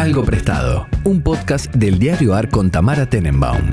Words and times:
Algo 0.00 0.24
Prestado, 0.24 0.86
un 1.04 1.20
podcast 1.20 1.70
del 1.74 1.98
diario 1.98 2.34
AR 2.34 2.48
con 2.48 2.70
Tamara 2.70 3.04
Tenenbaum. 3.04 3.70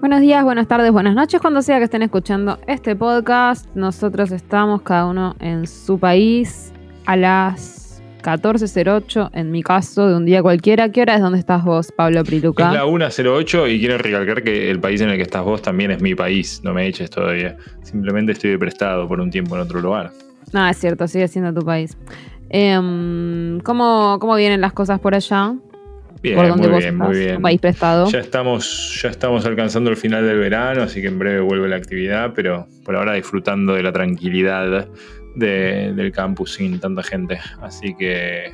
Buenos 0.00 0.20
días, 0.20 0.44
buenas 0.44 0.68
tardes, 0.68 0.92
buenas 0.92 1.14
noches, 1.14 1.40
cuando 1.40 1.62
sea 1.62 1.78
que 1.78 1.84
estén 1.84 2.02
escuchando 2.02 2.58
este 2.66 2.94
podcast. 2.94 3.74
Nosotros 3.74 4.30
estamos 4.32 4.82
cada 4.82 5.06
uno 5.06 5.34
en 5.40 5.66
su 5.66 5.98
país 5.98 6.74
a 7.06 7.16
las 7.16 7.79
14.08, 8.22 9.30
en 9.32 9.50
mi 9.50 9.62
caso, 9.62 10.08
de 10.08 10.16
un 10.16 10.24
día 10.24 10.42
cualquiera. 10.42 10.90
¿Qué 10.90 11.02
hora 11.02 11.14
es 11.14 11.20
donde 11.20 11.38
estás 11.38 11.64
vos, 11.64 11.92
Pablo 11.92 12.24
Priluca? 12.24 12.68
Es 12.68 12.74
la 12.74 12.84
1.08 12.84 13.74
y 13.74 13.80
quiero 13.80 13.98
recalcar 13.98 14.42
que 14.42 14.70
el 14.70 14.80
país 14.80 15.00
en 15.00 15.10
el 15.10 15.16
que 15.16 15.22
estás 15.22 15.44
vos 15.44 15.62
también 15.62 15.90
es 15.90 16.00
mi 16.00 16.14
país, 16.14 16.60
no 16.64 16.72
me 16.74 16.86
eches 16.86 17.10
todavía. 17.10 17.56
Simplemente 17.82 18.32
estoy 18.32 18.56
prestado 18.56 19.06
por 19.08 19.20
un 19.20 19.30
tiempo 19.30 19.54
en 19.56 19.62
otro 19.62 19.80
lugar. 19.80 20.10
No, 20.52 20.66
es 20.68 20.76
cierto, 20.76 21.06
sigue 21.06 21.28
siendo 21.28 21.52
tu 21.58 21.64
país. 21.64 21.96
Em, 22.48 23.60
¿cómo, 23.60 24.18
¿Cómo 24.20 24.34
vienen 24.34 24.60
las 24.60 24.72
cosas 24.72 24.98
por 24.98 25.14
allá? 25.14 25.54
Bien, 26.22 26.36
¿Por 26.36 26.48
muy 26.48 26.68
vos 26.68 26.78
bien, 26.78 26.94
estás? 26.94 27.08
muy 27.08 27.18
bien. 27.18 27.36
¿Un 27.36 27.42
país 27.42 27.60
prestado? 27.60 28.06
Ya 28.10 28.18
estamos, 28.18 29.00
ya 29.02 29.08
estamos 29.08 29.46
alcanzando 29.46 29.88
el 29.88 29.96
final 29.96 30.26
del 30.26 30.38
verano, 30.38 30.82
así 30.82 31.00
que 31.00 31.06
en 31.06 31.18
breve 31.18 31.40
vuelve 31.40 31.68
la 31.68 31.76
actividad, 31.76 32.32
pero 32.34 32.66
por 32.84 32.96
ahora 32.96 33.14
disfrutando 33.14 33.74
de 33.74 33.82
la 33.82 33.92
tranquilidad 33.92 34.88
de- 35.36 35.92
del 35.94 36.12
campus 36.12 36.54
sin 36.54 36.78
tanta 36.80 37.02
gente. 37.02 37.38
Así 37.60 37.94
que 37.94 38.52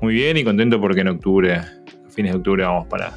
muy 0.00 0.14
bien 0.14 0.36
y 0.36 0.44
contento 0.44 0.80
porque 0.80 1.00
en 1.00 1.08
octubre, 1.08 1.54
a 1.54 1.64
fines 2.08 2.32
de 2.32 2.38
octubre, 2.38 2.64
vamos 2.64 2.86
para, 2.88 3.12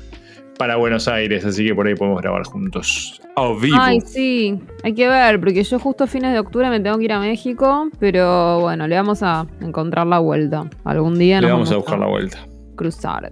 para 0.57 0.75
Buenos 0.77 1.07
Aires, 1.07 1.45
así 1.45 1.65
que 1.65 1.75
por 1.75 1.87
ahí 1.87 1.95
podemos 1.95 2.21
grabar 2.21 2.43
juntos. 2.45 3.21
A 3.35 3.47
vivo. 3.61 3.77
Ay, 3.79 4.01
sí, 4.01 4.59
hay 4.83 4.93
que 4.95 5.07
ver, 5.07 5.39
porque 5.39 5.63
yo 5.63 5.77
justo 5.79 6.05
a 6.05 6.07
fines 6.07 6.33
de 6.33 6.39
octubre 6.39 6.69
me 6.71 6.79
tengo 6.79 6.97
que 6.97 7.03
ir 7.05 7.11
a 7.13 7.19
México, 7.19 7.87
pero 7.99 8.59
bueno, 8.61 8.87
le 8.87 8.95
vamos 8.95 9.21
a 9.21 9.45
encontrar 9.61 10.07
la 10.07 10.17
vuelta. 10.19 10.67
Algún 10.83 11.19
día 11.19 11.39
Le 11.39 11.47
nos 11.47 11.51
vamos 11.55 11.71
a 11.71 11.75
buscar 11.77 11.99
la 11.99 12.07
vuelta. 12.07 12.39
cruzar. 12.75 13.31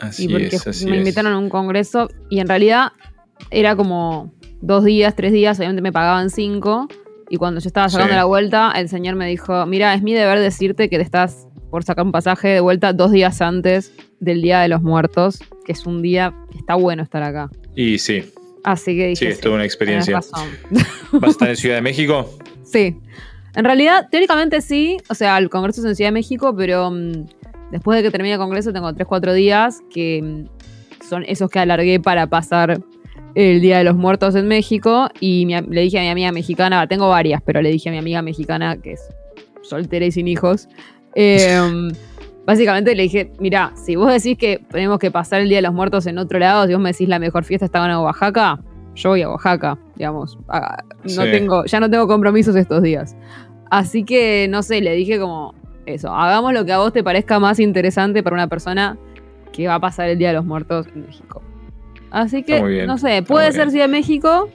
Así 0.00 0.24
y 0.24 0.28
porque 0.28 0.46
es, 0.56 0.66
así 0.66 0.84
me 0.86 0.92
es. 0.92 0.98
invitaron 0.98 1.32
a 1.32 1.38
un 1.38 1.48
congreso 1.48 2.08
y 2.30 2.40
en 2.40 2.48
realidad 2.48 2.88
era 3.50 3.76
como 3.76 4.32
dos 4.60 4.84
días, 4.84 5.14
tres 5.14 5.32
días, 5.32 5.58
obviamente 5.58 5.82
me 5.82 5.92
pagaban 5.92 6.30
cinco. 6.30 6.88
Y 7.30 7.36
cuando 7.36 7.60
yo 7.60 7.66
estaba 7.68 7.88
sacando 7.88 8.12
Sí. 8.12 8.16
la 8.16 8.24
vuelta, 8.24 8.72
el 8.76 8.88
señor 8.88 9.14
me 9.16 9.26
dijo, 9.28 9.66
mira, 9.66 9.94
es 9.94 10.02
mi 10.02 10.14
deber 10.14 10.38
decirte 10.40 10.88
que 10.88 10.96
te 10.96 11.02
estás 11.02 11.46
por 11.70 11.84
sacar 11.84 12.04
un 12.06 12.12
pasaje 12.12 12.48
de 12.48 12.60
vuelta 12.60 12.92
dos 12.94 13.10
días 13.12 13.42
antes 13.42 13.92
del 14.20 14.40
Día 14.40 14.60
de 14.60 14.68
los 14.68 14.82
Muertos, 14.82 15.38
que 15.66 15.72
es 15.72 15.84
un 15.86 16.00
día 16.00 16.34
que 16.50 16.58
está 16.58 16.74
bueno 16.74 17.02
estar 17.02 17.22
acá. 17.22 17.50
Y 17.74 17.98
sí, 17.98 18.24
Así 18.64 18.96
que 18.96 19.08
dije, 19.08 19.16
sí, 19.16 19.26
es 19.26 19.40
toda 19.40 19.54
una 19.56 19.64
experiencia. 19.64 20.16
razón. 20.16 20.48
¿Vas 21.12 21.22
a 21.24 21.30
estar 21.30 21.48
en 21.50 21.56
Ciudad 21.56 21.76
de 21.76 21.82
México? 21.82 22.28
Sí. 22.64 22.96
En 23.54 23.64
realidad, 23.64 24.08
teóricamente 24.10 24.60
sí. 24.60 24.96
O 25.08 25.14
sea, 25.14 25.38
el 25.38 25.48
congreso 25.48 25.80
es 25.80 25.86
en 25.86 25.96
Ciudad 25.96 26.08
de 26.08 26.12
México, 26.12 26.54
pero 26.56 26.90
mm, 26.90 27.26
después 27.70 27.96
de 27.96 28.02
que 28.02 28.10
termine 28.10 28.34
el 28.34 28.38
congreso 28.40 28.72
tengo 28.72 28.90
3-4 28.92 29.32
días 29.32 29.80
que 29.92 30.20
mm, 30.22 31.04
son 31.08 31.24
esos 31.28 31.50
que 31.50 31.58
alargué 31.60 32.00
para 32.00 32.26
pasar 32.26 32.80
el 33.38 33.60
Día 33.60 33.78
de 33.78 33.84
los 33.84 33.94
Muertos 33.96 34.34
en 34.34 34.48
México. 34.48 35.08
Y 35.20 35.46
mi 35.46 35.54
le 35.60 35.82
dije 35.82 35.98
a 35.98 36.02
mi 36.02 36.08
amiga 36.10 36.32
mexicana, 36.32 36.86
tengo 36.88 37.08
varias, 37.08 37.40
pero 37.44 37.62
le 37.62 37.70
dije 37.70 37.88
a 37.88 37.92
mi 37.92 37.98
amiga 37.98 38.20
mexicana, 38.22 38.76
que 38.76 38.92
es 38.92 39.08
soltera 39.62 40.04
y 40.06 40.10
sin 40.12 40.26
hijos, 40.28 40.68
eh, 41.14 41.56
básicamente 42.46 42.94
le 42.94 43.04
dije, 43.04 43.30
mira, 43.38 43.72
si 43.76 43.94
vos 43.96 44.12
decís 44.12 44.36
que 44.38 44.60
tenemos 44.70 44.98
que 44.98 45.10
pasar 45.10 45.40
el 45.40 45.48
Día 45.48 45.58
de 45.58 45.62
los 45.62 45.74
Muertos 45.74 46.06
en 46.06 46.18
otro 46.18 46.38
lado, 46.38 46.66
si 46.66 46.72
vos 46.72 46.82
me 46.82 46.90
decís 46.92 47.08
la 47.08 47.18
mejor 47.18 47.44
fiesta 47.44 47.66
está 47.66 47.84
en 47.84 47.96
Oaxaca, 47.96 48.58
yo 48.94 49.10
voy 49.10 49.22
a 49.22 49.28
Oaxaca, 49.30 49.78
digamos. 49.96 50.36
Ah, 50.48 50.82
No 51.04 51.22
Sí. 51.22 51.30
tengo, 51.30 51.64
ya 51.66 51.78
no 51.78 51.88
tengo 51.88 52.08
compromisos 52.08 52.56
estos 52.56 52.82
días. 52.82 53.14
Así 53.70 54.02
que, 54.02 54.48
no 54.50 54.62
sé, 54.64 54.80
le 54.80 54.94
dije 54.94 55.20
como 55.20 55.54
eso, 55.86 56.12
hagamos 56.12 56.52
lo 56.54 56.64
que 56.64 56.72
a 56.72 56.78
vos 56.78 56.92
te 56.92 57.04
parezca 57.04 57.38
más 57.38 57.60
interesante 57.60 58.22
para 58.24 58.34
una 58.34 58.48
persona 58.48 58.98
que 59.52 59.68
va 59.68 59.74
a 59.76 59.80
pasar 59.80 60.08
el 60.08 60.18
Día 60.18 60.28
de 60.28 60.34
los 60.34 60.44
Muertos 60.44 60.86
en 60.94 61.06
México. 61.06 61.40
Así 62.10 62.42
que, 62.42 62.86
no 62.86 62.98
sé, 62.98 63.22
puede 63.22 63.52
ser. 63.52 63.70
Ciudad 63.70 63.86
de 63.86 63.92
México, 63.92 64.48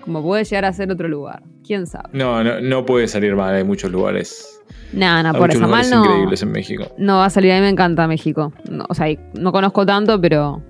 como 0.00 0.22
puede 0.22 0.44
llegar 0.44 0.64
a 0.64 0.72
ser 0.72 0.90
otro 0.90 1.08
lugar. 1.08 1.42
¿Quién 1.66 1.86
sabe? 1.86 2.08
No, 2.12 2.42
no, 2.42 2.60
no 2.60 2.84
puede 2.84 3.08
salir 3.08 3.34
mal, 3.34 3.54
hay 3.54 3.64
muchos 3.64 3.90
lugares. 3.90 4.60
Nada, 4.92 5.30
hay 5.30 5.38
por 5.38 5.50
eso 5.50 5.66
mal 5.66 5.88
no, 5.90 6.04
increíbles 6.04 6.42
en 6.42 6.52
México. 6.52 6.84
no 6.98 7.18
va 7.18 7.26
a 7.26 7.30
salir. 7.30 7.52
A 7.52 7.56
mí 7.56 7.62
me 7.62 7.70
encanta 7.70 8.06
México. 8.06 8.52
No, 8.70 8.84
o 8.88 8.94
sea, 8.94 9.06
no 9.34 9.52
conozco 9.52 9.86
tanto, 9.86 10.20
pero 10.20 10.62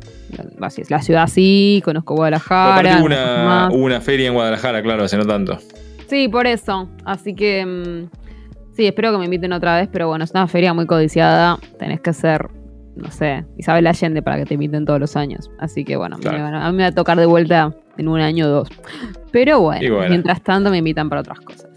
así 0.61 0.83
es. 0.83 0.91
La 0.91 1.03
ciudad 1.03 1.27
sí, 1.27 1.83
conozco 1.85 2.15
Guadalajara. 2.15 2.99
Hubo 2.99 3.07
una, 3.07 3.69
una 3.73 4.01
feria 4.01 4.29
en 4.29 4.35
Guadalajara, 4.35 4.83
claro, 4.83 5.05
hace 5.05 5.17
no 5.17 5.27
tanto. 5.27 5.59
Sí, 6.07 6.29
por 6.29 6.47
eso. 6.47 6.89
Así 7.05 7.35
que 7.35 7.65
mm, 7.65 8.75
sí, 8.77 8.87
espero 8.87 9.13
que 9.13 9.19
me 9.19 9.25
inviten 9.25 9.53
otra 9.53 9.77
vez, 9.77 9.89
pero 9.91 10.09
bueno, 10.09 10.25
es 10.25 10.31
una 10.31 10.47
feria 10.47 10.75
muy 10.75 10.87
codiciada. 10.87 11.59
Tenés 11.79 12.01
que 12.01 12.13
ser, 12.13 12.49
no 12.97 13.11
sé, 13.11 13.45
Isabel 13.57 13.87
Allende 13.87 14.23
para 14.23 14.37
que 14.39 14.45
te 14.47 14.55
inviten 14.55 14.85
todos 14.85 15.01
los 15.01 15.17
años. 15.17 15.51
Así 15.59 15.85
que 15.85 15.97
bueno, 15.97 16.19
Claro. 16.19 16.39
me 16.39 16.43
van 16.45 16.55
a- 16.55 16.67
a 16.67 16.71
mí 16.71 16.77
me 16.77 16.83
va 16.85 16.89
a 16.91 16.93
tocar 16.95 17.19
de 17.19 17.27
vuelta 17.27 17.75
en 17.97 18.09
un 18.09 18.21
año 18.21 18.47
o 18.47 18.49
dos. 18.51 18.69
Pero 19.31 19.61
bueno, 19.61 20.09
mientras 20.09 20.43
tanto 20.43 20.71
me 20.71 20.79
invitan 20.79 21.09
para 21.09 21.21
otras 21.23 21.41
cosas. 21.41 21.69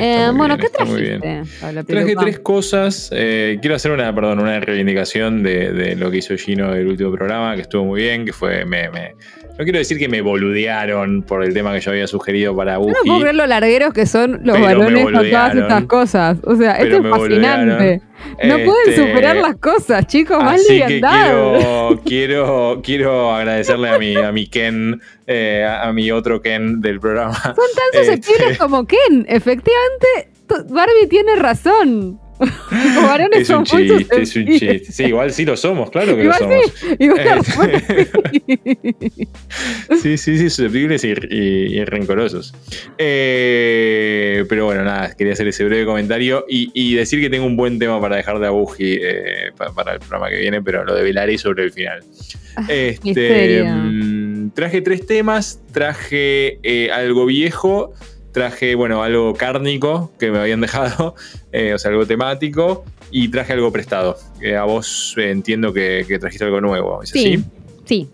Eh, 0.00 0.30
bueno, 0.32 0.56
bien, 0.56 0.60
¿qué 0.60 0.76
trajiste? 0.78 1.42
Traje 1.92 2.14
tres 2.14 2.38
cosas. 2.38 3.10
eh, 3.12 3.58
quiero 3.60 3.74
hacer 3.74 3.90
una, 3.90 4.14
perdón, 4.14 4.38
una 4.38 4.60
reivindicación 4.60 5.42
de, 5.42 5.72
de 5.72 5.96
lo 5.96 6.08
que 6.10 6.18
hizo 6.18 6.36
Gino 6.36 6.70
del 6.72 6.86
último 6.86 7.10
programa, 7.10 7.56
que 7.56 7.62
estuvo 7.62 7.84
muy 7.84 8.02
bien, 8.02 8.24
que 8.24 8.32
fue. 8.32 8.64
Me, 8.64 8.88
me- 8.90 9.14
no 9.58 9.64
quiero 9.64 9.78
decir 9.80 9.98
que 9.98 10.08
me 10.08 10.20
boludearon 10.20 11.24
por 11.24 11.42
el 11.42 11.52
tema 11.52 11.74
que 11.74 11.80
yo 11.80 11.90
había 11.90 12.06
sugerido 12.06 12.54
para 12.54 12.74
Yo 12.74 12.86
no 12.86 12.94
puedo 13.04 13.20
creer 13.22 13.34
lo 13.34 13.46
largueros 13.48 13.92
que 13.92 14.06
son 14.06 14.40
los 14.44 14.60
varones 14.60 15.02
con 15.02 15.14
todas 15.14 15.56
estas 15.56 15.84
cosas. 15.86 16.38
O 16.44 16.54
sea, 16.54 16.74
esto 16.76 16.98
es 16.98 17.02
fascinante. 17.10 18.00
No 18.44 18.54
pueden 18.56 18.88
Este, 18.88 18.96
superar 19.08 19.36
las 19.36 19.56
cosas, 19.56 20.06
chicos. 20.06 20.42
Más 20.42 20.60
Así 20.60 20.80
que 20.86 21.00
quiero, 21.00 22.00
quiero, 22.04 22.80
quiero 22.82 23.34
agradecerle 23.34 23.88
a 23.90 23.98
mi, 23.98 24.16
a 24.16 24.32
mi 24.32 24.46
Ken, 24.46 25.00
eh, 25.26 25.64
a, 25.68 25.88
a 25.88 25.92
mi 25.92 26.10
otro 26.10 26.40
Ken 26.42 26.80
del 26.80 27.00
programa. 27.00 27.34
Son 27.34 27.54
tan 27.54 28.04
susceptibles 28.04 28.42
Este- 28.52 28.58
como 28.58 28.86
Ken. 28.86 29.24
Efectivamente, 29.28 30.30
Barbie 30.68 31.06
tiene 31.08 31.36
razón. 31.36 32.20
Los 32.94 33.02
varones 33.02 33.40
Es 33.40 33.50
un 33.50 33.66
son 33.66 33.78
muy 33.78 33.88
chiste, 33.98 34.22
es 34.22 34.36
un 34.36 34.46
chiste. 34.46 34.82
Sí, 34.92 35.04
igual 35.04 35.32
sí 35.32 35.44
lo 35.44 35.56
somos, 35.56 35.90
claro 35.90 36.14
que 36.16 36.22
Igual 36.24 36.38
lo 36.40 36.48
somos. 36.48 36.72
sí, 36.78 36.86
igual 36.98 37.40
Eh, 37.66 38.06
sí. 40.00 40.16
Sí, 40.16 40.36
sí, 40.38 40.38
susceptibles 40.50 41.04
y, 41.04 41.08
y- 41.30 41.78
y 41.78 41.84
rencorosos. 41.84 42.54
Eh, 42.98 44.44
pero 44.48 44.66
bueno, 44.66 44.84
nada, 44.84 45.14
quería 45.16 45.32
hacer 45.32 45.48
ese 45.48 45.64
breve 45.64 45.84
comentario 45.84 46.44
y, 46.48 46.70
y 46.74 46.94
decir 46.94 47.20
que 47.20 47.30
tengo 47.30 47.46
un 47.46 47.56
buen 47.56 47.78
tema 47.78 48.00
para 48.00 48.16
dejar 48.16 48.38
de 48.38 48.46
Abuji 48.46 48.98
eh, 49.02 49.50
pa- 49.56 49.72
para 49.74 49.94
el 49.94 49.98
programa 50.00 50.28
que 50.30 50.38
viene, 50.38 50.62
pero 50.62 50.84
lo 50.84 50.94
develaré 50.94 51.38
sobre 51.38 51.64
el 51.64 51.72
final. 51.72 52.00
Este, 52.68 53.00
misterio. 53.04 53.64
mm, 53.66 54.50
traje 54.50 54.80
tres 54.82 55.06
temas, 55.06 55.60
traje 55.72 56.58
eh, 56.62 56.90
algo 56.92 57.26
viejo, 57.26 57.92
traje, 58.38 58.74
bueno, 58.74 59.02
algo 59.02 59.34
cárnico 59.34 60.12
que 60.18 60.30
me 60.30 60.38
habían 60.38 60.60
dejado, 60.66 61.14
eh, 61.52 61.74
o 61.74 61.78
sea, 61.78 61.90
algo 61.90 62.06
temático, 62.06 62.84
y 63.10 63.28
traje 63.28 63.52
algo 63.52 63.72
prestado. 63.72 64.16
Eh, 64.40 64.54
a 64.56 64.64
vos 64.64 65.14
eh, 65.16 65.30
entiendo 65.30 65.72
que, 65.72 66.04
que 66.06 66.18
trajiste 66.18 66.44
algo 66.44 66.60
nuevo, 66.60 67.02
¿es 67.02 67.10
Sí. 67.10 67.34
así? 67.34 67.44
Sí, 67.86 68.08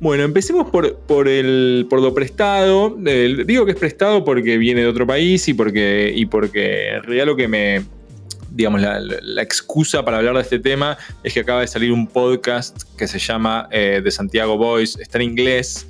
Bueno, 0.00 0.24
empecemos 0.24 0.70
por, 0.70 0.96
por, 1.06 1.28
el, 1.28 1.86
por 1.88 2.00
lo 2.02 2.12
prestado. 2.14 2.96
Digo 2.98 3.64
que 3.66 3.72
es 3.72 3.78
prestado 3.78 4.24
porque 4.24 4.58
viene 4.58 4.80
de 4.82 4.86
otro 4.88 5.06
país 5.06 5.46
y 5.48 5.54
porque, 5.54 6.12
y 6.14 6.26
porque 6.26 6.88
en 6.96 7.02
realidad 7.02 7.26
lo 7.26 7.36
que 7.36 7.46
me. 7.48 7.82
Digamos, 8.50 8.80
la 8.80 9.42
excusa 9.42 10.02
para 10.02 10.16
hablar 10.16 10.34
de 10.36 10.40
este 10.40 10.58
tema 10.58 10.96
es 11.22 11.34
que 11.34 11.40
acaba 11.40 11.60
de 11.60 11.66
salir 11.66 11.92
un 11.92 12.06
podcast 12.06 12.84
que 12.96 13.06
se 13.06 13.18
llama 13.18 13.68
eh, 13.70 14.00
The 14.02 14.10
Santiago 14.10 14.56
Boys. 14.56 14.98
Está 14.98 15.18
en 15.18 15.24
inglés, 15.24 15.86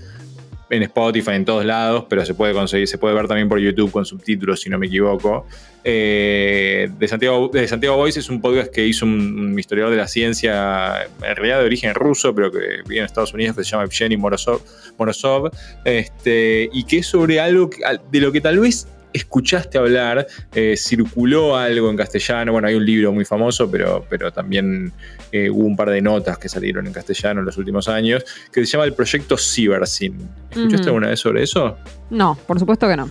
en 0.69 0.83
Spotify, 0.83 1.33
en 1.33 1.45
todos 1.45 1.65
lados, 1.65 2.07
pero 2.09 2.25
se 2.25 2.35
puede 2.35 2.53
conseguir, 2.53 2.89
se 2.89 2.99
puede 2.99 3.15
ver 3.15 3.29
también 3.29 3.49
por 3.49 3.59
YouTube 3.59 3.91
con 3.91 4.05
subtítulos, 4.05 4.61
si 4.61 4.71
no 4.71 4.79
me 4.79 4.87
equivoco. 4.87 5.47
Eh, 5.85 6.91
de, 6.99 7.09
Santiago, 7.09 7.49
de 7.53 7.69
Santiago 7.69 7.97
Boys 7.97 8.17
es 8.17 8.29
un 8.29 8.41
podcast 8.41 8.73
que 8.73 8.85
hizo 8.85 9.07
un, 9.07 9.57
historiador 9.57 9.93
de 9.93 9.99
la 9.99 10.09
ciencia, 10.09 11.05
en 11.23 11.37
realidad 11.37 11.61
de 11.61 11.67
origen 11.67 11.95
ruso, 11.95 12.35
pero 12.35 12.51
que 12.51 12.83
vive 12.87 12.99
en 12.99 13.05
Estados 13.05 13.33
Unidos, 13.33 13.57
que 13.57 13.63
se 13.63 13.71
llama 13.71 13.85
Evgeny 13.85 14.17
Morozov, 14.17 14.61
Morozov, 14.99 15.51
este, 15.85 16.69
y 16.73 16.85
que 16.85 16.99
es 16.99 17.07
sobre 17.07 17.39
algo 17.39 17.71
de 18.11 18.21
lo 18.21 18.33
que 18.33 18.41
tal 18.41 18.59
vez 18.59 18.89
escuchaste 19.17 19.79
hablar, 19.79 20.27
eh, 20.55 20.75
circuló 20.77 21.57
algo 21.57 21.91
en 21.91 21.97
castellano, 21.97 22.53
bueno, 22.53 22.69
hay 22.69 22.75
un 22.75 22.85
libro 22.87 23.13
muy 23.13 23.25
famoso, 23.25 23.71
pero, 23.71 24.05
pero 24.09 24.33
también 24.33 24.93
eh, 25.33 25.51
hubo 25.51 25.65
un 25.67 25.77
par 25.77 25.91
de 25.91 26.01
notas 26.01 26.39
que 26.39 26.49
salieron 26.49 26.87
en 26.87 26.93
castellano 26.93 27.41
en 27.41 27.47
los 27.47 27.57
últimos 27.57 27.89
años, 27.89 28.25
que 28.53 28.65
se 28.65 28.73
llama 28.73 28.85
el 28.85 28.95
proyecto 28.95 29.37
Cybersyn. 29.37 30.17
¿Escuchaste 30.51 30.87
alguna 30.89 31.09
vez 31.09 31.21
sobre 31.21 31.43
eso? 31.43 31.77
no, 32.11 32.39
por 32.47 32.59
supuesto 32.59 32.89
que 32.89 32.97
no. 32.97 33.11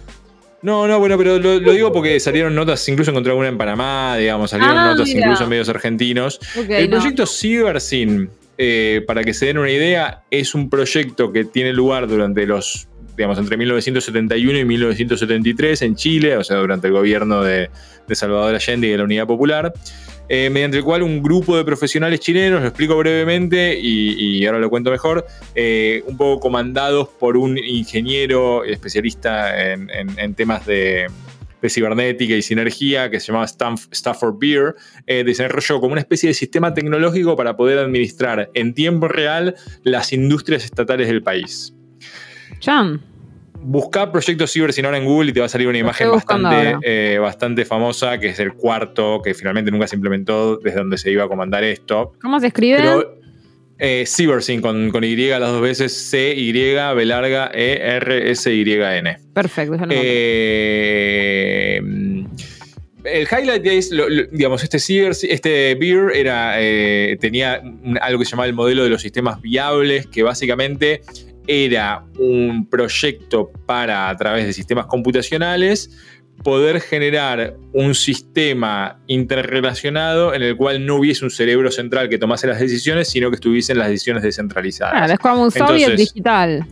No, 0.62 0.88
no, 0.88 0.98
bueno, 0.98 1.16
pero 1.18 1.38
lo, 1.38 1.60
lo 1.60 1.72
digo 1.74 1.94
porque 1.94 2.19
salieron 2.19 2.56
notas, 2.56 2.88
incluso 2.90 3.12
encontré 3.12 3.31
alguna 3.31 3.50
en 3.50 3.57
Panamá, 3.57 4.18
digamos, 4.18 4.50
salieron 4.50 4.75
Ah, 4.78 4.92
notas 4.94 5.07
mira. 5.10 5.19
incluso 5.19 5.44
en 5.44 5.50
medios 5.50 5.69
argentinos. 5.69 6.40
El 6.68 6.90
no. 6.90 6.98
proyecto 6.98 7.25
Cybersyn 7.28 8.30
eh, 8.57 9.04
para 9.06 9.24
que 9.24 9.34
se 9.36 9.46
den 9.48 9.60
una 9.60 9.69
idea, 9.69 10.24
es 10.31 10.56
un 10.56 10.69
proyecto 10.69 11.31
que 11.31 11.46
tiene 11.46 11.72
lugar 11.72 12.07
durante 12.07 12.48
los, 12.48 12.88
digamos, 13.15 13.38
entre 13.38 13.57
1971 13.57 14.59
y 14.59 14.65
1973 14.65 15.81
en 15.81 15.95
Chile, 15.95 16.38
o 16.38 16.44
sea, 16.44 16.57
durante 16.57 16.88
el 16.88 16.94
gobierno 16.94 17.44
de, 17.44 17.69
Salvador 18.12 18.56
Allende 18.56 18.88
y 18.88 18.91
de 18.91 18.97
la 18.97 19.03
Unidad 19.03 19.27
Popular. 19.27 19.73
Eh, 20.27 20.50
mediante 20.50 20.77
el 20.77 20.83
cual 20.83 21.03
un 21.03 21.21
grupo 21.21 21.56
de 21.56 21.63
profesionales 21.63 22.19
chilenos, 22.19 22.62
lo 22.62 22.67
explico 22.67 22.97
brevemente 22.97 23.77
y, 23.79 24.44
ahora 24.45 24.59
lo 24.59 24.71
cuento 24.71 24.89
mejor, 24.89 25.25
eh, 25.53 26.03
un 26.07 26.17
poco 26.17 26.39
comandados 26.39 27.09
por 27.09 27.38
un 27.38 27.57
ingeniero 27.57 28.63
especialista 28.63 29.71
en 29.73 30.33
temas 30.33 30.65
de, 30.65 31.07
de 31.65 31.69
cibernética 31.69 32.35
y 32.35 32.41
sinergia 32.41 33.09
que 33.09 33.19
se 33.19 33.27
llamaba 33.27 33.45
Stafford 33.45 34.38
Beer, 34.39 34.75
eh, 35.07 35.23
desarrolló 35.23 35.79
como 35.79 35.94
una 35.94 36.01
especie 36.01 36.27
de 36.29 36.33
sistema 36.33 36.73
tecnológico 36.73 37.35
para 37.35 37.57
poder 37.57 37.79
administrar 37.79 38.50
en 38.53 38.73
tiempo 38.73 39.07
real 39.07 39.56
las 39.83 40.13
industrias 40.13 40.63
estatales 40.63 41.07
del 41.07 41.23
país. 41.23 41.75
Chan. 42.59 43.01
Busca 43.62 44.12
Proyecto 44.12 44.45
Ciber 44.45 44.74
Sinora 44.74 44.97
en 44.97 45.06
Google 45.06 45.31
y 45.31 45.33
te 45.33 45.39
va 45.39 45.47
a 45.47 45.50
salir 45.50 45.68
una 45.68 45.80
imagen 45.80 46.12
bastante, 46.12 46.77
eh, 46.83 47.18
bastante 47.18 47.65
famosa, 47.65 48.19
que 48.19 48.27
es 48.27 48.39
el 48.39 48.53
cuarto, 48.53 49.21
que 49.24 49.33
finalmente 49.33 49.71
nunca 49.71 49.88
se 49.88 49.95
implementó 49.95 50.57
desde 50.57 50.77
donde 50.77 51.00
se 51.00 51.09
iba 51.09 51.24
a 51.24 51.27
comandar 51.27 51.63
esto. 51.63 52.13
¿Cómo 52.21 52.39
se 52.39 52.47
escribe? 52.47 52.80
Eh, 53.77 54.06
con, 54.62 54.89
con, 54.92 55.03
Y 55.03 55.15
las 55.15 55.39
dos 55.42 55.62
veces, 55.62 55.92
C, 55.94 56.33
Y, 56.36 56.51
B 56.53 57.06
larga, 57.06 57.51
E, 57.53 57.80
R, 57.81 58.31
S, 58.31 58.53
Y, 58.53 58.71
N. 58.71 59.18
Perfecto. 59.33 59.77
Eh, 59.89 61.81
el 63.03 63.27
highlight 63.30 63.65
es, 63.65 63.92
digamos, 64.31 64.63
este, 64.63 64.77
este 65.33 65.75
Beer 65.75 66.12
era, 66.15 66.56
eh, 66.57 67.18
tenía 67.19 67.62
algo 68.01 68.19
que 68.19 68.25
se 68.25 68.31
llamaba 68.31 68.47
el 68.47 68.53
modelo 68.53 68.83
de 68.83 68.89
los 68.89 69.01
sistemas 69.01 69.42
viables, 69.42 70.07
que 70.07 70.24
básicamente 70.24 71.01
era 71.47 72.03
un 72.18 72.68
proyecto 72.69 73.51
para, 73.65 74.09
a 74.09 74.18
través 74.18 74.45
de 74.45 74.53
sistemas 74.53 74.86
computacionales, 74.88 75.92
poder 76.44 76.81
generar 76.81 77.56
un 77.74 77.95
sistema 77.95 79.00
interrelacionado 79.07 80.33
en 80.33 80.44
el 80.44 80.56
cual 80.56 80.86
no 80.86 80.95
hubiese 80.97 81.24
un 81.24 81.31
cerebro 81.31 81.71
central 81.71 82.09
que 82.09 82.18
tomase 82.18 82.47
las 82.47 82.59
decisiones, 82.59 83.07
sino 83.07 83.30
que 83.30 83.36
estuviesen 83.36 83.77
las 83.77 83.88
decisiones 83.88 84.24
descentralizadas. 84.24 84.94
Claro, 84.94 85.13
es 85.13 85.19
como 85.19 85.44
un 85.44 85.51
soviet 85.51 85.95
digital. 85.95 86.65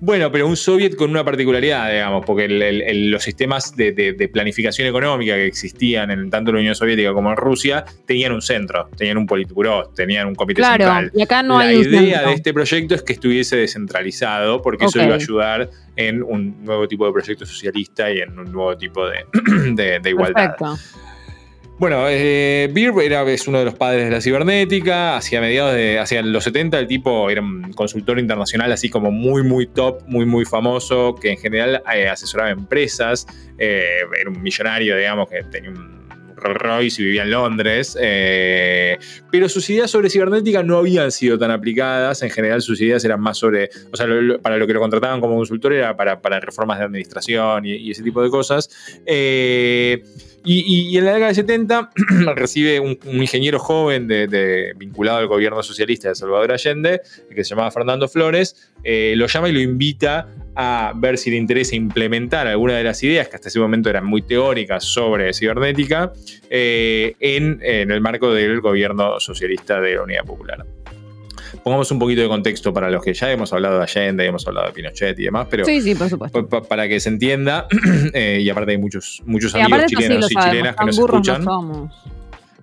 Bueno, 0.00 0.30
pero 0.30 0.46
un 0.46 0.56
soviet 0.56 0.96
con 0.96 1.10
una 1.10 1.24
particularidad, 1.24 1.90
digamos, 1.90 2.24
porque 2.26 2.48
los 2.48 3.22
sistemas 3.22 3.74
de, 3.76 4.30
planificación 4.32 4.88
económica 4.88 5.34
que 5.34 5.46
existían 5.46 6.10
en 6.10 6.30
tanto 6.30 6.50
en 6.50 6.56
la 6.56 6.60
Unión 6.60 6.74
Soviética 6.74 7.12
como 7.12 7.30
en 7.30 7.36
Rusia 7.36 7.84
tenían 8.06 8.32
un 8.32 8.42
centro, 8.42 8.88
tenían 8.96 9.16
un 9.16 9.26
politburó, 9.26 9.90
tenían 9.94 10.26
un 10.26 10.34
comité 10.34 10.60
claro, 10.60 10.84
central. 10.84 11.12
Y 11.14 11.22
acá 11.22 11.42
no 11.42 11.58
la 11.58 11.66
hay 11.66 11.78
idea 11.78 12.22
de 12.22 12.34
este 12.34 12.52
proyecto 12.52 12.94
es 12.94 13.02
que 13.02 13.12
estuviese 13.12 13.56
descentralizado, 13.56 14.60
porque 14.62 14.86
eso 14.86 15.02
iba 15.02 15.14
a 15.14 15.16
ayudar 15.16 15.70
en 15.96 16.22
un 16.22 16.64
nuevo 16.64 16.88
tipo 16.88 17.06
de 17.06 17.12
proyecto 17.12 17.46
socialista 17.46 18.10
y 18.10 18.18
en 18.18 18.38
un 18.38 18.52
nuevo 18.52 18.76
tipo 18.76 19.06
de, 19.08 19.24
de 20.02 20.10
igualdad. 20.10 20.56
Perfecto. 20.56 21.03
Bueno, 21.76 22.04
eh, 22.08 22.70
Beer 22.72 22.92
era, 23.02 23.22
es 23.32 23.48
uno 23.48 23.58
de 23.58 23.64
los 23.64 23.74
padres 23.74 24.04
de 24.04 24.10
la 24.10 24.20
cibernética. 24.20 25.16
Hacia 25.16 25.40
mediados 25.40 25.74
de. 25.74 25.98
hacia 25.98 26.22
los 26.22 26.44
70, 26.44 26.78
el 26.78 26.86
tipo 26.86 27.28
era 27.30 27.40
un 27.40 27.72
consultor 27.72 28.20
internacional, 28.20 28.70
así 28.70 28.88
como 28.88 29.10
muy, 29.10 29.42
muy 29.42 29.66
top, 29.66 30.02
muy, 30.06 30.24
muy 30.24 30.44
famoso, 30.44 31.16
que 31.16 31.32
en 31.32 31.38
general 31.38 31.82
eh, 31.92 32.08
asesoraba 32.08 32.50
empresas. 32.50 33.26
Eh, 33.58 33.82
era 34.20 34.30
un 34.30 34.40
millonario, 34.40 34.96
digamos, 34.96 35.28
que 35.28 35.42
tenía 35.50 35.70
un 35.70 36.04
Rolls 36.36 36.58
Royce 36.58 37.02
y 37.02 37.06
vivía 37.06 37.22
en 37.22 37.32
Londres. 37.32 37.96
pero 37.98 39.48
sus 39.48 39.68
ideas 39.68 39.90
sobre 39.90 40.10
cibernética 40.10 40.62
no 40.62 40.78
habían 40.78 41.10
sido 41.10 41.40
tan 41.40 41.50
aplicadas. 41.50 42.22
En 42.22 42.30
general, 42.30 42.62
sus 42.62 42.80
ideas 42.80 43.04
eran 43.04 43.20
más 43.20 43.38
sobre. 43.38 43.68
O 43.92 43.96
sea, 43.96 44.06
para 44.40 44.58
lo 44.58 44.66
que 44.68 44.74
lo 44.74 44.80
contrataban 44.80 45.20
como 45.20 45.34
consultor 45.34 45.72
era 45.72 45.96
para, 45.96 46.38
reformas 46.38 46.78
de 46.78 46.84
administración 46.84 47.66
y, 47.66 47.72
y, 47.72 47.90
ese 47.90 48.04
tipo 48.04 48.22
de 48.22 48.30
cosas. 48.30 48.70
Eh 49.06 50.04
y, 50.44 50.98
en 50.98 51.04
la 51.06 51.12
década 51.12 51.28
de 51.28 51.34
70 51.34 51.90
recibe 52.36 52.78
un, 52.78 52.98
ingeniero 53.04 53.58
joven 53.58 54.06
de, 54.06 54.74
vinculado 54.76 55.18
al 55.18 55.26
gobierno 55.26 55.62
socialista 55.62 56.08
de 56.08 56.14
Salvador 56.14 56.52
Allende, 56.52 57.00
que 57.34 57.44
se 57.44 57.50
llamaba 57.50 57.70
Fernando 57.70 58.08
Flores, 58.08 58.72
eh, 58.82 59.14
lo 59.16 59.26
llama 59.26 59.48
y 59.48 59.52
lo 59.52 59.60
invita 59.60 60.28
a 60.54 60.92
ver 60.94 61.18
si 61.18 61.30
le 61.30 61.36
interesa 61.36 61.74
implementar 61.74 62.46
alguna 62.46 62.74
de 62.74 62.84
las 62.84 63.02
ideas 63.02 63.28
que 63.28 63.36
hasta 63.36 63.48
ese 63.48 63.58
momento 63.58 63.90
eran 63.90 64.04
muy 64.04 64.22
teóricas 64.22 64.84
sobre 64.84 65.32
cibernética 65.32 66.12
eh, 66.50 67.14
en, 67.18 67.58
en 67.62 67.90
el 67.90 68.00
marco 68.00 68.32
del 68.32 68.60
gobierno 68.60 69.18
socialista 69.20 69.80
de 69.80 69.94
la 69.94 70.02
Unidad 70.02 70.24
Popular 70.24 70.64
pongamos 71.62 71.90
un 71.90 71.98
poquito 71.98 72.22
de 72.22 72.28
contexto 72.28 72.72
para 72.72 72.90
los 72.90 73.02
que 73.02 73.14
ya 73.14 73.30
hemos 73.30 73.52
hablado 73.52 73.78
de 73.78 73.84
Allende, 73.84 74.26
hemos 74.26 74.46
hablado 74.46 74.66
de 74.66 74.72
Pinochet 74.72 75.18
y 75.18 75.24
demás, 75.24 75.46
pero 75.50 75.64
sí, 75.64 75.80
sí, 75.80 75.94
por 75.94 76.08
supuesto. 76.08 76.46
para 76.68 76.88
que 76.88 77.00
se 77.00 77.08
entienda, 77.08 77.66
eh, 78.12 78.40
y 78.42 78.50
aparte 78.50 78.72
hay 78.72 78.78
muchos, 78.78 79.22
muchos 79.26 79.54
amigos 79.54 79.86
chilenos 79.86 80.30
y 80.30 80.34
chilenas 80.34 80.76
que 80.76 80.84
nos 80.84 80.98
escuchan. 80.98 81.44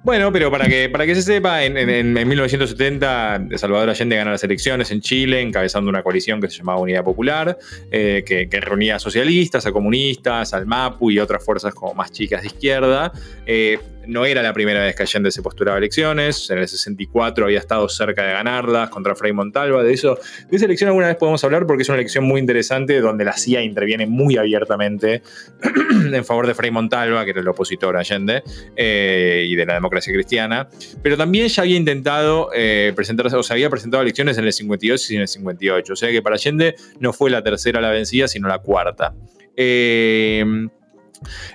Bueno, 0.04 0.32
pero 0.32 0.50
para 0.50 0.68
que, 0.68 0.90
para 0.90 1.06
que 1.06 1.14
se 1.14 1.22
sepa, 1.22 1.64
en, 1.64 1.78
en, 1.78 2.14
1970 2.28 3.50
Salvador 3.56 3.92
Allende 3.92 4.16
gana 4.16 4.32
las 4.32 4.44
elecciones 4.44 4.90
en 4.90 5.00
Chile, 5.00 5.42
encabezando 5.42 5.90
una 5.90 6.02
coalición 6.02 6.42
que 6.42 6.50
se 6.50 6.58
llamaba 6.58 6.80
Unidad 6.80 7.04
Popular, 7.04 7.60
eh, 7.92 8.24
que, 8.26 8.60
reunía 8.62 8.96
a 8.96 9.00
socialistas, 9.00 9.68
a 9.68 9.72
comunistas, 9.72 10.56
al 10.56 10.66
MAPU 10.66 11.12
y 11.12 11.20
otras 11.20 11.46
fuerzas 11.46 11.76
como 11.76 11.94
más 11.94 12.12
chicas 12.12 12.42
de 12.42 12.48
izquierda. 12.48 13.12
Eh, 13.46 13.78
no 14.08 14.26
era 14.26 14.42
la 14.42 14.54
primera 14.54 14.84
vez 14.84 14.96
que 14.96 15.04
Allende 15.04 15.32
se 15.32 15.42
posturaba 15.42 15.76
a 15.76 15.80
elecciones. 15.80 16.50
En 16.50 16.58
el 16.58 16.68
64 16.68 17.46
había 17.46 17.60
estado 17.60 17.88
cerca 17.90 18.24
de 18.24 18.34
ganarlas 18.34 18.90
contra 18.90 19.16
Frei 19.16 19.34
Montalva. 19.34 19.84
De 19.84 19.94
eso, 19.94 20.18
de 20.50 20.58
esa 20.58 20.66
elección 20.66 20.90
alguna 20.90 21.08
vez 21.08 21.18
podemos 21.18 21.44
hablar 21.44 21.66
porque 21.66 21.84
es 21.84 21.90
una 21.90 21.98
elección 21.98 22.24
muy 22.24 22.40
interesante 22.40 23.00
donde 23.00 23.26
la 23.26 23.34
CIA 23.34 23.64
interviene 23.64 24.06
muy 24.06 24.38
abiertamente 24.38 25.22
en 26.14 26.26
favor 26.26 26.48
de 26.48 26.54
Frei 26.54 26.72
Montalva, 26.72 27.24
que 27.26 27.32
era 27.32 27.42
el 27.42 27.48
opositor 27.48 27.96
a 27.96 28.00
Allende, 28.00 28.44
eh, 28.76 29.46
y 29.48 29.56
de 29.56 29.66
la 29.66 29.76
democracia 29.76 30.14
cristiana. 30.14 30.68
Pero 31.02 31.18
también 31.18 31.48
ya 31.48 31.62
había 31.64 31.78
intentado 31.78 32.50
eh, 32.54 32.94
presentarse, 32.96 33.36
o 33.36 33.44
se 33.44 33.54
había 33.54 33.70
presentado 33.70 34.04
elecciones 34.04 34.38
en 34.38 34.46
el 34.46 34.54
52 34.54 35.12
y 35.12 35.16
en 35.16 35.22
el 35.22 35.28
58. 35.28 35.94
O 35.94 35.96
sea 35.96 36.10
que 36.10 36.22
para 36.22 36.36
Allende 36.36 36.76
no 37.00 37.14
fue 37.14 37.30
la 37.30 37.44
tercera 37.44 37.82
la 37.82 37.90
vencida, 37.90 38.28
sino 38.28 38.48
la 38.48 38.60
cuarta. 38.60 39.14
Eh, 39.56 40.44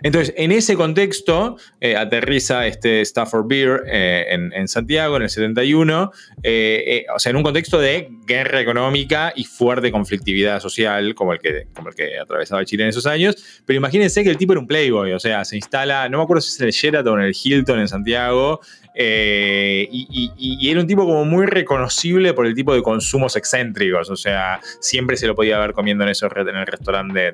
entonces, 0.03 0.35
en 0.37 0.53
ese 0.53 0.77
contexto, 0.77 1.57
eh, 1.81 1.97
aterriza 1.97 2.67
este 2.67 3.01
Stafford 3.01 3.47
Beer 3.47 3.83
eh, 3.87 4.27
en, 4.31 4.69
Santiago 4.69 5.17
en 5.17 5.23
el 5.23 5.31
71, 5.31 6.13
eh, 6.43 7.05
o 7.15 7.19
sea, 7.19 7.31
en 7.31 7.37
un 7.37 7.43
contexto 7.43 7.79
de 7.79 8.09
guerra 8.27 8.61
económica 8.61 9.33
y 9.35 9.45
fuerte 9.45 9.91
conflictividad 9.91 10.61
social, 10.61 11.15
como 11.15 11.33
el, 11.33 11.39
que, 11.39 11.67
como 11.75 11.89
el 11.89 11.95
que 11.95 12.19
atravesaba 12.19 12.65
Chile 12.65 12.85
en 12.85 12.91
esos 12.91 13.07
años. 13.07 13.63
Pero 13.65 13.77
imagínense 13.77 14.23
que 14.23 14.31
el 14.31 14.37
tipo 14.37 14.53
era 14.53 14.61
un 14.61 14.67
playboy, 14.67 15.13
o 15.13 15.21
sea, 15.21 15.45
se 15.45 15.57
instala, 15.57 16.09
no 16.09 16.19
me 16.19 16.25
acuerdo 16.25 16.41
si 16.41 16.51
es 16.51 16.61
en 16.61 16.67
el 16.67 16.73
Sheraton 16.73 17.19
o 17.19 17.21
en 17.21 17.27
el 17.27 17.37
Hilton 17.41 17.81
en 17.81 17.89
Santiago, 17.89 18.61
eh, 18.99 19.87
y, 19.91 20.71
era 20.71 20.81
un 20.81 20.87
tipo 20.87 21.05
como 21.05 21.27
muy 21.27 21.45
reconocible 21.45 22.33
por 22.33 22.47
el 22.47 22.55
tipo 22.55 22.75
de 22.75 22.83
consumos 22.83 23.37
excéntricos. 23.37 24.09
O 24.09 24.17
sea, 24.17 24.59
siempre 24.81 25.17
se 25.17 25.27
lo 25.27 25.35
podía 25.35 25.59
ver 25.59 25.75
comiendo 25.75 26.05
en, 26.05 26.11
eso, 26.11 26.29
en 26.35 26.57
el 26.57 26.67
restaurante 26.67 27.33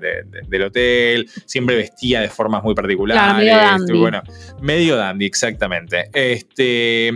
del 0.49 0.63
hotel. 0.63 1.31
Siempre 1.47 1.77
vestía 1.77 2.21
de 2.21 2.29
formas 2.29 2.65
muy 2.65 2.75
particulares. 2.75 3.37
medio 3.37 3.57
dandy. 3.57 3.99
Bueno, 3.99 4.23
medio 4.61 4.97
dandy, 4.97 5.25
exactamente. 5.25 6.11
Este, 6.13 7.09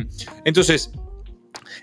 entonces, 0.44 0.92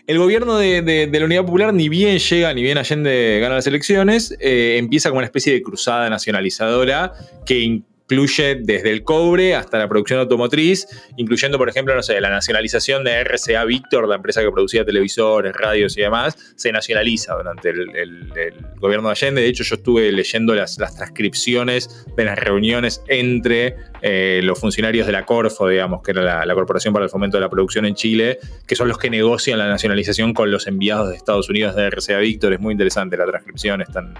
el 0.08 0.18
gobierno 0.18 0.58
de, 0.58 1.10
la 1.12 1.26
Unidad 1.26 1.46
Popular, 1.46 1.74
ni 1.74 1.90
bien 1.90 2.18
llega, 2.18 2.54
ni 2.54 2.62
bien 2.62 2.78
Allende 2.78 3.40
gana 3.42 3.56
las 3.56 3.68
elecciones, 3.68 4.36
eh, 4.40 4.78
empieza 4.78 5.10
como 5.10 5.20
una 5.20 5.26
especie 5.26 5.54
de 5.54 5.62
cruzada 5.62 6.10
nacionalizadora 6.10 7.14
que 7.46 7.82
incluye 8.14 8.56
desde 8.62 8.92
el 8.92 9.04
cobre 9.04 9.56
hasta 9.56 9.80
la 9.80 9.88
producción 9.88 10.20
automotriz, 10.20 10.86
incluyendo, 11.18 11.58
por 11.58 11.68
ejemplo, 11.68 11.96
no 11.96 12.04
sé, 12.04 12.22
la 12.22 12.30
nacionalización 12.30 13.04
de 13.04 13.24
RCA 13.24 13.66
Victor, 13.66 14.08
la 14.08 14.16
empresa 14.16 14.42
que 14.42 14.52
producía 14.52 14.86
televisores, 14.86 15.52
radios 15.54 15.98
y 15.98 16.02
demás, 16.02 16.38
se 16.56 16.72
nacionaliza 16.72 17.34
durante 17.34 17.70
el, 17.70 18.32
gobierno 18.78 19.08
de 19.08 19.14
Allende. 19.14 19.42
De 19.42 19.48
hecho, 19.48 19.64
yo 19.64 19.76
estuve 19.76 20.12
leyendo 20.12 20.54
las, 20.54 20.78
transcripciones 20.78 22.06
de 22.16 22.26
las 22.26 22.38
reuniones 22.38 23.02
entre 23.08 23.78
eh, 24.02 24.42
los 24.44 24.60
funcionarios 24.60 25.08
de 25.08 25.14
la 25.14 25.26
Corfo, 25.26 25.68
digamos, 25.68 26.04
que 26.04 26.12
era 26.12 26.46
la, 26.46 26.54
Corporación 26.54 26.94
para 26.94 27.06
el 27.06 27.10
Fomento 27.10 27.38
de 27.38 27.42
la 27.42 27.50
Producción 27.50 27.86
en 27.86 27.96
Chile, 27.96 28.38
que 28.68 28.76
son 28.76 28.88
los 28.88 29.00
que 29.00 29.10
negocian 29.10 29.58
la 29.58 29.68
nacionalización 29.68 30.34
con 30.34 30.52
los 30.52 30.68
enviados 30.68 31.10
de 31.10 31.16
Estados 31.16 31.50
Unidos 31.50 31.76
de 31.76 31.90
RCA 31.90 32.20
Victor. 32.20 32.54
Es 32.54 32.60
muy 32.60 32.74
interesante 32.74 33.18
la 33.18 33.26
transcripción, 33.26 33.82
están 33.82 34.14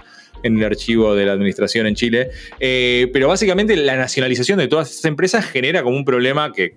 en 0.44 0.58
el 0.58 0.64
archivo 0.64 1.14
de 1.16 1.26
la 1.26 1.32
administración 1.32 1.86
en 1.86 1.94
Chile. 1.94 2.30
Eh, 2.60 3.10
pero 3.12 3.28
básicamente 3.28 3.74
la 3.76 3.96
nacionalización 3.96 4.58
de 4.58 4.68
todas 4.68 4.90
estas 4.90 5.06
empresas 5.06 5.44
genera 5.44 5.82
como 5.82 5.96
un 5.96 6.04
problema 6.04 6.52
que, 6.52 6.72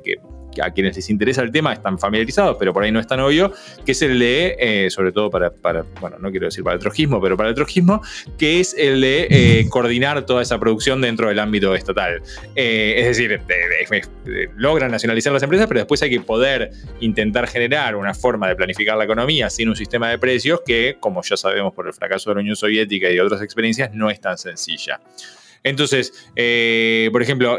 a 0.62 0.72
quienes 0.72 0.96
les 0.96 1.10
interesa 1.10 1.42
el 1.42 1.52
tema 1.52 1.74
están 1.74 2.00
familiarizados, 2.00 2.58
pero 2.60 2.74
por 2.74 2.84
ahí 2.84 2.92
no 2.92 3.00
es 3.00 3.08
tan 3.08 3.20
obvio, 3.20 3.52
que 3.86 3.92
es 3.92 4.02
el 4.02 4.20
de, 4.20 4.56
eh, 4.60 4.90
sobre 4.90 5.12
todo 5.12 5.30
para, 5.30 5.52
bueno, 6.00 6.18
no 6.20 6.32
quiero 6.32 6.46
decir 6.48 6.64
para 6.64 6.76
el 6.76 6.80
trojismo, 6.80 7.22
pero 7.22 7.38
para 7.38 7.50
el 7.50 7.56
trojismo, 7.56 8.02
que 8.38 8.60
es 8.60 8.76
el 8.78 9.02
de 9.02 9.28
eh, 9.30 9.70
coordinar 9.70 10.26
toda 10.26 10.42
esa 10.42 10.60
producción 10.60 11.02
dentro 11.02 11.30
del 11.30 11.40
ámbito 11.40 11.76
estatal. 11.76 12.22
es 12.56 13.18
decir, 13.18 13.42
logran 14.56 14.92
nacionalizar 14.92 15.34
las 15.34 15.44
empresas, 15.44 15.68
pero 15.68 15.82
después 15.82 16.02
hay 16.02 16.10
que 16.10 16.22
poder 16.22 16.72
intentar 17.00 17.48
generar 17.48 17.96
una 17.96 18.14
forma 18.14 18.48
de 18.48 18.56
planificar 18.56 18.98
la 18.98 19.04
economía 19.04 19.50
sin 19.50 19.70
un 19.70 19.76
sistema 19.76 20.10
de 20.10 20.18
precios 20.18 20.62
que, 20.66 20.98
como 21.00 21.22
ya 21.24 21.38
sabemos 21.38 21.74
por 21.74 21.88
el 21.88 21.94
fracaso 21.94 22.30
de 22.30 22.36
la 22.36 22.42
Unión 22.42 22.56
Soviética 22.56 23.10
y 23.10 23.20
otras 23.20 23.42
experiencias, 23.42 23.92
no 23.94 24.10
es 24.10 24.20
tan 24.20 24.38
sencilla. 24.38 25.00
Entonces, 25.68 26.30
eh, 26.36 27.10
por 27.12 27.22
ejemplo, 27.22 27.58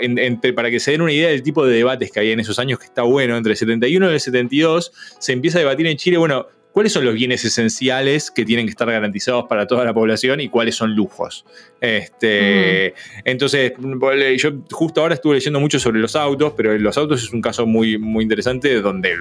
para 0.54 0.70
que 0.70 0.80
se 0.80 0.92
den 0.92 1.02
una 1.02 1.12
idea 1.12 1.28
del 1.28 1.42
tipo 1.42 1.64
de 1.64 1.76
debates 1.76 2.10
que 2.10 2.20
había 2.20 2.32
en 2.32 2.40
esos 2.40 2.58
años, 2.58 2.78
que 2.78 2.86
está 2.86 3.02
bueno, 3.02 3.36
entre 3.36 3.52
el 3.52 3.58
71 3.58 4.10
y 4.10 4.14
el 4.14 4.20
72, 4.20 4.92
se 5.18 5.32
empieza 5.32 5.58
a 5.58 5.60
debatir 5.60 5.86
en 5.86 5.96
Chile, 5.96 6.18
bueno, 6.18 6.46
cuáles 6.78 6.92
son 6.92 7.04
los 7.04 7.14
bienes 7.14 7.44
esenciales 7.44 8.30
que 8.30 8.44
tienen 8.44 8.66
que 8.66 8.70
estar 8.70 8.88
garantizados 8.88 9.46
para 9.48 9.66
toda 9.66 9.84
la 9.84 9.92
población 9.92 10.40
y 10.40 10.48
cuáles 10.48 10.76
son 10.76 10.94
lujos. 10.94 11.44
Este, 11.80 12.94
Entonces, 13.24 13.72
yo 14.36 14.50
justo 14.70 15.00
ahora 15.00 15.14
estuve 15.14 15.34
leyendo 15.34 15.58
mucho 15.58 15.80
sobre 15.80 15.98
los 15.98 16.14
autos, 16.14 16.52
pero 16.56 16.78
los 16.78 16.96
autos 16.96 17.24
es 17.24 17.32
un 17.32 17.42
caso 17.42 17.66
muy, 17.66 17.98
muy 17.98 18.22
interesante 18.22 18.80
donde 18.80 19.16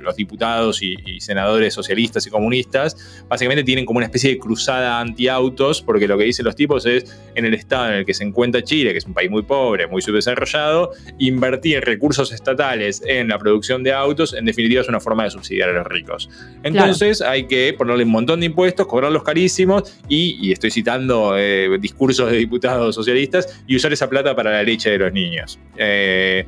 los 0.00 0.16
diputados 0.16 0.82
y, 0.82 0.96
senadores 1.20 1.74
socialistas 1.74 2.26
y 2.26 2.30
comunistas 2.30 2.96
básicamente 3.28 3.64
tienen 3.64 3.84
como 3.84 3.98
una 3.98 4.06
especie 4.06 4.30
de 4.30 4.38
cruzada 4.38 4.98
anti-autos, 4.98 5.82
porque 5.82 6.08
lo 6.08 6.16
que 6.16 6.24
dicen 6.24 6.46
los 6.46 6.56
tipos 6.56 6.86
es, 6.86 7.04
en 7.34 7.44
el 7.44 7.52
estado 7.52 7.88
en 7.88 7.94
el 7.96 8.06
que 8.06 8.14
se 8.14 8.24
encuentra 8.24 8.62
Chile, 8.62 8.92
que 8.92 8.98
es 8.98 9.04
un 9.04 9.12
país 9.12 9.30
muy 9.30 9.42
pobre, 9.42 9.86
muy 9.86 10.00
subdesarrollado, 10.00 10.92
invertir 11.18 11.84
recursos 11.84 12.32
estatales 12.32 13.02
en 13.06 13.28
la 13.28 13.38
producción 13.38 13.82
de 13.82 13.92
autos, 13.92 14.32
en 14.32 14.46
definitiva 14.46 14.80
es 14.80 14.88
una 14.88 15.00
forma 15.00 15.24
de 15.24 15.30
subsidiar 15.30 15.68
a 15.68 15.72
los 15.74 15.86
ricos. 15.86 16.30
Entonces 16.62 16.93
hay 17.02 17.44
que 17.46 17.74
ponerle 17.76 18.04
un 18.04 18.10
montón 18.10 18.40
de 18.40 18.46
impuestos, 18.46 18.86
cobrarlos 18.86 19.22
carísimos 19.22 19.98
y, 20.08 20.52
estoy 20.52 20.70
citando 20.70 21.34
eh, 21.36 21.68
cursos 21.96 22.30
de 22.30 22.38
diputados 22.38 22.94
socialistas 22.94 23.62
y 23.66 23.76
usar 23.76 23.92
esa 23.92 24.08
plata 24.08 24.34
para 24.34 24.50
la 24.50 24.62
leche 24.62 24.90
de 24.90 24.98
los 24.98 25.12
niños. 25.12 25.58
Eh, 25.76 26.46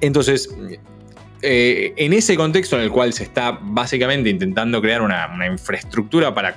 entonces, 0.00 0.54
eh, 1.42 1.92
en 1.96 2.12
ese 2.12 2.36
contexto 2.36 2.76
en 2.76 2.82
el 2.82 2.90
cual 2.90 3.12
se 3.12 3.24
está 3.24 3.58
básicamente 3.60 4.30
intentando 4.30 4.80
crear 4.80 5.02
una 5.02 5.46
infraestructura 5.46 6.34
para 6.34 6.56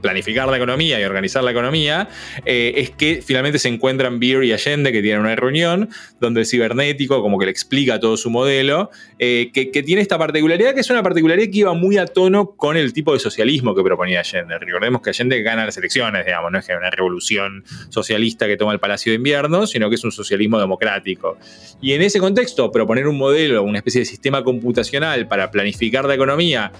planificar 0.00 0.48
la 0.48 0.56
economía 0.56 1.00
y 1.00 1.04
organizar 1.04 1.42
la 1.44 1.50
economía, 1.50 2.08
eh, 2.44 2.72
es 2.76 2.90
que 2.90 3.22
finalmente 3.24 3.58
se 3.58 3.68
encuentran 3.68 4.18
Beer 4.18 4.44
y 4.44 4.52
Allende, 4.52 4.92
que 4.92 5.02
tienen 5.02 5.20
una 5.20 5.36
reunión, 5.36 5.88
donde 6.20 6.40
el 6.40 6.46
cibernético 6.46 7.22
como 7.22 7.38
que 7.38 7.46
le 7.46 7.50
explica 7.50 8.00
todo 8.00 8.16
su 8.16 8.30
modelo, 8.30 8.90
eh, 9.18 9.50
que, 9.52 9.82
tiene 9.82 10.02
esta 10.02 10.18
particularidad, 10.18 10.74
que 10.74 10.80
es 10.80 10.90
una 10.90 11.02
particularidad 11.02 11.50
que 11.50 11.58
iba 11.58 11.74
muy 11.74 11.98
a 11.98 12.06
tono 12.06 12.50
con 12.56 12.76
el 12.76 12.92
tipo 12.92 13.12
de 13.12 13.18
socialismo 13.18 13.74
que 13.74 13.82
proponía 13.82 14.20
Allende. 14.20 14.58
Recordemos 14.58 15.02
que 15.02 15.10
Allende 15.10 15.42
gana 15.42 15.66
las 15.66 15.76
elecciones, 15.76 16.24
digamos, 16.24 16.52
no 16.52 16.58
es 16.58 16.66
que 16.66 16.74
una 16.74 16.90
revolución 16.90 17.64
socialista 17.88 18.46
que 18.46 18.56
toma 18.56 18.72
el 18.72 18.80
Palacio 18.80 19.12
de 19.12 19.16
Invierno, 19.16 19.66
sino 19.66 19.88
que 19.88 19.96
es 19.96 20.04
un 20.04 20.12
socialismo 20.12 20.58
democrático. 20.58 21.38
Y 21.80 21.92
en 21.92 22.02
ese 22.02 22.20
contexto, 22.20 22.70
proponer 22.70 23.06
un 23.06 23.18
modelo, 23.18 23.62
una 23.62 23.78
especie 23.78 24.00
de 24.00 24.06
sistema 24.06 24.42
computacional 24.42 25.28
para 25.28 25.50
planificar 25.50 26.04
la 26.04 26.14
economía, 26.14 26.72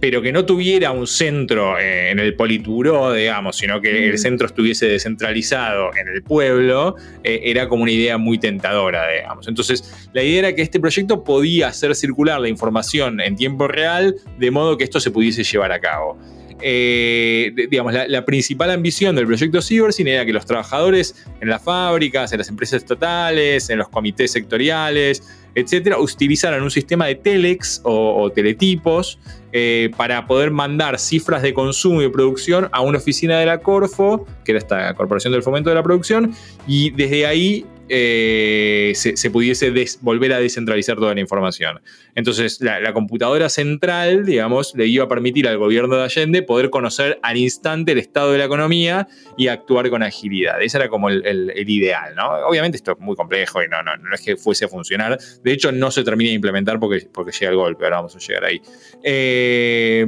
pero 0.00 0.20
que 0.22 0.32
no 0.32 0.44
tuviera 0.44 0.90
un 0.90 1.06
centro 1.06 1.78
eh, 1.78 2.10
en 2.10 2.18
el 2.18 2.34
Politburó, 2.34 3.12
digamos, 3.12 3.56
sino 3.56 3.80
que 3.80 4.10
el 4.10 4.18
centro 4.18 4.46
estuviese 4.46 4.86
descentralizado 4.86 5.90
en 5.96 6.08
el 6.08 6.22
pueblo, 6.22 6.96
eh, 7.24 7.40
era 7.44 7.68
como 7.68 7.82
una 7.82 7.92
idea 7.92 8.18
muy 8.18 8.38
tentadora, 8.38 9.08
digamos. 9.10 9.48
Entonces, 9.48 10.08
la 10.12 10.22
idea 10.22 10.40
era 10.40 10.54
que 10.54 10.62
este 10.62 10.80
proyecto 10.80 11.24
podía 11.24 11.68
hacer 11.68 11.94
circular 11.94 12.40
la 12.40 12.48
información 12.48 13.20
en 13.20 13.36
tiempo 13.36 13.68
real, 13.68 14.16
de 14.38 14.50
modo 14.50 14.76
que 14.76 14.84
esto 14.84 15.00
se 15.00 15.10
pudiese 15.10 15.44
llevar 15.44 15.72
a 15.72 15.80
cabo. 15.80 16.18
Eh, 16.62 17.52
digamos, 17.70 17.92
la, 17.92 18.24
principal 18.24 18.70
ambición 18.70 19.14
del 19.14 19.26
proyecto 19.26 19.60
Cybersyn 19.60 20.08
era 20.08 20.24
que 20.24 20.32
los 20.32 20.46
trabajadores 20.46 21.26
en 21.40 21.50
las 21.50 21.62
fábricas, 21.62 22.32
en 22.32 22.38
las 22.38 22.48
empresas 22.48 22.82
estatales, 22.82 23.68
en 23.68 23.78
los 23.78 23.88
comités 23.90 24.32
sectoriales, 24.32 25.22
etcétera, 25.54 25.98
utilizaran 25.98 26.62
un 26.62 26.70
sistema 26.70 27.06
de 27.06 27.16
telex 27.16 27.80
o, 27.84 28.30
teletipos 28.30 29.18
eh, 29.58 29.90
para 29.96 30.26
poder 30.26 30.50
mandar 30.50 30.98
cifras 30.98 31.40
de 31.40 31.54
consumo 31.54 32.02
y 32.02 32.10
producción 32.10 32.68
a 32.72 32.82
una 32.82 32.98
oficina 32.98 33.38
de 33.38 33.46
la 33.46 33.56
Corfo, 33.60 34.26
que 34.44 34.52
era 34.52 34.58
esta 34.58 34.92
Corporación 34.92 35.32
del 35.32 35.42
Fomento 35.42 35.70
de 35.70 35.76
la 35.76 35.82
Producción, 35.82 36.34
y 36.66 36.90
desde 36.90 37.24
ahí 37.24 37.64
eh, 37.88 38.92
se, 38.94 39.30
pudiese 39.30 39.72
volver 40.00 40.32
a 40.32 40.40
descentralizar 40.40 40.96
toda 40.96 41.14
la 41.14 41.20
información. 41.20 41.80
Entonces, 42.14 42.60
la, 42.60 42.92
computadora 42.92 43.48
central, 43.48 44.24
digamos, 44.24 44.74
le 44.74 44.86
iba 44.86 45.04
a 45.04 45.08
permitir 45.08 45.46
al 45.48 45.58
gobierno 45.58 45.96
de 45.96 46.04
Allende 46.04 46.42
poder 46.42 46.70
conocer 46.70 47.18
al 47.22 47.36
instante 47.36 47.92
el 47.92 47.98
estado 47.98 48.32
de 48.32 48.38
la 48.38 48.44
economía 48.44 49.08
y 49.36 49.48
actuar 49.48 49.90
con 49.90 50.02
agilidad. 50.02 50.60
Ese 50.62 50.78
era 50.78 50.88
como 50.88 51.10
el, 51.10 51.52
ideal, 51.56 52.14
¿no? 52.14 52.28
Obviamente 52.48 52.76
esto 52.76 52.92
es 52.92 52.98
muy 52.98 53.16
complejo 53.16 53.62
y 53.62 53.68
no, 53.68 53.82
no, 53.82 53.96
no, 53.96 54.14
es 54.14 54.20
que 54.20 54.36
fuese 54.36 54.64
a 54.64 54.68
funcionar. 54.68 55.18
De 55.42 55.52
hecho, 55.52 55.72
no 55.72 55.90
se 55.90 56.04
termina 56.04 56.30
de 56.30 56.34
implementar 56.34 56.80
porque, 56.80 57.08
porque 57.12 57.32
llega 57.32 57.50
el 57.50 57.56
golpe. 57.56 57.84
Ahora 57.84 57.96
vamos 57.96 58.16
a 58.16 58.18
llegar 58.18 58.44
ahí. 58.44 58.60
Eh, 59.02 60.06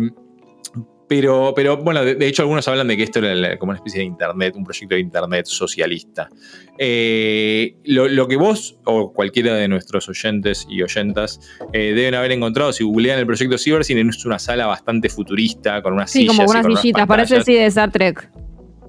pero, 1.09 1.53
pero 1.57 1.79
bueno, 1.79 2.05
de, 2.05 2.27
hecho 2.27 2.43
algunos 2.43 2.69
hablan 2.69 2.87
de 2.88 2.97
que 2.97 3.03
esto 3.03 3.19
era 3.19 3.59
como 3.59 3.71
una 3.71 3.79
especie 3.79 4.00
de 4.00 4.07
Internet, 4.07 4.55
un 4.57 4.65
proyecto 4.65 4.95
de 4.95 5.00
Internet 5.00 5.47
socialista. 5.47 6.29
Eh, 6.77 7.77
lo, 7.85 8.29
que 8.29 8.37
vos 8.37 8.79
o 8.85 9.12
cualquiera 9.12 9.55
de 9.55 9.67
nuestros 9.69 10.09
oyentes 10.09 10.67
y 10.69 10.83
oyentas 10.83 11.41
eh, 11.73 11.93
deben 11.95 12.15
haber 12.15 12.33
encontrado 12.33 12.73
si 12.73 12.85
googlean 12.85 13.19
el 13.19 13.27
proyecto 13.27 13.57
Cybersyn 13.59 14.09
es 14.09 14.25
una 14.27 14.38
sala 14.38 14.67
bastante 14.67 15.09
futurista, 15.09 15.83
con 15.83 15.95
unas 15.95 16.11
sí, 16.11 16.27
como 16.27 16.45
unas 16.45 16.67
sillitas, 16.67 17.07
parece 17.07 17.43
sí 17.43 17.55
de 17.55 17.67
Star 17.67 17.91
Trek. 17.91 18.31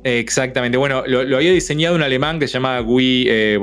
Exactamente, 0.03 0.77
bueno, 0.77 1.03
lo, 1.05 1.35
había 1.35 1.51
diseñado 1.51 1.95
un 1.95 2.01
alemán 2.01 2.39
que 2.39 2.47
se 2.47 2.53
llama 2.53 2.79
Guy 2.79 3.25
eh, 3.27 3.59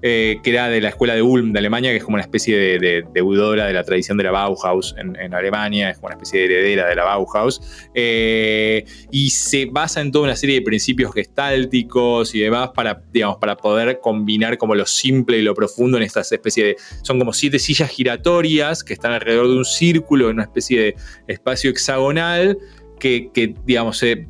eh, 0.00 0.36
que 0.42 0.50
era 0.50 0.68
de 0.68 0.80
la 0.80 0.88
escuela 0.88 1.14
de 1.14 1.20
Ulm 1.20 1.52
de 1.52 1.58
Alemania, 1.58 1.90
que 1.90 1.98
es 1.98 2.04
como 2.04 2.14
una 2.14 2.22
especie 2.22 2.56
de, 2.56 3.04
deudora 3.12 3.66
de 3.66 3.74
la 3.74 3.84
tradición 3.84 4.16
de 4.16 4.24
la 4.24 4.30
Bauhaus 4.30 4.94
en, 4.98 5.34
Alemania, 5.34 5.90
es 5.90 5.96
como 5.96 6.06
una 6.06 6.14
especie 6.14 6.40
de 6.40 6.46
heredera 6.46 6.88
de 6.88 6.94
la 6.94 7.04
Bauhaus, 7.04 7.60
eh, 7.94 8.84
y 9.10 9.28
se 9.30 9.66
basa 9.66 10.00
en 10.00 10.10
toda 10.10 10.24
una 10.24 10.36
serie 10.36 10.56
de 10.56 10.62
principios 10.62 11.12
gestálticos 11.12 12.34
y 12.34 12.40
demás 12.40 12.70
para, 12.74 13.02
digamos, 13.12 13.36
para 13.36 13.56
poder 13.56 14.00
combinar 14.00 14.56
como 14.56 14.74
lo 14.74 14.86
simple 14.86 15.38
y 15.38 15.42
lo 15.42 15.54
profundo 15.54 15.96
en 15.98 16.02
estas 16.02 16.32
especie 16.32 16.64
de... 16.64 16.76
Son 17.02 17.18
como 17.18 17.32
siete 17.32 17.58
sillas 17.58 17.90
giratorias 17.90 18.82
que 18.82 18.94
están 18.94 19.12
alrededor 19.12 19.48
de 19.48 19.56
un 19.56 19.64
círculo, 19.64 20.30
en 20.30 20.36
una 20.36 20.44
especie 20.44 20.80
de 20.80 20.96
espacio 21.26 21.70
hexagonal, 21.70 22.58
que, 22.98 23.54
digamos, 23.64 23.98
se, 23.98 24.26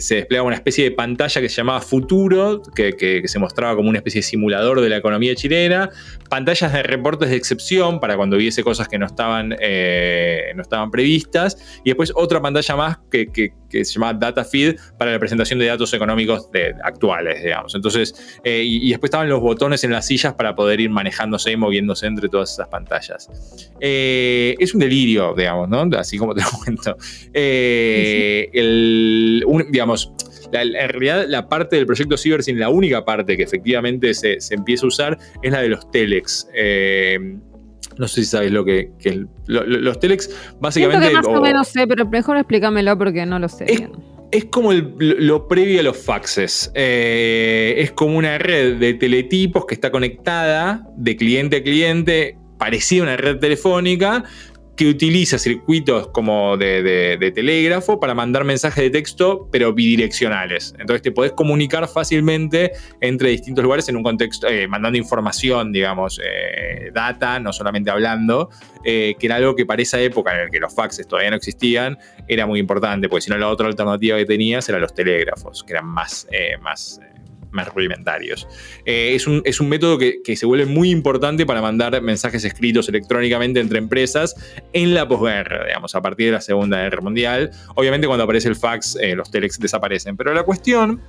se, 0.00 0.14
desplegaba 0.14 0.46
una 0.46 0.56
especie 0.56 0.84
de 0.84 0.90
pantalla 0.90 1.40
que 1.40 1.48
se 1.48 1.56
llamaba 1.56 1.80
Futuro, 1.80 2.62
que, 2.74 3.22
se 3.24 3.38
mostraba 3.38 3.76
como 3.76 3.88
una 3.88 3.98
especie 3.98 4.20
de 4.20 4.22
simulador 4.22 4.80
de 4.80 4.88
la 4.88 4.96
economía 4.96 5.34
chilena, 5.34 5.90
pantallas 6.28 6.72
de 6.72 6.82
reportes 6.82 7.30
de 7.30 7.36
excepción 7.36 8.00
para 8.00 8.16
cuando 8.16 8.36
hubiese 8.36 8.62
cosas 8.62 8.88
que 8.88 8.98
no 8.98 9.06
estaban, 9.06 9.54
eh, 9.60 10.52
no 10.54 10.62
estaban 10.62 10.90
previstas, 10.90 11.80
y 11.84 11.90
después 11.90 12.12
otra 12.14 12.40
pantalla 12.40 12.76
más 12.76 12.98
que, 13.10 13.52
se 13.70 13.84
llamaba 13.84 14.14
Data 14.14 14.44
Feed 14.44 14.76
para 14.98 15.12
la 15.12 15.18
presentación 15.18 15.58
de 15.58 15.66
datos 15.66 15.92
económicos 15.92 16.48
actuales, 16.82 17.42
digamos. 17.42 17.74
Entonces, 17.74 18.40
eh, 18.42 18.62
y, 18.64 18.88
después 18.88 19.08
estaban 19.08 19.28
los 19.28 19.40
botones 19.40 19.84
en 19.84 19.92
las 19.92 20.06
sillas 20.06 20.34
para 20.34 20.54
poder 20.54 20.80
ir 20.80 20.90
manejándose 20.90 21.52
y 21.52 21.56
moviéndose 21.56 22.06
entre 22.06 22.28
todas 22.28 22.52
esas 22.52 22.68
pantallas. 22.68 23.28
Eh, 23.80 24.56
es 24.58 24.72
un 24.72 24.80
delirio, 24.80 25.34
digamos, 25.36 25.68
¿no? 25.68 25.88
Así 25.98 26.16
como 26.16 26.34
te 26.34 26.42
lo 26.42 26.50
cuento. 26.64 26.96
Eh, 27.34 27.97
el, 28.52 29.44
digamos, 29.70 30.12
en 30.52 30.88
realidad 30.88 31.26
la 31.28 31.48
parte 31.48 31.76
del 31.76 31.86
proyecto 31.86 32.16
Cybersyn, 32.16 32.58
la 32.58 32.68
única 32.68 33.04
parte 33.04 33.36
que 33.36 33.42
efectivamente 33.42 34.14
se, 34.14 34.38
empieza 34.50 34.86
a 34.86 34.88
usar 34.88 35.18
es 35.42 35.52
la 35.52 35.60
de 35.60 35.68
los 35.68 35.90
telex. 35.90 36.48
Eh, 36.54 37.36
no 37.96 38.06
sé 38.06 38.22
si 38.22 38.26
sabes 38.26 38.52
lo 38.52 38.64
que, 38.64 38.90
los 39.46 39.98
telex 39.98 40.30
básicamente... 40.60 41.12
más 41.12 41.26
o, 41.26 41.40
menos 41.40 41.68
sé, 41.68 41.86
pero 41.86 42.06
mejor 42.06 42.36
explícamelo 42.36 42.96
porque 42.96 43.26
no 43.26 43.38
lo 43.38 43.48
sé. 43.48 43.66
Es, 44.30 44.44
como 44.46 44.72
lo 44.72 45.48
previo 45.48 45.80
a 45.80 45.82
los 45.82 45.96
faxes. 45.96 46.70
Eh, 46.74 47.74
es 47.78 47.92
como 47.92 48.16
una 48.18 48.38
red 48.38 48.76
de 48.76 48.94
teletipos 48.94 49.66
que 49.66 49.74
está 49.74 49.90
conectada 49.90 50.86
de 50.96 51.16
cliente 51.16 51.56
a 51.56 51.62
cliente, 51.62 52.38
parecida 52.58 53.00
a 53.00 53.04
una 53.04 53.16
red 53.16 53.38
telefónica, 53.38 54.24
que 54.78 54.88
utiliza 54.88 55.38
circuitos 55.38 56.06
como 56.08 56.56
de, 56.56 57.32
telégrafo 57.34 57.98
para 57.98 58.14
mandar 58.14 58.44
mensajes 58.44 58.84
de 58.84 58.90
texto, 58.90 59.48
pero 59.50 59.72
bidireccionales. 59.74 60.72
Entonces 60.78 61.02
te 61.02 61.10
podés 61.10 61.32
comunicar 61.32 61.88
fácilmente 61.88 62.70
entre 63.00 63.30
distintos 63.30 63.64
lugares 63.64 63.88
en 63.88 63.96
un 63.96 64.04
contexto, 64.04 64.46
eh, 64.46 64.68
mandando 64.68 64.96
información, 64.96 65.72
digamos, 65.72 66.20
eh, 66.24 66.92
data, 66.94 67.40
no 67.40 67.52
solamente 67.52 67.90
hablando, 67.90 68.50
eh, 68.84 69.16
que 69.18 69.26
era 69.26 69.34
algo 69.36 69.56
que 69.56 69.66
para 69.66 69.82
esa 69.82 70.00
época 70.00 70.32
en 70.32 70.44
la 70.44 70.50
que 70.50 70.60
los 70.60 70.72
faxes 70.72 71.08
todavía 71.08 71.30
no 71.30 71.36
existían, 71.36 71.98
era 72.28 72.46
muy 72.46 72.60
importante, 72.60 73.08
porque 73.08 73.22
si 73.22 73.30
no 73.30 73.36
la 73.36 73.48
otra 73.48 73.66
alternativa 73.66 74.16
que 74.16 74.26
tenías 74.26 74.68
eran 74.68 74.80
los 74.80 74.94
telégrafos, 74.94 75.64
que 75.64 75.72
eran 75.72 75.86
más, 75.86 76.28
más 76.60 77.00
más 77.50 77.72
rudimentarios. 77.72 78.46
Eh, 78.84 79.12
es, 79.14 79.26
un, 79.26 79.42
es, 79.44 79.60
un, 79.60 79.68
método 79.68 79.98
que, 79.98 80.22
que, 80.22 80.36
se 80.36 80.46
vuelve 80.46 80.66
muy 80.66 80.90
importante 80.90 81.46
para 81.46 81.62
mandar 81.62 82.00
mensajes 82.02 82.44
escritos 82.44 82.88
electrónicamente 82.88 83.60
entre 83.60 83.78
empresas 83.78 84.34
en 84.72 84.94
la 84.94 85.06
posguerra, 85.06 85.66
digamos, 85.66 85.94
a 85.94 86.02
partir 86.02 86.26
de 86.26 86.32
la 86.32 86.40
Segunda 86.40 86.78
Guerra 86.82 87.00
Mundial. 87.00 87.50
Obviamente 87.74 88.06
cuando 88.06 88.24
aparece 88.24 88.48
el 88.48 88.56
fax, 88.56 88.96
eh, 89.00 89.14
los 89.14 89.30
telex 89.30 89.58
desaparecen. 89.58 90.16
Pero 90.16 90.34
la 90.34 90.42
cuestión 90.42 91.00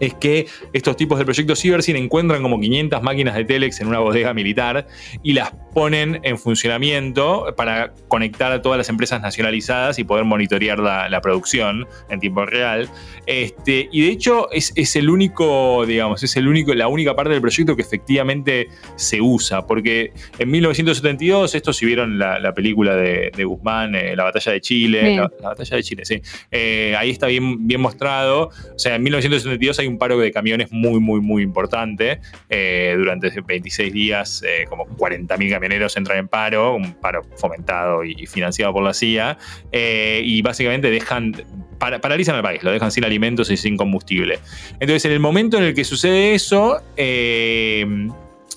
es 0.00 0.14
que 0.14 0.46
estos 0.72 0.96
tipos 0.96 1.18
de 1.18 1.24
proyectos 1.24 1.60
Cybersyn 1.60 1.96
encuentran 1.96 2.42
como 2.42 2.58
500 2.58 3.02
máquinas 3.02 3.34
de 3.34 3.44
Telex 3.44 3.80
en 3.80 3.88
una 3.88 3.98
bodega 4.00 4.34
militar 4.34 4.86
y 5.22 5.34
las 5.34 5.52
ponen 5.74 6.20
en 6.22 6.38
funcionamiento 6.38 7.54
para 7.56 7.92
conectar 8.08 8.50
a 8.50 8.62
todas 8.62 8.78
las 8.78 8.88
empresas 8.88 9.20
nacionalizadas 9.20 9.98
y 9.98 10.04
poder 10.04 10.24
monitorear 10.24 10.78
la, 10.78 11.20
producción 11.20 11.86
en 12.08 12.18
tiempo 12.18 12.46
real. 12.46 12.88
Este, 13.26 13.90
y 13.92 14.00
de 14.00 14.08
hecho 14.08 14.50
es, 14.50 14.96
el 14.96 15.10
único, 15.10 15.84
digamos, 15.86 16.22
es 16.22 16.34
el 16.36 16.48
único, 16.48 16.74
la 16.74 16.88
única 16.88 17.14
parte 17.14 17.32
del 17.32 17.42
proyecto 17.42 17.76
que 17.76 17.82
efectivamente 17.82 18.68
se 18.96 19.20
usa, 19.20 19.66
porque 19.66 20.12
en 20.38 20.50
1972, 20.50 21.54
esto 21.54 21.74
si 21.74 21.84
vieron 21.84 22.18
la, 22.18 22.54
película 22.54 22.96
de, 22.96 23.44
Guzmán, 23.44 23.94
eh, 23.94 24.16
La 24.16 24.24
batalla 24.24 24.52
de 24.52 24.60
Chile, 24.60 25.16
la, 25.16 25.30
batalla 25.42 25.76
de 25.76 25.82
Chile, 25.82 26.04
sí, 26.04 26.22
eh, 26.50 26.94
ahí 26.98 27.10
está 27.10 27.26
bien, 27.26 27.66
bien 27.66 27.80
mostrado, 27.80 28.50
o 28.74 28.78
sea, 28.78 28.96
en 28.96 29.02
1972 29.02 29.78
hay 29.78 29.89
un 29.90 29.98
paro 29.98 30.18
de 30.18 30.32
camiones 30.32 30.72
muy, 30.72 31.00
muy, 31.00 31.20
muy 31.20 31.42
importante. 31.42 32.20
Eh, 32.48 32.94
durante 32.96 33.30
26 33.30 33.92
días, 33.92 34.42
eh, 34.46 34.64
como 34.68 34.86
40.000 34.86 35.50
camioneros 35.50 35.96
entran 35.96 36.18
en 36.18 36.28
paro, 36.28 36.74
un 36.74 36.94
paro 36.94 37.22
fomentado 37.36 38.04
y 38.04 38.26
financiado 38.26 38.72
por 38.72 38.82
la 38.82 38.94
CIA, 38.94 39.36
eh, 39.72 40.22
y 40.24 40.42
básicamente 40.42 40.90
dejan, 40.90 41.34
paralizan 41.78 42.36
al 42.36 42.42
país, 42.42 42.62
lo 42.62 42.70
dejan 42.70 42.90
sin 42.90 43.04
alimentos 43.04 43.50
y 43.50 43.56
sin 43.56 43.76
combustible. 43.76 44.38
Entonces, 44.74 45.04
en 45.04 45.12
el 45.12 45.20
momento 45.20 45.58
en 45.58 45.64
el 45.64 45.74
que 45.74 45.84
sucede 45.84 46.34
eso, 46.34 46.80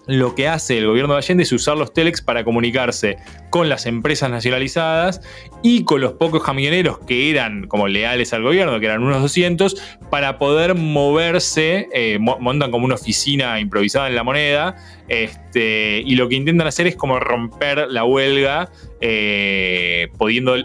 lo 0.08 0.36
que 0.36 0.48
hace 0.48 0.78
el 0.78 0.88
gobierno 0.88 1.14
de 1.14 1.20
Allende 1.20 1.44
es 1.44 1.52
usar 1.52 1.78
los 1.78 1.94
telex 1.94 2.22
para 2.22 2.44
comunicarse 2.44 3.18
con 3.50 3.70
las 3.70 3.86
empresas 3.86 4.30
nacionalizadas 4.30 5.22
y 5.62 5.84
con 5.86 6.02
los 6.02 6.14
pocos 6.14 6.44
camioneros 6.44 7.00
que 7.00 7.30
eran 7.30 7.68
como 7.68 7.88
leales 7.88 8.34
al 8.34 8.44
gobierno, 8.44 8.80
que 8.80 8.88
eran 8.88 9.04
unos 9.04 9.22
200, 9.22 10.00
para 10.10 10.38
poder 10.38 10.76
moverse, 10.76 11.88
eh, 11.94 12.20
montan 12.20 12.72
como 12.72 12.86
una 12.86 12.96
oficina 12.96 13.60
improvisada 13.60 14.08
en 14.08 14.16
la 14.16 14.24
moneda, 14.24 14.76
este, 15.08 16.02
y 16.06 16.16
lo 16.16 16.28
que 16.28 16.36
intentan 16.36 16.68
hacer 16.68 16.88
es 16.88 16.96
como 16.96 17.20
romper 17.20 17.88
la 17.90 18.04
huelga, 18.04 18.72
eh, 19.00 20.10
pudiendo 20.18 20.56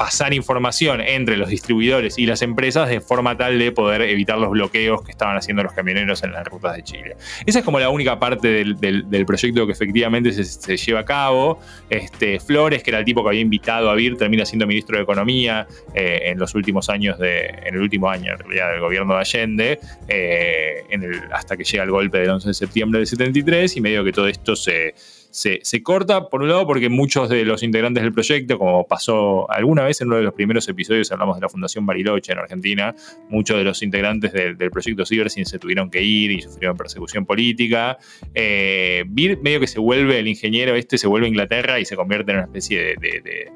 pasar 0.00 0.32
información 0.32 1.02
entre 1.02 1.36
los 1.36 1.50
distribuidores 1.50 2.16
y 2.16 2.24
las 2.24 2.40
empresas 2.40 2.88
de 2.88 3.02
forma 3.02 3.36
tal 3.36 3.58
de 3.58 3.70
poder 3.70 4.00
evitar 4.00 4.38
los 4.38 4.50
bloqueos 4.50 5.02
que 5.02 5.10
estaban 5.10 5.36
haciendo 5.36 5.62
los 5.62 5.74
camioneros 5.74 6.22
en 6.24 6.32
las 6.32 6.46
rutas 6.46 6.74
de 6.74 6.82
Chile. 6.82 7.16
Esa 7.44 7.58
es 7.58 7.64
como 7.66 7.78
la 7.78 7.90
única 7.90 8.18
parte 8.18 8.64
del, 8.64 9.26
proyecto 9.26 9.66
que 9.66 9.72
efectivamente 9.72 10.32
se, 10.32 10.76
lleva 10.78 11.00
a 11.00 11.04
cabo. 11.04 11.60
Este, 11.90 12.40
Flores, 12.40 12.82
que 12.82 12.88
era 12.92 13.00
el 13.00 13.04
tipo 13.04 13.22
que 13.22 13.28
había 13.28 13.42
invitado 13.42 13.90
a 13.90 13.94
Vir, 13.94 14.16
termina 14.16 14.46
siendo 14.46 14.66
ministro 14.66 14.96
de 14.96 15.02
Economía 15.02 15.66
eh, 15.92 16.20
en 16.24 16.38
los 16.38 16.54
últimos 16.54 16.88
años, 16.88 17.18
de, 17.18 17.48
en 17.48 17.74
el 17.74 17.82
último 17.82 18.08
año 18.08 18.32
en 18.32 18.38
realidad 18.38 18.70
del 18.70 18.80
gobierno 18.80 19.12
de 19.12 19.20
Allende, 19.20 19.80
eh, 20.08 20.82
hasta 21.30 21.58
que 21.58 21.64
llega 21.64 21.84
el 21.84 21.90
golpe 21.90 22.20
del 22.20 22.30
11 22.30 22.48
de 22.48 22.54
septiembre 22.54 23.00
del 23.00 23.06
73 23.06 23.76
y 23.76 23.80
medio 23.82 24.02
que 24.02 24.12
todo 24.12 24.28
esto 24.28 24.56
se 24.56 24.94
se, 25.30 25.82
corta, 25.82 26.28
por 26.28 26.42
un 26.42 26.48
lado, 26.48 26.66
porque 26.66 26.88
muchos 26.88 27.28
de 27.28 27.44
los 27.44 27.62
integrantes 27.62 28.02
del 28.02 28.12
proyecto, 28.12 28.58
como 28.58 28.86
pasó 28.86 29.50
alguna 29.50 29.84
vez 29.84 30.00
en 30.00 30.08
uno 30.08 30.16
de 30.16 30.22
los 30.22 30.34
primeros 30.34 30.68
episodios, 30.68 31.10
hablamos 31.12 31.36
de 31.36 31.42
la 31.42 31.48
Fundación 31.48 31.86
Bariloche 31.86 32.32
en 32.32 32.38
Argentina, 32.38 32.94
muchos 33.28 33.56
de 33.56 33.64
los 33.64 33.82
integrantes 33.82 34.32
del, 34.32 34.56
proyecto 34.70 35.06
Cibersin 35.06 35.46
se 35.46 35.58
tuvieron 35.58 35.90
que 35.90 36.02
ir 36.02 36.30
y 36.32 36.42
sufrieron 36.42 36.76
persecución 36.76 37.26
política. 37.26 37.98
Eh, 38.34 39.04
medio 39.06 39.60
que 39.60 39.66
se 39.66 39.78
vuelve 39.78 40.18
el 40.18 40.28
ingeniero 40.28 40.74
este, 40.74 40.98
se 40.98 41.06
vuelve 41.06 41.26
a 41.26 41.28
Inglaterra 41.28 41.80
y 41.80 41.84
se 41.84 41.96
convierte 41.96 42.32
en 42.32 42.38
una 42.38 42.46
especie 42.46 42.96
de, 42.96 43.52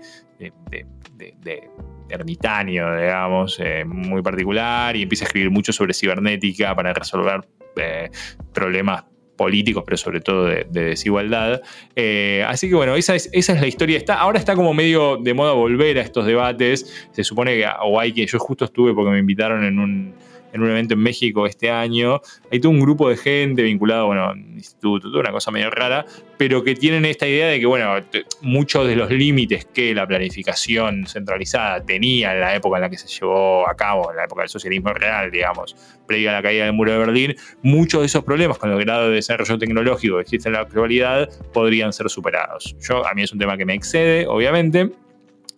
ermitaño, 2.09 2.97
digamos, 2.97 3.59
eh, 3.61 3.85
muy 3.85 4.23
particular, 4.23 4.95
y 4.97 5.03
empieza 5.03 5.25
a 5.25 5.27
escribir 5.27 5.51
mucho 5.51 5.73
sobre 5.73 5.95
cibernética 5.95 6.75
para 6.75 6.93
resolver 6.93 7.41
eh, 7.77 8.11
problemas 8.53 9.05
políticos, 9.37 9.83
pero 9.85 9.97
sobre 9.97 10.21
todo 10.21 10.47
de, 10.47 10.65
desigualdad. 10.71 11.63
Eh, 11.97 12.45
así 12.47 12.69
que 12.69 12.75
bueno, 12.75 12.95
esa 12.97 13.15
es, 13.15 13.29
esa 13.33 13.53
es 13.55 13.61
la 13.61 13.67
historia. 13.67 13.97
Está, 13.97 14.15
ahora 14.15 14.39
está 14.39 14.55
como 14.55 14.75
medio 14.75 15.17
de 15.17 15.35
moda 15.35 15.53
volver 15.53 15.99
a 15.99 16.03
estos 16.03 16.27
debates. 16.27 17.09
Se 17.13 17.25
supone 17.25 17.57
que, 17.57 17.67
o 17.83 17.99
hay 17.99 18.13
que, 18.13 18.27
yo 18.27 18.39
justo 18.39 18.65
estuve 18.65 18.95
porque 18.95 19.11
me 19.11 19.19
invitaron 19.19 19.65
en 19.65 19.79
un 19.79 20.15
en 20.55 20.63
un 20.63 20.71
evento 20.71 20.95
en 20.95 21.01
México 21.01 21.47
este 21.47 21.71
año. 21.71 22.21
Hay 22.51 22.61
todo 22.61 22.71
un 22.71 22.81
grupo 22.81 23.11
de 23.11 23.17
gente 23.17 23.63
vinculado, 23.63 24.07
bueno, 24.07 24.33
instituto, 24.55 25.09
una 25.19 25.33
cosa 25.33 25.51
medio 25.51 25.69
rara, 25.69 26.07
pero 26.39 26.63
que 26.63 26.77
tienen 26.77 27.05
esta 27.05 27.27
idea 27.27 27.49
de 27.49 27.59
que, 27.59 27.67
bueno, 27.67 27.97
muchos 28.41 28.87
de 28.87 28.95
los 28.95 29.11
límites 29.11 29.67
que 29.67 29.93
la 29.95 30.07
planificación 30.07 31.07
centralizada 31.07 31.85
tenía 31.85 32.33
en 32.33 32.41
la 32.41 32.55
época 32.55 32.77
en 32.77 32.83
la 32.83 32.91
que 32.91 32.97
se 32.97 33.09
llevó 33.09 33.69
a 33.69 33.75
cabo, 33.75 34.11
en 34.13 34.17
la 34.17 34.25
época 34.25 34.43
del 34.43 34.49
socialismo 34.49 34.93
real, 34.93 35.31
digamos, 35.33 35.75
previa 36.07 36.31
a 36.31 36.35
la 36.35 36.43
caída 36.43 36.65
del 36.67 36.73
muro 36.73 36.93
de 36.93 36.99
Berlín, 36.99 37.35
muchos 37.63 38.01
de 38.01 38.07
esos 38.07 38.23
problemas 38.23 38.57
con 38.59 38.71
el 38.71 38.79
grado 38.79 39.09
de 39.09 39.17
desarrollo 39.17 39.59
tecnológico 39.59 40.17
que 40.17 40.23
existe 40.23 40.49
en 40.49 40.53
la 40.53 40.61
actualidad 40.61 41.29
podrían 41.53 41.93
ser 41.93 42.09
superados. 42.09 42.77
Yo, 42.81 43.05
a 43.05 43.13
mí 43.15 43.23
es 43.23 43.33
un 43.33 43.41
tema 43.41 43.57
que 43.57 43.65
me 43.65 43.75
excede, 43.75 44.27
obviamente. 44.29 44.93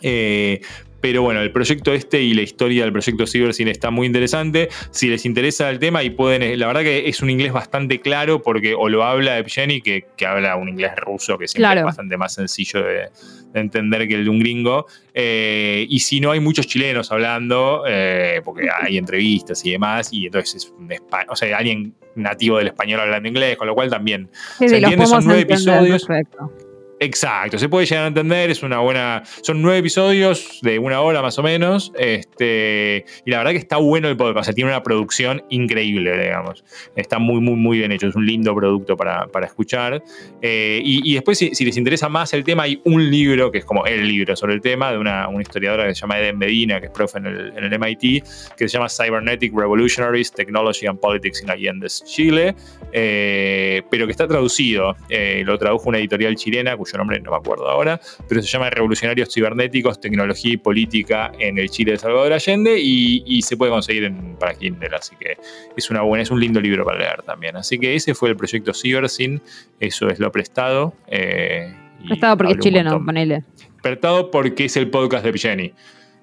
Eh, 0.00 0.60
pero 1.06 1.22
bueno, 1.22 1.40
el 1.40 1.52
proyecto 1.52 1.92
este 1.92 2.20
y 2.20 2.34
la 2.34 2.42
historia 2.42 2.82
del 2.82 2.90
proyecto 2.90 3.28
CyberSyn 3.28 3.68
está 3.68 3.92
muy 3.92 4.08
interesante. 4.08 4.70
Si 4.90 5.08
les 5.08 5.24
interesa 5.24 5.70
el 5.70 5.78
tema 5.78 6.02
y 6.02 6.10
pueden, 6.10 6.42
eh, 6.42 6.56
la 6.56 6.66
verdad 6.66 6.80
que 6.80 7.08
es 7.08 7.22
un 7.22 7.30
inglés 7.30 7.52
bastante 7.52 8.00
claro 8.00 8.42
porque 8.42 8.74
o 8.74 8.88
lo 8.88 9.04
habla 9.04 9.38
Evgeny, 9.38 9.82
que, 9.82 10.06
que 10.16 10.26
habla 10.26 10.56
un 10.56 10.68
inglés 10.68 10.96
ruso 10.96 11.38
que 11.38 11.46
siempre 11.46 11.78
es 11.78 11.84
bastante 11.84 12.16
más 12.16 12.34
sencillo 12.34 12.82
de, 12.82 13.08
entender 13.54 14.08
que 14.08 14.16
el 14.16 14.24
de 14.24 14.30
un 14.30 14.40
gringo. 14.40 14.86
Eh, 15.14 15.86
y 15.88 16.00
si 16.00 16.18
no, 16.18 16.32
hay 16.32 16.40
muchos 16.40 16.66
chilenos 16.66 17.12
hablando, 17.12 17.84
eh, 17.86 18.40
porque 18.44 18.68
hay 18.68 18.98
entrevistas 18.98 19.64
y 19.64 19.70
demás, 19.70 20.08
y 20.12 20.26
entonces 20.26 20.56
es 20.56 20.72
un 20.76 20.92
o 21.28 21.36
sea, 21.36 21.56
alguien 21.56 21.94
nativo 22.16 22.58
del 22.58 22.66
español 22.66 22.98
hablando 22.98 23.28
inglés, 23.28 23.56
con 23.56 23.68
lo 23.68 23.76
cual 23.76 23.90
también 23.90 24.28
se 24.58 24.76
entiende, 24.76 25.06
son 25.06 25.24
nueve 25.24 25.42
episodios. 25.42 26.04
Perfecto. 26.04 26.50
Exacto, 26.98 27.58
se 27.58 27.68
puede 27.68 27.84
llegar 27.84 28.04
a 28.04 28.08
entender, 28.08 28.50
es 28.50 28.62
una 28.62 28.78
buena. 28.78 29.22
Son 29.42 29.60
nueve 29.60 29.78
episodios 29.78 30.60
de 30.62 30.78
una 30.78 31.00
hora 31.02 31.20
más 31.20 31.38
o 31.38 31.42
menos. 31.42 31.92
Este, 31.98 33.04
y 33.24 33.30
la 33.30 33.38
verdad 33.38 33.50
que 33.52 33.58
está 33.58 33.76
bueno 33.76 34.08
el 34.08 34.16
podcast. 34.16 34.48
O 34.48 34.54
tiene 34.54 34.70
una 34.70 34.82
producción 34.82 35.44
increíble, 35.50 36.16
digamos. 36.18 36.64
Está 36.94 37.18
muy, 37.18 37.40
muy, 37.40 37.56
muy 37.56 37.78
bien 37.78 37.92
hecho. 37.92 38.08
Es 38.08 38.16
un 38.16 38.24
lindo 38.24 38.54
producto 38.54 38.96
para, 38.96 39.28
escuchar. 39.44 40.02
Eh, 40.40 40.80
y, 40.82 41.14
después, 41.14 41.38
si, 41.38 41.64
les 41.64 41.76
interesa 41.76 42.08
más 42.08 42.32
el 42.32 42.44
tema, 42.44 42.62
hay 42.62 42.80
un 42.84 43.10
libro 43.10 43.52
que 43.52 43.58
es 43.58 43.64
como 43.66 43.84
el 43.84 44.08
libro 44.08 44.34
sobre 44.34 44.54
el 44.54 44.62
tema 44.62 44.92
de 44.92 44.98
una, 44.98 45.28
historiadora 45.38 45.86
que 45.86 45.94
se 45.94 46.00
llama 46.00 46.18
Eden 46.18 46.38
Medina, 46.38 46.80
que 46.80 46.86
es 46.86 46.92
profe 46.92 47.18
en 47.18 47.26
el, 47.26 47.78
MIT, 47.78 48.24
que 48.56 48.68
se 48.68 48.68
llama 48.68 48.88
Cybernetic 48.88 49.54
Revolutionaries, 49.54 50.32
Technology 50.32 50.86
and 50.86 50.98
Politics 50.98 51.42
in 51.42 51.50
Allende's 51.50 52.02
Chile, 52.04 52.54
eh, 52.92 53.82
pero 53.90 54.06
que 54.06 54.12
está 54.12 54.26
traducido. 54.26 54.96
Eh, 55.10 55.42
lo 55.44 55.58
tradujo 55.58 55.90
una 55.90 55.98
editorial 55.98 56.34
chilena 56.36 56.76
cuyo 56.86 56.98
nombre 56.98 57.20
no 57.20 57.30
me 57.30 57.36
acuerdo 57.36 57.68
ahora, 57.68 58.00
pero 58.28 58.40
se 58.42 58.48
llama 58.48 58.70
Revolucionarios 58.70 59.32
Cibernéticos, 59.32 60.00
Tecnología 60.00 60.52
y 60.52 60.56
Política 60.56 61.32
en 61.38 61.58
el 61.58 61.68
Chile 61.70 61.92
de 61.92 61.98
Salvador 61.98 62.32
Allende 62.32 62.78
y, 62.78 63.42
se 63.42 63.56
puede 63.56 63.70
conseguir 63.70 64.04
en, 64.04 64.36
para 64.36 64.54
Kindle, 64.54 64.90
así 64.96 65.14
que 65.16 65.36
es, 65.76 65.90
una 65.90 66.02
buena, 66.02 66.22
es 66.22 66.30
un 66.30 66.40
lindo 66.40 66.60
libro 66.60 66.84
para 66.84 66.98
leer 66.98 67.22
también. 67.22 67.56
Así 67.56 67.78
que 67.78 67.94
ese 67.94 68.14
fue 68.14 68.30
el 68.30 68.36
proyecto 68.36 68.72
Cybersyn, 68.72 69.40
eso 69.78 70.08
es 70.08 70.18
lo 70.18 70.32
prestado. 70.32 70.94
Eh, 71.06 71.72
prestado 72.08 72.36
porque 72.36 72.54
es 72.54 72.58
chileno, 72.58 73.04
ponele. 73.04 73.44
Prestado 73.82 74.30
porque 74.30 74.64
es 74.64 74.76
el 74.76 74.90
podcast 74.90 75.24
de 75.24 75.38
Jenny. 75.38 75.72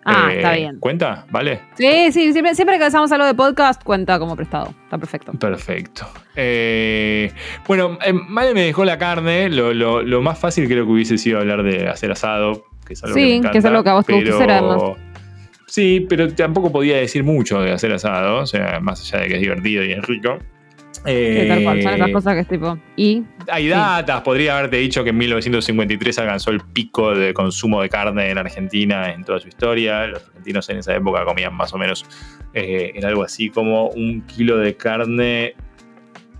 Ah, 0.06 0.32
está 0.34 0.56
eh, 0.56 0.60
bien. 0.62 0.80
¿Cuenta? 0.80 1.26
¿Vale? 1.30 1.62
Sí, 1.76 2.12
sí, 2.12 2.34
siempre, 2.34 2.56
siempre 2.56 2.78
que 2.78 2.86
hacemos 2.86 3.12
algo 3.12 3.26
de 3.26 3.34
podcast, 3.34 3.84
cuenta 3.84 4.20
como 4.20 4.36
prestado. 4.36 4.74
Está 4.84 4.98
perfecto. 4.98 5.32
Perfecto. 5.34 6.08
Eh, 6.36 7.32
bueno, 7.68 7.98
eh, 8.06 8.14
Male 8.14 8.54
me 8.54 8.62
dejó 8.62 8.86
la 8.86 8.98
carne. 8.98 9.50
Lo, 9.50 10.22
más 10.22 10.38
fácil 10.40 10.68
creo 10.68 10.86
que 10.86 10.92
hubiese 10.92 11.18
sido 11.18 11.40
hablar 11.40 11.64
de 11.64 11.88
hacer 11.88 12.12
asado, 12.12 12.66
que 12.86 12.94
es 12.94 13.04
algo 13.04 13.16
sí, 13.16 13.42
que, 13.52 13.58
es 13.58 13.66
algo 13.66 13.84
que 13.84 13.90
a 13.90 13.94
vos 13.94 14.06
te 14.06 14.14
gusta 14.14 14.36
hacer 14.36 14.52
además. 14.52 14.82
Sí, 15.68 16.06
pero 16.08 16.32
tampoco 16.34 16.72
podía 16.72 16.98
decir 16.98 17.24
mucho 17.24 17.62
de 17.62 17.72
hacer 17.72 17.92
asado, 17.94 18.42
o 18.42 18.46
sea, 18.46 18.80
más 18.80 19.02
allá 19.02 19.24
de 19.24 19.30
que 19.30 19.36
es 19.36 19.42
divertido 19.42 19.84
y 19.84 19.94
es 19.94 20.06
rico. 20.06 20.38
Eh, 21.06 21.46
tal 21.48 21.64
cual, 21.64 21.84
son 21.84 21.94
esas 21.94 22.12
cosas 22.12 22.34
que 22.34 22.40
es 22.42 22.48
tipo. 22.48 22.78
Y. 22.96 23.24
Hay 23.52 23.68
datas, 23.68 24.22
podría 24.22 24.58
haberte 24.58 24.78
dicho 24.78 25.04
que 25.04 25.10
en 25.10 25.18
1953 25.18 26.20
alcanzó 26.20 26.52
el 26.52 26.62
pico 26.62 27.14
de 27.14 27.34
consumo 27.34 27.82
de 27.82 27.90
carne 27.90 28.30
en 28.30 28.38
Argentina 28.38 29.12
en 29.12 29.24
toda 29.24 29.40
su 29.40 29.48
historia. 29.48 30.08
Los 30.08 30.24
argentinos 30.24 30.70
en 30.70 30.78
esa 30.78 30.96
época 30.96 31.26
comían 31.26 31.54
más 31.54 31.74
o 31.74 31.78
menos 31.78 32.06
eh, 32.54 32.92
en 32.96 33.06
algo 33.06 33.24
así 33.24 33.50
como 33.50 33.90
un 33.90 34.22
kilo 34.22 34.58
de 34.58 34.76
carne 34.76 35.56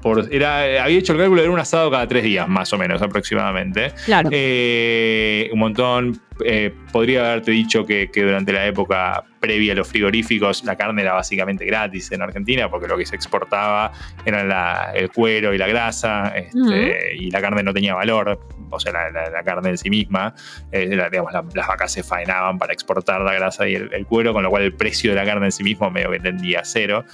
por 0.04 0.28
era, 0.32 0.84
había 0.84 1.00
hecho 1.00 1.14
el 1.14 1.20
cálculo 1.20 1.42
de 1.42 1.48
un 1.48 1.58
asado 1.58 1.90
cada 1.90 2.06
tres 2.08 2.24
días, 2.24 2.48
más 2.48 2.74
o 2.74 2.78
menos, 2.78 3.02
aproximadamente. 3.02 3.94
Claro. 4.06 4.30
Eh, 4.32 5.50
un 5.54 5.60
montón. 5.60 6.22
Eh, 6.44 6.74
podría 6.92 7.32
haberte 7.32 7.52
dicho 7.52 7.86
que, 7.86 8.10
que, 8.12 8.24
durante 8.24 8.52
la 8.52 8.66
época 8.66 9.24
previa 9.40 9.74
a 9.74 9.76
los 9.76 9.88
frigoríficos 9.88 10.64
la 10.64 10.76
carne 10.76 11.04
era 11.04 11.14
básicamente 11.14 11.64
gratis 11.64 12.12
en 12.12 12.24
Argentina 12.24 12.72
porque 12.72 12.88
lo 12.88 12.98
que 12.98 13.06
se 13.06 13.16
exportaba 13.16 13.92
eran 14.26 14.50
la, 14.50 14.92
el 14.96 15.12
cuero 15.12 15.54
y 15.54 15.60
la 15.60 15.68
grasa 15.68 16.34
este, 16.36 16.58
uh 16.58 16.66
-huh. 16.66 17.16
y 17.20 17.30
la 17.30 17.40
carne 17.40 17.62
no 17.62 17.72
tenía 17.72 17.94
valor, 17.94 18.40
o 18.72 18.80
sea, 18.80 18.92
la, 18.92 19.12
la, 19.12 19.30
la 19.30 19.44
carne 19.44 19.70
en 19.70 19.78
sí 19.78 19.92
misma. 19.92 20.34
Eh, 20.72 20.90
digamos, 21.12 21.32
las 21.54 21.68
vacas 21.68 21.92
se 21.92 22.02
faenaban 22.02 22.58
para 22.58 22.74
exportar 22.74 23.22
la 23.22 23.34
grasa 23.34 23.68
y 23.68 23.76
el, 23.76 23.94
el, 23.94 24.06
cuero, 24.08 24.34
con 24.34 24.42
lo 24.42 24.50
cual 24.50 24.64
el 24.64 24.74
precio 24.74 25.12
de 25.12 25.18
la 25.18 25.26
carne 25.26 25.46
en 25.46 25.52
sí 25.52 25.64
mismo 25.64 25.90
medio 25.92 26.10
que 26.10 26.20
tendía 26.20 26.62
a 26.62 26.66
cero. 26.66 27.06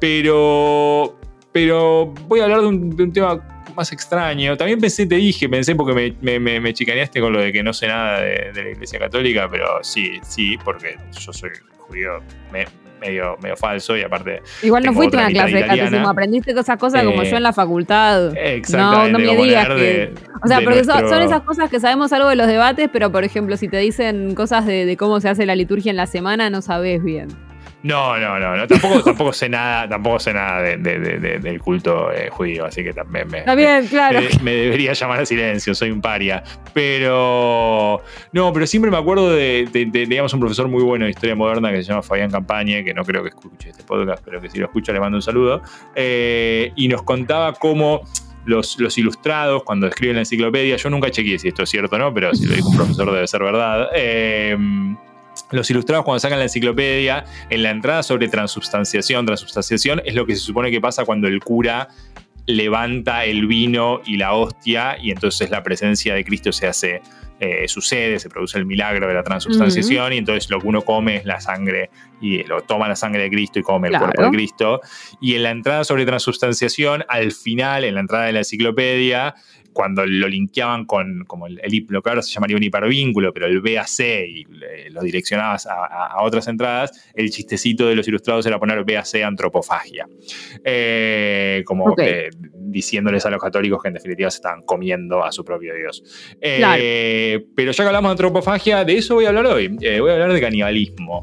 Pero, 0.00 1.18
pero 1.54 2.12
voy 2.26 2.40
a 2.40 2.44
hablar 2.44 2.62
de 2.62 2.66
un, 2.66 2.96
de 2.96 3.04
un 3.04 3.12
tema 3.12 3.40
más 3.76 3.92
extraño. 3.92 4.56
También 4.56 4.80
pensé, 4.80 5.06
te 5.06 5.14
dije, 5.14 5.48
pensé 5.48 5.76
porque 5.76 6.16
me, 6.20 6.40
me, 6.40 6.58
me 6.58 6.74
chicaneaste 6.74 7.20
con 7.20 7.32
lo 7.32 7.40
de 7.40 7.52
que 7.52 7.62
no 7.62 7.72
sé 7.72 7.86
nada 7.86 8.20
de, 8.20 8.50
de, 8.52 8.64
la 8.64 8.70
Iglesia 8.70 8.98
Católica, 8.98 9.48
pero 9.48 9.78
sí, 9.82 10.18
sí, 10.24 10.58
porque 10.64 10.96
yo 11.12 11.32
soy 11.32 11.50
judío 11.78 12.18
me, 12.52 12.64
medio, 13.00 13.36
medio 13.40 13.56
falso 13.56 13.96
y 13.96 14.02
aparte. 14.02 14.42
Igual 14.64 14.82
no 14.82 14.92
fuiste 14.94 15.16
a 15.16 15.20
una 15.20 15.30
clase 15.30 15.54
de 15.54 15.66
catecismo, 15.66 16.08
aprendiste 16.08 16.50
esas 16.50 16.76
cosas 16.76 17.04
eh, 17.04 17.06
como 17.06 17.22
yo 17.22 17.36
en 17.36 17.42
la 17.44 17.52
facultad. 17.52 18.36
Exactamente. 18.36 19.12
No, 19.12 19.18
no 19.18 19.36
me 19.36 19.44
digas 19.44 19.68
que. 19.68 19.74
De, 19.74 20.14
o 20.42 20.48
sea, 20.48 20.58
porque 20.58 20.82
nuestro... 20.82 20.98
son, 20.98 21.08
son, 21.08 21.22
esas 21.22 21.42
cosas 21.42 21.70
que 21.70 21.78
sabemos 21.78 22.12
algo 22.12 22.28
de 22.30 22.34
los 22.34 22.48
debates, 22.48 22.90
pero 22.92 23.12
por 23.12 23.22
ejemplo, 23.22 23.56
si 23.56 23.68
te 23.68 23.78
dicen 23.78 24.34
cosas 24.34 24.66
de, 24.66 24.86
de 24.86 24.96
cómo 24.96 25.20
se 25.20 25.28
hace 25.28 25.46
la 25.46 25.54
liturgia 25.54 25.90
en 25.90 25.96
la 25.96 26.06
semana, 26.06 26.50
no 26.50 26.62
sabes 26.62 27.00
bien. 27.04 27.28
No, 27.84 28.18
no, 28.18 28.40
no, 28.40 28.56
no. 28.56 28.66
Tampoco, 28.66 29.02
tampoco 29.04 29.32
sé 29.34 29.46
nada, 29.46 29.86
tampoco 29.86 30.18
sé 30.18 30.32
nada 30.32 30.62
de, 30.62 30.78
de, 30.78 30.98
de, 30.98 31.38
del 31.38 31.60
culto 31.60 32.10
eh, 32.10 32.30
judío, 32.30 32.64
así 32.64 32.82
que 32.82 32.94
también 32.94 33.28
me, 33.28 33.44
bien, 33.54 33.86
claro. 33.88 34.20
me, 34.20 34.42
me, 34.42 34.52
debería 34.52 34.94
llamar 34.94 35.20
a 35.20 35.26
silencio, 35.26 35.74
soy 35.74 35.90
un 35.90 36.00
paria. 36.00 36.42
Pero 36.72 38.00
no, 38.32 38.52
pero 38.54 38.66
siempre 38.66 38.90
me 38.90 38.96
acuerdo 38.96 39.30
de, 39.30 39.68
digamos, 39.92 40.32
un 40.32 40.40
profesor 40.40 40.66
muy 40.66 40.82
bueno 40.82 41.04
de 41.04 41.10
historia 41.10 41.34
moderna 41.34 41.70
que 41.72 41.82
se 41.82 41.90
llama 41.90 42.02
Fabián 42.02 42.30
Campañe, 42.30 42.82
que 42.82 42.94
no 42.94 43.04
creo 43.04 43.22
que 43.22 43.28
escuche 43.28 43.68
este 43.68 43.82
podcast, 43.82 44.24
pero 44.24 44.40
que 44.40 44.48
si 44.48 44.58
lo 44.58 44.64
escucha 44.64 44.90
le 44.90 45.00
mando 45.00 45.18
un 45.18 45.22
saludo. 45.22 45.60
Eh, 45.94 46.72
y 46.76 46.88
nos 46.88 47.02
contaba 47.02 47.52
cómo 47.52 48.00
los, 48.46 48.80
los, 48.80 48.96
ilustrados, 48.96 49.62
cuando 49.62 49.88
escriben 49.88 50.16
la 50.16 50.22
enciclopedia, 50.22 50.76
yo 50.76 50.88
nunca 50.88 51.10
chequeé 51.10 51.38
si 51.38 51.48
esto 51.48 51.64
es 51.64 51.68
cierto 51.68 51.96
o 51.96 51.98
no, 51.98 52.14
pero 52.14 52.34
si 52.34 52.46
lo 52.46 52.54
dijo 52.54 52.70
un 52.70 52.76
profesor 52.76 53.12
debe 53.12 53.26
ser 53.26 53.42
verdad. 53.42 53.90
Eh, 53.94 54.56
los 55.50 55.70
ilustrados 55.70 56.04
cuando 56.04 56.20
sacan 56.20 56.38
la 56.38 56.44
enciclopedia, 56.44 57.24
en 57.50 57.62
la 57.62 57.70
entrada 57.70 58.02
sobre 58.02 58.28
transubstanciación, 58.28 59.26
transubstanciación 59.26 60.02
es 60.04 60.14
lo 60.14 60.26
que 60.26 60.34
se 60.34 60.42
supone 60.42 60.70
que 60.70 60.80
pasa 60.80 61.04
cuando 61.04 61.28
el 61.28 61.40
cura 61.40 61.88
levanta 62.46 63.24
el 63.24 63.46
vino 63.46 64.00
y 64.04 64.16
la 64.16 64.34
hostia 64.34 64.96
y 65.00 65.10
entonces 65.10 65.50
la 65.50 65.62
presencia 65.62 66.14
de 66.14 66.24
Cristo 66.24 66.52
se 66.52 66.66
hace, 66.66 67.00
eh, 67.40 67.66
sucede, 67.68 68.18
se 68.18 68.28
produce 68.28 68.58
el 68.58 68.66
milagro 68.66 69.08
de 69.08 69.14
la 69.14 69.22
transubstanciación 69.22 70.04
uh 70.04 70.08
-huh. 70.08 70.14
y 70.14 70.18
entonces 70.18 70.50
lo 70.50 70.60
que 70.60 70.66
uno 70.66 70.82
come 70.82 71.16
es 71.16 71.24
la 71.24 71.40
sangre 71.40 71.90
y 72.20 72.42
lo 72.44 72.60
toma 72.62 72.88
la 72.88 72.96
sangre 72.96 73.22
de 73.22 73.30
Cristo 73.30 73.58
y 73.58 73.62
come 73.62 73.88
claro. 73.88 74.06
el 74.06 74.10
cuerpo 74.12 74.30
de 74.30 74.36
Cristo. 74.36 74.80
Y 75.20 75.34
en 75.34 75.42
la 75.42 75.50
entrada 75.50 75.84
sobre 75.84 76.04
transubstanciación, 76.04 77.04
al 77.08 77.32
final, 77.32 77.84
en 77.84 77.94
la 77.94 78.00
entrada 78.00 78.26
de 78.26 78.32
la 78.32 78.38
enciclopedia, 78.40 79.34
cuando 79.74 80.06
lo 80.06 80.28
linkeaban 80.28 80.86
con 80.86 81.24
como 81.26 81.46
el, 81.46 81.60
el, 81.62 81.84
lo 81.88 82.00
que 82.00 82.08
ahora 82.08 82.22
se 82.22 82.32
llamaría 82.32 82.56
un 82.56 82.62
hipervínculo, 82.62 83.34
pero 83.34 83.46
el 83.46 83.60
BAC 83.60 84.00
y 84.00 84.46
lo 84.90 85.02
direccionabas 85.02 85.66
a, 85.66 85.74
a, 85.74 86.06
a, 86.12 86.22
otras 86.22 86.48
entradas, 86.48 87.10
el 87.12 87.30
chistecito 87.30 87.86
de 87.86 87.96
los 87.96 88.08
ilustrados 88.08 88.46
era 88.46 88.58
poner 88.58 88.84
BAC 88.84 89.22
antropofagia. 89.22 90.06
Eh, 90.64 91.62
como 91.66 91.84
okay. 91.92 92.08
eh, 92.08 92.30
diciéndoles 92.52 93.26
a 93.26 93.30
los 93.30 93.42
católicos 93.42 93.82
que 93.82 93.88
en 93.88 93.94
definitiva 93.94 94.30
se 94.30 94.36
estaban 94.36 94.62
comiendo 94.62 95.22
a 95.22 95.30
su 95.32 95.44
propio 95.44 95.74
Dios. 95.74 96.02
Eh, 96.40 96.56
claro. 96.58 96.82
Pero 97.54 97.72
ya 97.72 97.84
que 97.84 97.88
hablamos 97.88 98.08
de 98.08 98.12
antropofagia, 98.12 98.84
de 98.84 98.96
eso 98.96 99.14
voy 99.14 99.26
a 99.26 99.28
hablar 99.28 99.46
hoy. 99.46 99.76
Eh, 99.80 100.00
voy 100.00 100.10
a 100.10 100.14
hablar 100.14 100.32
de 100.32 100.40
canibalismo. 100.40 101.22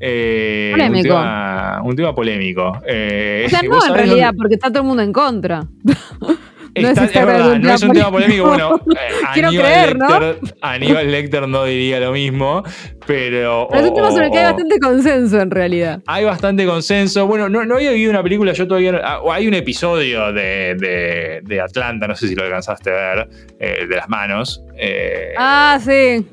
Eh, 0.00 0.72
un, 0.74 1.02
tema, 1.02 1.82
un, 1.84 1.96
tema, 1.96 2.14
polémico. 2.14 2.80
Eh, 2.86 3.44
o 3.46 3.50
sea, 3.50 3.62
no 3.68 3.84
en 3.84 3.94
realidad, 3.94 4.32
porque 4.36 4.54
está 4.54 4.68
todo 4.68 4.82
el 4.82 4.86
mundo 4.86 5.02
en 5.02 5.12
contra. 5.12 5.66
No 6.82 6.88
Está, 6.88 7.04
es, 7.04 7.14
es, 7.14 7.26
verdad, 7.26 7.58
no 7.58 7.74
es 7.74 7.82
un 7.82 7.92
tema 7.92 8.10
polémico. 8.10 8.46
Bueno, 8.46 8.80
eh, 8.94 8.98
Quiero 9.32 9.48
Aníbal, 9.48 9.66
creer, 9.66 9.96
Lecter, 9.96 10.38
¿no? 10.40 10.48
Aníbal 10.60 11.10
Lecter 11.10 11.48
no 11.48 11.64
diría 11.64 12.00
lo 12.00 12.12
mismo, 12.12 12.62
pero. 13.06 13.68
pero 13.70 13.82
es 13.82 13.88
un 13.90 13.94
tema 13.94 14.10
sobre 14.10 14.26
el 14.26 14.32
que 14.32 14.38
hay 14.38 14.44
bastante 14.44 14.78
consenso 14.78 15.40
en 15.40 15.50
realidad. 15.50 16.00
Hay 16.06 16.24
bastante 16.24 16.66
consenso. 16.66 17.26
Bueno, 17.26 17.48
no, 17.48 17.64
no 17.64 17.76
había 17.76 17.92
visto 17.92 18.10
una 18.10 18.22
película, 18.22 18.52
yo 18.52 18.66
todavía. 18.66 19.00
Ah, 19.02 19.20
hay 19.32 19.46
un 19.48 19.54
episodio 19.54 20.32
de, 20.32 20.74
de, 20.78 21.40
de, 21.42 21.60
Atlanta, 21.60 22.06
no 22.06 22.14
sé 22.14 22.28
si 22.28 22.34
lo 22.34 22.44
alcanzaste 22.44 22.90
a 22.90 22.94
ver, 22.94 23.28
eh, 23.58 23.86
de 23.88 23.96
las 23.96 24.08
manos. 24.08 24.62
Eh, 24.76 25.34
ah, 25.36 25.78
sí. 25.84 26.26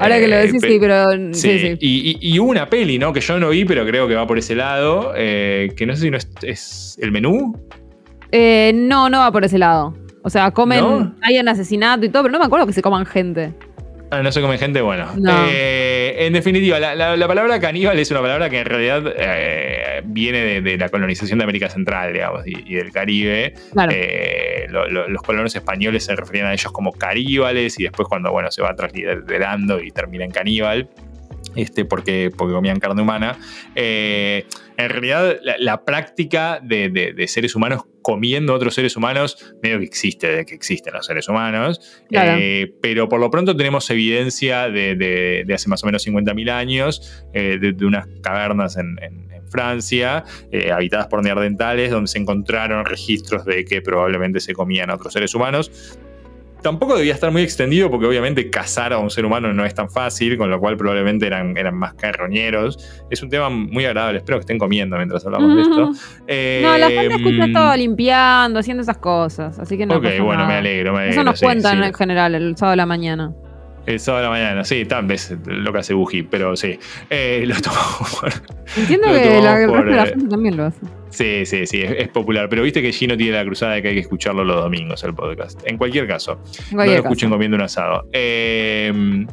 Ahora 0.00 0.18
que 0.18 0.28
lo 0.28 0.36
eh, 0.36 0.46
decís, 0.46 0.62
sí, 0.62 0.78
pero. 0.80 1.10
Sí, 1.10 1.32
sí. 1.34 1.58
sí. 1.58 1.76
Y, 1.80 2.10
y, 2.10 2.34
y, 2.34 2.38
una 2.38 2.70
peli, 2.70 2.98
¿no? 2.98 3.12
Que 3.12 3.20
yo 3.20 3.38
no 3.38 3.50
vi, 3.50 3.64
pero 3.66 3.84
creo 3.84 4.08
que 4.08 4.14
va 4.14 4.26
por 4.26 4.38
ese 4.38 4.54
lado. 4.54 5.12
Eh, 5.14 5.72
que 5.76 5.84
no 5.84 5.94
sé 5.94 6.02
si 6.02 6.10
no 6.10 6.16
es, 6.16 6.28
es 6.42 6.98
el 7.00 7.12
menú. 7.12 7.54
Eh, 8.32 8.72
no, 8.74 9.08
no 9.08 9.18
va 9.18 9.32
por 9.32 9.44
ese 9.44 9.58
lado. 9.58 9.94
O 10.22 10.30
sea, 10.30 10.50
comen, 10.50 10.80
¿No? 10.80 11.14
hay 11.22 11.38
un 11.38 11.48
asesinato 11.48 12.04
y 12.04 12.10
todo, 12.10 12.24
pero 12.24 12.32
no 12.32 12.38
me 12.38 12.44
acuerdo 12.44 12.66
que 12.66 12.72
se 12.72 12.82
coman 12.82 13.06
gente. 13.06 13.54
Ah, 14.10 14.22
no 14.22 14.32
se 14.32 14.40
comen 14.40 14.58
gente, 14.58 14.80
bueno. 14.80 15.06
No. 15.16 15.46
Eh, 15.48 16.26
en 16.26 16.32
definitiva, 16.32 16.80
la, 16.80 16.96
la, 16.96 17.16
la, 17.16 17.28
palabra 17.28 17.60
caníbal 17.60 17.96
es 17.98 18.10
una 18.10 18.20
palabra 18.20 18.50
que 18.50 18.58
en 18.58 18.64
realidad 18.64 19.04
eh, 19.16 20.02
viene 20.04 20.38
de, 20.40 20.60
de, 20.62 20.76
la 20.76 20.88
colonización 20.88 21.38
de 21.38 21.44
América 21.44 21.70
Central, 21.70 22.12
digamos, 22.12 22.44
y, 22.44 22.54
y 22.66 22.74
del 22.74 22.90
Caribe. 22.90 23.54
Claro. 23.72 23.92
Eh, 23.94 24.66
lo, 24.68 24.88
lo, 24.88 25.08
los 25.08 25.22
colonos 25.22 25.54
españoles 25.54 26.04
se 26.04 26.16
referían 26.16 26.46
a 26.46 26.52
ellos 26.52 26.72
como 26.72 26.90
caníbales 26.92 27.78
y 27.78 27.84
después 27.84 28.08
cuando, 28.08 28.32
bueno, 28.32 28.50
se 28.50 28.62
va 28.62 28.74
transliderando 28.74 29.80
y 29.80 29.92
termina 29.92 30.24
en 30.24 30.32
caníbal, 30.32 30.88
este, 31.54 31.84
porque, 31.84 32.30
porque 32.36 32.54
comían 32.54 32.78
carne 32.78 33.02
humana. 33.02 33.38
Eh, 33.74 34.46
en 34.76 34.88
realidad, 34.88 35.36
la, 35.42 35.56
la 35.58 35.84
práctica 35.84 36.60
de, 36.62 36.88
de, 36.88 37.12
de, 37.12 37.28
seres 37.28 37.54
humanos 37.54 37.84
comiendo 38.02 38.54
otros 38.54 38.74
seres 38.74 38.96
humanos, 38.96 39.54
medio 39.62 39.78
que 39.78 39.84
existe, 39.84 40.26
de 40.28 40.46
que 40.46 40.54
existen 40.54 40.94
los 40.94 41.04
seres 41.04 41.28
humanos, 41.28 42.02
claro. 42.08 42.38
eh, 42.40 42.74
pero 42.80 43.08
por 43.08 43.20
lo 43.20 43.30
pronto 43.30 43.54
tenemos 43.54 43.90
evidencia 43.90 44.70
de, 44.70 44.96
de 44.96 45.54
hace 45.54 45.68
más 45.68 45.82
o 45.82 45.86
menos 45.86 46.06
50.000 46.06 46.50
años, 46.50 47.24
eh, 47.34 47.58
de, 47.60 47.84
unas 47.84 48.06
cavernas 48.22 48.78
en, 48.78 48.98
en, 49.02 49.30
en 49.32 49.46
Francia, 49.50 50.24
habitadas 50.72 51.08
por 51.08 51.22
neandertales, 51.22 51.90
donde 51.90 52.08
se 52.08 52.18
encontraron 52.18 52.86
registros 52.86 53.44
de 53.44 53.64
que 53.66 53.82
probablemente 53.82 54.40
se 54.40 54.54
comían 54.54 54.90
a 54.90 54.94
otros 54.94 55.12
seres 55.12 55.34
humanos 55.34 55.98
tampoco 56.62 56.96
debía 56.96 57.14
estar 57.14 57.30
muy 57.30 57.42
extendido 57.42 57.90
porque 57.90 58.06
obviamente 58.06 58.50
cazar 58.50 58.92
a 58.92 58.98
un 58.98 59.10
ser 59.10 59.24
humano 59.24 59.52
no 59.52 59.64
es 59.64 59.74
tan 59.74 59.90
fácil, 59.90 60.36
con 60.36 60.50
lo 60.50 60.60
cual 60.60 60.76
probablemente 60.76 61.26
eran, 61.26 61.56
eran 61.56 61.74
más 61.76 61.94
carroñeros. 61.94 62.78
Es 63.10 63.22
un 63.22 63.30
tema 63.30 63.50
muy 63.50 63.84
agradable, 63.84 64.18
espero 64.18 64.38
que 64.38 64.42
estén 64.42 64.58
comiendo 64.58 64.96
mientras 64.96 65.24
hablamos 65.24 65.56
de 65.56 65.62
esto. 65.62 65.90
Eh, 66.26 66.60
no, 66.62 66.78
la 66.78 66.90
gente 66.90 67.14
escucha 67.14 67.44
estaba 67.46 67.76
limpiando, 67.76 68.60
haciendo 68.60 68.82
esas 68.82 68.98
cosas, 68.98 69.58
así 69.58 69.76
que 69.76 69.86
no 69.86 69.96
Ok, 69.96 70.04
bueno, 70.20 70.34
nada. 70.34 70.46
me 70.48 70.54
alegro, 70.54 70.92
me 70.92 70.98
alegro. 71.00 71.20
Eso 71.20 71.24
nos 71.24 71.38
sí, 71.38 71.44
cuentan 71.44 71.78
sí. 71.78 71.84
en 71.84 71.94
general 71.94 72.34
el 72.34 72.56
sábado 72.56 72.72
de 72.72 72.76
la 72.76 72.86
mañana. 72.86 73.32
El 73.86 73.98
sábado 73.98 74.22
de 74.22 74.28
la 74.28 74.30
mañana, 74.30 74.64
sí, 74.64 74.84
tal 74.84 75.06
vez 75.06 75.34
lo 75.46 75.72
que 75.72 75.78
hace 75.78 75.94
Buji, 75.94 76.22
pero 76.24 76.54
sí. 76.56 76.78
Eh, 77.08 77.44
lo 77.46 77.54
tomamos 77.60 78.18
por. 78.20 78.32
Entiendo 78.76 79.08
lo 79.08 79.14
que 79.14 79.40
la, 79.40 79.62
el 79.62 79.70
resto 79.70 79.84
de 79.84 79.96
la 79.96 80.06
gente 80.06 80.28
también 80.28 80.56
lo 80.56 80.64
hace. 80.66 80.80
Sí, 81.10 81.44
sí, 81.44 81.66
sí, 81.66 81.82
es, 81.82 81.92
es, 81.92 82.08
popular. 82.08 82.48
Pero 82.48 82.62
viste 82.62 82.80
que 82.80 82.92
Gino 82.92 83.16
tiene 83.16 83.32
la 83.32 83.44
cruzada 83.44 83.74
de 83.74 83.82
que 83.82 83.88
hay 83.88 83.94
que 83.94 84.00
escucharlo 84.00 84.44
los 84.44 84.62
domingos, 84.62 85.02
el 85.04 85.14
podcast. 85.14 85.60
En 85.66 85.76
cualquier 85.76 86.06
caso, 86.06 86.40
en 86.70 86.76
cualquier 86.76 86.98
no 86.98 87.02
lo 87.02 87.08
escuchen 87.08 87.30
comiendo 87.30 87.56
un 87.56 87.62
asado. 87.62 88.08
Eh, 88.12 89.26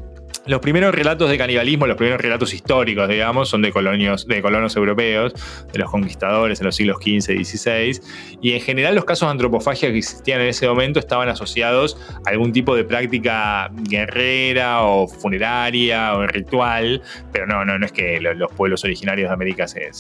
los 0.47 0.60
primeros 0.62 0.93
relatos 0.93 1.29
de 1.29 1.38
canibalismo, 1.38 1.88
los 1.88 1.97
primeros 1.97 2.21
relatos 2.21 2.53
históricos, 2.53 3.07
digamos, 3.10 3.49
son 3.49 3.62
de 3.62 3.71
colonios, 3.71 4.27
de 4.27 4.41
colonos 4.41 4.75
europeos, 4.75 5.33
de 5.71 5.79
los 5.79 5.89
conquistadores 5.89 6.60
en 6.60 6.65
los 6.65 6.75
siglos 6.75 6.97
XV 6.97 7.31
y 7.39 7.45
XVI. 7.45 7.99
Y 8.41 8.53
en 8.53 8.62
general 8.62 8.95
los 8.95 9.05
casos 9.05 9.27
de 9.27 9.31
antropofagia 9.31 9.91
que 9.91 9.97
existían 9.97 10.41
en 10.41 10.47
ese 10.47 10.67
momento 10.67 10.99
estaban 10.99 11.29
asociados 11.29 11.97
a 12.25 12.29
algún 12.29 12.51
tipo 12.51 12.75
de 12.75 12.83
práctica 12.83 13.69
guerrera 13.89 14.83
o 14.83 15.07
funeraria 15.07 16.13
o 16.15 16.25
ritual, 16.27 17.01
pero 17.31 17.47
no, 17.47 17.65
no, 17.65 17.77
no 17.77 17.86
es 17.86 17.91
que 17.91 18.19
los 18.19 18.51
pueblos 18.51 18.83
originarios 18.83 19.29
de 19.29 19.33
América 19.33 19.67
se, 19.67 19.91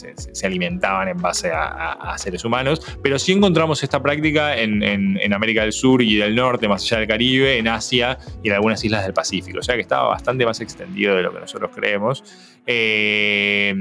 alimentaban 0.43 1.07
en 1.09 1.17
base 1.17 1.51
a, 1.53 2.15
seres 2.17 2.43
humanos, 2.43 2.81
pero 3.03 3.19
sí 3.19 3.31
encontramos 3.31 3.83
esta 3.83 4.01
práctica 4.01 4.57
en 4.57 5.33
América 5.33 5.61
del 5.61 5.71
Sur 5.71 6.01
y 6.01 6.15
del 6.15 6.35
Norte, 6.35 6.67
más 6.67 6.83
allá 6.83 6.99
del 6.99 7.07
Caribe, 7.07 7.57
en 7.57 7.67
Asia 7.67 8.17
y 8.43 8.49
en 8.49 8.55
algunas 8.55 8.83
islas 8.83 9.03
del 9.03 9.13
Pacífico. 9.13 9.59
O 9.59 9.63
sea 9.63 9.75
que 9.75 9.81
estaba 9.81 10.09
bastante 10.09 10.36
más 10.45 10.61
extendido 10.61 11.15
de 11.15 11.23
lo 11.23 11.33
que 11.33 11.39
nosotros 11.39 11.71
creemos. 11.73 12.23
Eh, 12.65 13.73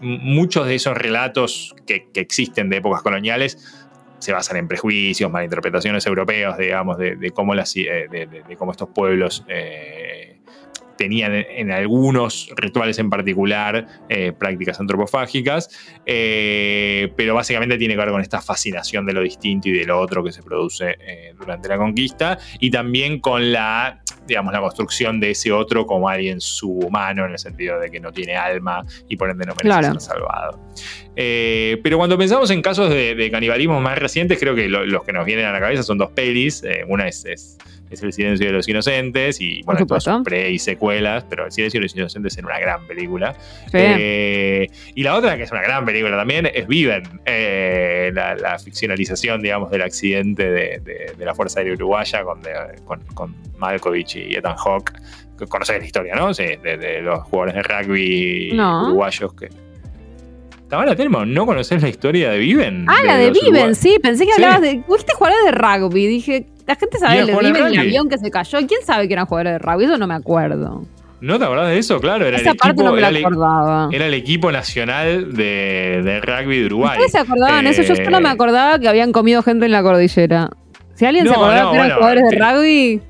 muchos 0.00 0.66
de 0.66 0.74
esos 0.74 0.96
relatos 0.96 1.74
que, 1.86 2.08
existen 2.14 2.70
de 2.70 2.78
épocas 2.78 3.02
coloniales 3.02 3.82
se 4.18 4.32
basan 4.32 4.56
en 4.56 4.68
prejuicios, 4.68 5.30
malinterpretaciones 5.30 6.06
europeos, 6.06 6.56
digamos, 6.56 6.96
de, 6.98 7.16
de, 7.16 7.30
cómo 7.32 7.52
estos 7.54 8.88
pueblos 8.88 9.44
eh, 9.48 10.05
tenían 10.96 11.32
en, 11.34 11.70
algunos 11.70 12.50
rituales 12.56 12.98
en 12.98 13.10
particular 13.10 13.86
eh, 14.08 14.32
prácticas 14.32 14.80
antropofágicas, 14.80 15.68
eh, 16.04 17.12
pero 17.16 17.34
básicamente 17.34 17.78
tiene 17.78 17.94
que 17.94 18.00
ver 18.00 18.10
con 18.10 18.20
esta 18.20 18.40
fascinación 18.40 19.06
de 19.06 19.12
lo 19.12 19.22
distinto 19.22 19.68
y 19.68 19.72
de 19.72 19.84
lo 19.84 20.00
otro 20.00 20.24
que 20.24 20.32
se 20.32 20.42
produce 20.42 20.96
eh, 21.00 21.34
durante 21.38 21.68
la 21.68 21.76
conquista 21.76 22.38
y 22.60 22.70
también 22.70 23.20
con 23.20 23.52
la, 23.52 24.02
digamos, 24.26 24.52
la 24.52 24.60
construcción 24.60 25.20
de 25.20 25.32
ese 25.32 25.52
otro 25.52 25.86
como 25.86 26.08
alguien 26.08 26.40
subhumano 26.40 27.26
en 27.26 27.32
el 27.32 27.38
sentido 27.38 27.78
de 27.78 27.90
que 27.90 28.00
no 28.00 28.12
tiene 28.12 28.36
alma 28.36 28.84
y 29.08 29.16
por 29.16 29.30
ende 29.30 29.44
no 29.46 29.54
merece 29.54 29.90
ser 29.90 30.00
salvado. 30.00 30.60
pero 31.14 31.98
cuando 31.98 32.16
pensamos 32.16 32.50
en 32.50 32.62
casos 32.62 32.90
de, 32.90 33.28
canibalismo 33.30 33.80
más 33.80 33.98
recientes, 33.98 34.38
creo 34.38 34.54
que 34.54 34.68
los 34.68 35.04
que 35.04 35.12
nos 35.12 35.26
vienen 35.26 35.46
a 35.46 35.52
la 35.52 35.60
cabeza 35.60 35.82
son 35.82 35.98
dos 35.98 36.10
pelis. 36.12 36.62
una 36.88 37.08
es 37.08 37.24
es 37.24 37.58
El 37.90 38.12
silencio 38.12 38.46
de 38.46 38.52
los 38.52 38.68
inocentes 38.68 39.40
y 39.40 39.62
bueno, 39.62 39.86
son 40.00 40.24
pre 40.24 40.50
y 40.50 40.58
secuelas, 40.58 41.24
pero 41.28 41.46
El 41.46 41.52
silencio 41.52 41.80
de 41.80 41.84
los 41.84 41.96
inocentes 41.96 42.36
es 42.36 42.44
una 42.44 42.58
gran 42.58 42.86
película. 42.86 43.34
Eh, 43.72 44.68
y 44.94 45.02
la 45.02 45.14
otra, 45.14 45.36
que 45.36 45.44
es 45.44 45.52
una 45.52 45.62
gran 45.62 45.84
película 45.84 46.16
también, 46.16 46.50
es 46.52 46.66
Viven, 46.66 47.04
eh, 47.24 48.10
la, 48.12 48.58
ficcionalización, 48.58 49.42
digamos, 49.42 49.70
del 49.70 49.82
accidente 49.82 50.50
de, 50.50 51.14
la 51.18 51.34
Fuerza 51.34 51.60
Aérea 51.60 51.74
Uruguaya 51.74 52.24
con, 52.24 52.40
con, 53.14 53.34
Malkovich 53.58 54.16
y 54.16 54.34
Ethan 54.34 54.56
Hawke. 54.56 54.92
Conoces 55.48 55.78
la 55.78 55.84
historia, 55.84 56.14
¿no? 56.14 56.32
Sí, 56.34 56.44
de, 56.62 57.02
los 57.02 57.20
jugadores 57.24 57.54
de 57.54 57.62
rugby 57.62 58.58
uruguayos 58.58 59.34
que 59.34 59.48
Tamara 60.68 60.96
Telmo, 60.96 61.24
¿no 61.24 61.46
conoces 61.46 61.80
la 61.80 61.88
historia 61.88 62.30
de 62.30 62.38
Viven? 62.38 62.86
Ah, 62.88 63.04
la 63.04 63.16
de 63.16 63.30
Viven, 63.30 63.74
sí. 63.76 63.98
Pensé 64.02 64.26
que 64.26 64.32
hablabas 64.32 64.62
de. 64.62 64.82
¿Fuiste 64.86 65.14
jugadores 65.14 65.44
de 65.44 65.52
rugby? 65.52 66.06
Dije, 66.06 66.46
la 66.66 66.74
gente 66.74 66.98
sabe 66.98 67.24
Viven 67.24 67.72
y 67.72 67.74
el 67.74 67.78
avión 67.78 68.08
que 68.08 68.18
se 68.18 68.30
cayó. 68.30 68.58
¿Quién 68.66 68.82
sabe 68.84 69.06
que 69.06 69.14
eran 69.14 69.26
jugadores 69.26 69.54
de 69.54 69.58
rugby? 69.60 69.84
Eso 69.84 69.98
no 69.98 70.06
me 70.06 70.14
acuerdo. 70.14 70.84
¿No 71.20 71.38
te 71.38 71.44
acordás 71.44 71.68
de 71.68 71.78
eso? 71.78 72.00
Claro, 72.00 72.26
era 72.26 72.36
Esa 72.36 72.50
el 72.50 72.56
parte 72.56 72.72
equipo. 72.72 72.88
No 72.88 72.92
me 72.92 72.98
era, 72.98 73.10
la 73.10 73.18
acordaba. 73.20 73.88
El, 73.88 73.94
era 73.94 74.06
el 74.06 74.14
equipo 74.14 74.52
nacional 74.52 75.32
de, 75.34 76.02
de 76.04 76.20
rugby 76.20 76.60
de 76.60 76.66
Uruguay. 76.66 76.98
¿Ustedes 76.98 77.12
se 77.12 77.18
acordaban 77.18 77.64
de 77.64 77.70
eso? 77.70 77.82
Yo 77.82 77.96
solo 77.96 78.20
me 78.20 78.28
eh, 78.28 78.32
acordaba 78.32 78.78
que 78.78 78.88
habían 78.88 79.12
comido 79.12 79.42
gente 79.42 79.66
en 79.66 79.72
la 79.72 79.82
cordillera. 79.82 80.50
Si 80.94 81.06
alguien 81.06 81.26
se 81.26 81.32
acordaba 81.32 81.70
que 81.70 81.76
eran 81.78 81.90
jugadores 81.92 82.24
de 82.30 82.36
rugby. 82.36 83.02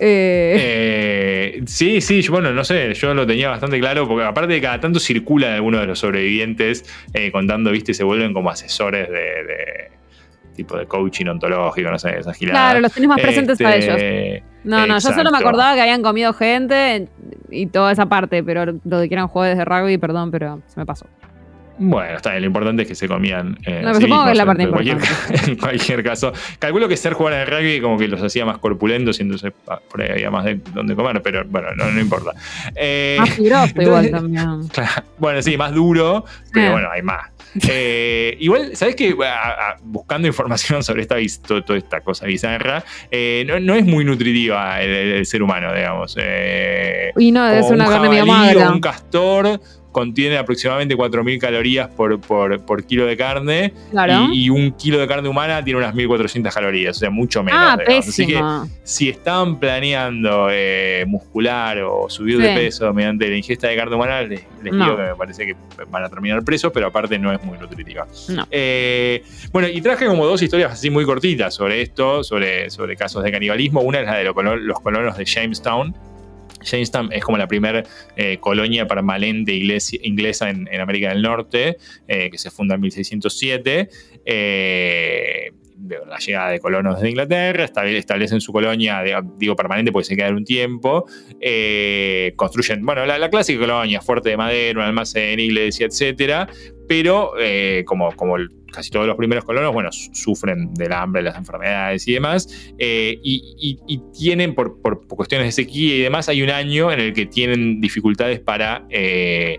Eh. 0.00 1.56
Eh, 1.58 1.62
sí, 1.66 2.00
sí, 2.00 2.24
bueno, 2.28 2.52
no 2.52 2.62
sé, 2.62 2.94
yo 2.94 3.14
lo 3.14 3.26
tenía 3.26 3.48
bastante 3.48 3.80
claro, 3.80 4.06
porque 4.06 4.24
aparte 4.24 4.52
de 4.52 4.60
cada 4.60 4.80
tanto 4.80 5.00
circulan 5.00 5.52
algunos 5.52 5.80
de 5.80 5.88
los 5.88 5.98
sobrevivientes 5.98 6.84
eh, 7.14 7.32
contando, 7.32 7.72
viste, 7.72 7.94
se 7.94 8.04
vuelven 8.04 8.32
como 8.32 8.48
asesores 8.48 9.08
de, 9.10 9.90
tipo 10.58 10.76
de 10.76 10.86
coaching 10.86 11.26
ontológico, 11.26 11.90
no 11.90 11.98
sé, 11.98 12.18
esas 12.18 12.36
giladas. 12.36 12.60
Claro, 12.60 12.80
los 12.80 12.92
tenés 12.92 13.08
más 13.08 13.20
presentes 13.20 13.60
a 13.60 13.76
ellos. 13.76 13.96
Este, 13.96 14.42
no, 14.64 14.86
no, 14.86 14.98
yo 14.98 15.12
solo 15.12 15.30
me 15.30 15.38
acordaba 15.38 15.74
que 15.74 15.80
habían 15.80 16.02
comido 16.02 16.32
gente 16.32 17.08
y 17.48 17.66
toda 17.66 17.92
esa 17.92 18.06
parte, 18.06 18.42
pero 18.42 18.66
lo 18.84 18.98
de 18.98 19.08
que 19.08 19.14
eran 19.14 19.28
jugadores 19.28 19.56
de 19.56 19.64
rugby, 19.64 19.98
perdón, 19.98 20.30
pero 20.30 20.60
se 20.66 20.80
me 20.80 20.84
pasó. 20.84 21.06
Bueno, 21.80 22.16
está 22.16 22.30
bien, 22.30 22.42
lo 22.42 22.48
importante 22.48 22.82
es 22.82 22.88
que 22.88 22.96
se 22.96 23.06
comían. 23.06 23.56
Eh, 23.64 23.82
no, 23.84 23.94
supongo 23.94 24.24
que 24.24 24.32
es 24.32 24.36
la 24.36 24.46
parte 24.46 24.64
en 24.64 24.70
importante. 24.70 25.06
Cualquier, 25.06 25.48
en 25.48 25.56
cualquier 25.56 26.02
caso. 26.02 26.32
Calculo 26.58 26.88
que 26.88 26.96
ser 26.96 27.12
jugadores 27.12 27.48
de 27.48 27.56
rugby 27.56 27.80
como 27.80 27.96
que 27.96 28.08
los 28.08 28.20
hacía 28.20 28.44
más 28.44 28.58
corpulentos 28.58 29.20
y 29.20 29.22
entonces 29.22 29.52
ah, 29.68 29.78
por 29.88 30.02
ahí 30.02 30.10
había 30.10 30.30
más 30.30 30.44
de 30.44 30.60
dónde 30.74 30.96
comer, 30.96 31.22
pero 31.22 31.44
bueno, 31.46 31.68
no, 31.76 31.88
no 31.90 32.00
importa. 32.00 32.32
Eh, 32.74 33.16
más 33.20 33.30
fibroso 33.30 33.80
igual 33.80 34.10
también. 34.10 34.60
bueno, 35.18 35.40
sí, 35.40 35.56
más 35.56 35.72
duro, 35.72 36.24
pero 36.52 36.72
bueno, 36.72 36.88
hay 36.90 37.02
más. 37.02 37.30
Eh, 37.68 38.36
igual, 38.40 38.76
¿sabes 38.76 38.96
qué? 38.96 39.14
Buscando 39.82 40.28
información 40.28 40.82
sobre 40.82 41.02
esta, 41.02 41.16
toda 41.62 41.78
esta 41.78 42.00
cosa 42.00 42.26
bizarra, 42.26 42.84
eh, 43.10 43.46
no, 43.60 43.74
es 43.74 43.84
muy 43.84 44.04
nutritiva 44.04 44.80
el, 44.80 45.24
ser 45.26 45.42
humano, 45.42 45.72
digamos. 45.74 46.16
Eh, 46.18 47.12
y 47.16 47.32
no, 47.32 47.48
es 47.48 47.66
una 47.66 47.86
carne 47.86 48.22
Un 48.22 48.80
castor 48.80 49.60
contiene 49.92 50.36
aproximadamente 50.36 50.96
4.000 50.96 51.38
calorías 51.38 51.88
por, 51.88 52.20
por, 52.20 52.84
kilo 52.84 53.06
de 53.06 53.16
carne 53.16 53.72
y, 54.32 54.50
un 54.50 54.72
kilo 54.72 54.98
de 54.98 55.06
carne 55.06 55.28
humana 55.28 55.62
tiene 55.64 55.78
unas 55.78 55.94
1.400 55.94 56.52
calorías, 56.52 56.96
o 56.96 57.00
sea, 57.00 57.10
mucho 57.10 57.42
menos. 57.42 57.60
Ah, 57.60 57.78
Así 57.98 58.26
que 58.26 58.40
si 58.84 59.08
están 59.08 59.58
planeando 59.58 60.48
eh, 60.50 61.04
muscular 61.06 61.78
o 61.82 62.08
subir 62.08 62.38
de 62.38 62.54
peso 62.54 62.92
mediante 62.92 63.28
la 63.28 63.36
ingesta 63.36 63.68
de 63.68 63.76
carne 63.76 63.96
humana, 63.96 64.22
les, 64.22 64.44
digo 64.62 64.96
que 64.96 65.02
me 65.02 65.14
parece 65.16 65.46
que 65.46 65.56
van 65.90 66.04
a 66.04 66.08
terminar 66.08 66.42
presos, 66.44 66.70
pero 66.72 66.86
aparte 66.86 67.18
no 67.18 67.32
es 67.32 67.42
muy 67.42 67.58
nutritiva. 67.58 68.06
Eh, 68.50 69.22
bueno, 69.52 69.68
y 69.68 69.80
traje 69.80 70.06
como 70.06 70.26
dos 70.26 70.42
historias 70.42 70.72
así 70.72 70.90
muy 70.90 71.04
cortitas 71.04 71.54
sobre 71.54 71.82
esto, 71.82 72.22
sobre, 72.22 72.70
sobre 72.70 72.96
casos 72.96 73.22
de 73.22 73.32
canibalismo. 73.32 73.80
Una 73.80 74.00
es 74.00 74.06
la 74.06 74.16
de 74.16 74.24
los 74.24 74.80
colonos 74.80 75.16
de 75.16 75.24
Jamestown 75.24 76.07
Jamestown 76.60 77.12
es 77.12 77.22
como 77.24 77.38
la 77.38 77.46
primera 77.46 77.82
eh, 78.16 78.38
colonia 78.40 78.86
permanente 78.86 79.52
inglesa 79.54 80.50
en, 80.50 80.68
América 80.80 81.10
del 81.10 81.22
Norte, 81.22 81.78
eh, 82.06 82.30
que 82.30 82.38
se 82.38 82.50
funda 82.50 82.74
en 82.74 82.80
1607. 82.82 83.88
Eh, 84.24 85.52
la 86.08 86.18
llegada 86.18 86.50
de 86.50 86.58
colonos 86.58 87.00
de 87.00 87.08
Inglaterra, 87.08 87.64
establecen 87.64 88.40
su 88.40 88.52
colonia, 88.52 89.00
digo 89.36 89.54
permanente 89.54 89.92
porque 89.92 90.06
se 90.06 90.16
quedan 90.16 90.34
un 90.34 90.44
tiempo, 90.44 91.06
construyen, 92.34 92.84
bueno, 92.84 93.06
la, 93.06 93.30
clásica 93.30 93.60
colonia, 93.60 94.00
fuerte 94.00 94.30
de 94.30 94.36
madera, 94.36 94.80
un 94.80 94.86
almacén, 94.86 95.38
iglesia, 95.38 95.86
etcétera, 95.86 96.48
pero 96.88 97.32
como, 97.84 98.10
como 98.16 98.38
casi 98.72 98.90
todos 98.90 99.06
los 99.06 99.16
primeros 99.16 99.44
colonos, 99.44 99.72
bueno, 99.72 99.90
sufren 99.92 100.72
del 100.74 100.92
hambre, 100.92 101.22
las 101.22 101.36
enfermedades 101.36 102.06
y 102.08 102.12
demás, 102.12 102.72
eh, 102.78 103.18
y, 103.22 104.00
tienen, 104.16 104.54
por, 104.54 104.80
cuestiones 105.08 105.48
de 105.48 105.52
sequía 105.52 105.96
y 105.96 106.00
demás, 106.00 106.28
hay 106.28 106.42
un 106.42 106.50
año 106.50 106.90
en 106.92 107.00
el 107.00 107.12
que 107.12 107.26
tienen 107.26 107.80
dificultades 107.80 108.40
para... 108.40 108.86
Eh, 108.90 109.58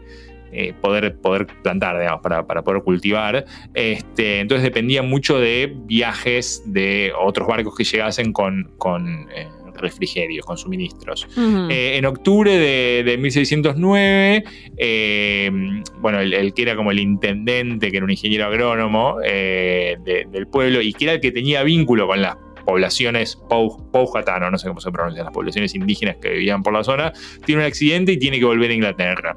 eh, 0.52 0.74
poder, 0.82 1.15
poder 1.17 1.45
plantar, 1.62 2.00
digamos, 2.00 2.22
para, 2.22 2.43
poder 2.63 2.82
cultivar. 2.82 3.45
Este, 3.76 4.39
entonces 4.39 4.63
dependían 4.63 5.08
mucho 5.08 5.39
de 5.39 5.72
viajes 5.86 6.63
de 6.65 7.13
otros 7.22 7.48
barcos 7.48 7.76
que 7.76 7.84
llegasen 7.84 8.34
con, 8.34 8.72
con 8.80 9.30
refrigerios, 9.79 10.45
con 10.45 10.57
suministros. 10.57 11.27
Eh, 11.69 11.97
en 11.97 12.05
octubre 12.05 12.57
de, 12.57 13.17
1609, 13.17 14.43
eh, 14.77 15.51
bueno, 15.99 16.19
el, 16.19 16.53
que 16.53 16.61
era 16.61 16.75
como 16.75 16.91
el 16.91 16.99
intendente, 16.99 17.91
que 17.91 17.97
era 17.97 18.03
un 18.03 18.11
ingeniero 18.11 18.45
agrónomo 18.45 19.17
eh, 19.23 19.97
del 20.03 20.47
pueblo 20.47 20.81
y 20.81 20.93
que 20.93 21.05
era 21.05 21.13
el 21.13 21.21
que 21.21 21.31
tenía 21.31 21.63
vínculo 21.63 22.07
con 22.07 22.21
las 22.21 22.35
poblaciones 22.65 23.35
Powhatano, 23.49 24.51
no 24.51 24.57
sé 24.57 24.67
cómo 24.67 24.79
se 24.79 24.91
pronuncian, 24.91 25.25
las 25.25 25.33
poblaciones 25.33 25.73
indígenas 25.73 26.17
que 26.17 26.29
vivían 26.29 26.61
por 26.61 26.73
la 26.73 26.83
zona, 26.83 27.13
tiene 27.45 27.61
un 27.61 27.67
accidente 27.67 28.11
y 28.11 28.17
tiene 28.17 28.37
que 28.39 28.45
volver 28.45 28.69
a 28.71 28.73
Inglaterra. 28.73 29.35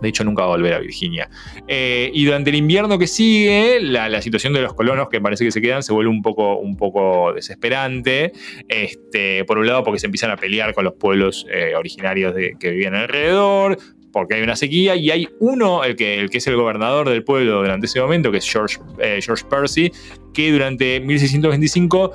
De 0.00 0.08
hecho, 0.08 0.24
nunca 0.24 0.42
va 0.42 0.54
a 0.54 0.56
volver 0.56 0.74
a 0.74 0.78
Virginia. 0.78 1.28
Eh, 1.68 2.10
y 2.12 2.24
durante 2.24 2.50
el 2.50 2.56
invierno 2.56 2.98
que 2.98 3.06
sigue, 3.06 3.80
la, 3.80 4.20
situación 4.22 4.52
de 4.52 4.60
los 4.60 4.74
colonos 4.74 5.08
que 5.08 5.20
parece 5.20 5.44
que 5.44 5.50
se 5.50 5.60
quedan 5.60 5.82
se 5.82 5.92
vuelve 5.92 6.10
un 6.10 6.22
poco, 6.22 6.56
un 6.58 6.76
poco 6.76 7.32
desesperante. 7.32 8.32
Este, 8.68 9.44
por 9.44 9.58
un 9.58 9.66
lado, 9.66 9.84
porque 9.84 9.98
se 9.98 10.06
empiezan 10.06 10.30
a 10.30 10.36
pelear 10.36 10.74
con 10.74 10.84
los 10.84 10.94
pueblos 10.94 11.46
eh, 11.50 11.74
originarios 11.76 12.34
que 12.58 12.70
vivían 12.70 12.94
alrededor, 12.94 13.78
porque 14.12 14.34
hay 14.34 14.42
una 14.42 14.56
sequía 14.56 14.96
y 14.96 15.10
hay 15.10 15.28
uno, 15.40 15.84
el 15.84 15.96
que, 15.96 16.18
el 16.18 16.30
que 16.30 16.38
es 16.38 16.46
el 16.46 16.56
gobernador 16.56 17.08
del 17.08 17.22
pueblo 17.22 17.58
durante 17.58 17.86
ese 17.86 18.00
momento, 18.00 18.30
que 18.30 18.38
es 18.38 18.50
George, 18.50 18.78
eh, 18.98 19.20
George 19.22 19.44
Percy, 19.48 19.92
que 20.32 20.50
durante 20.52 21.00
1625, 21.00 22.12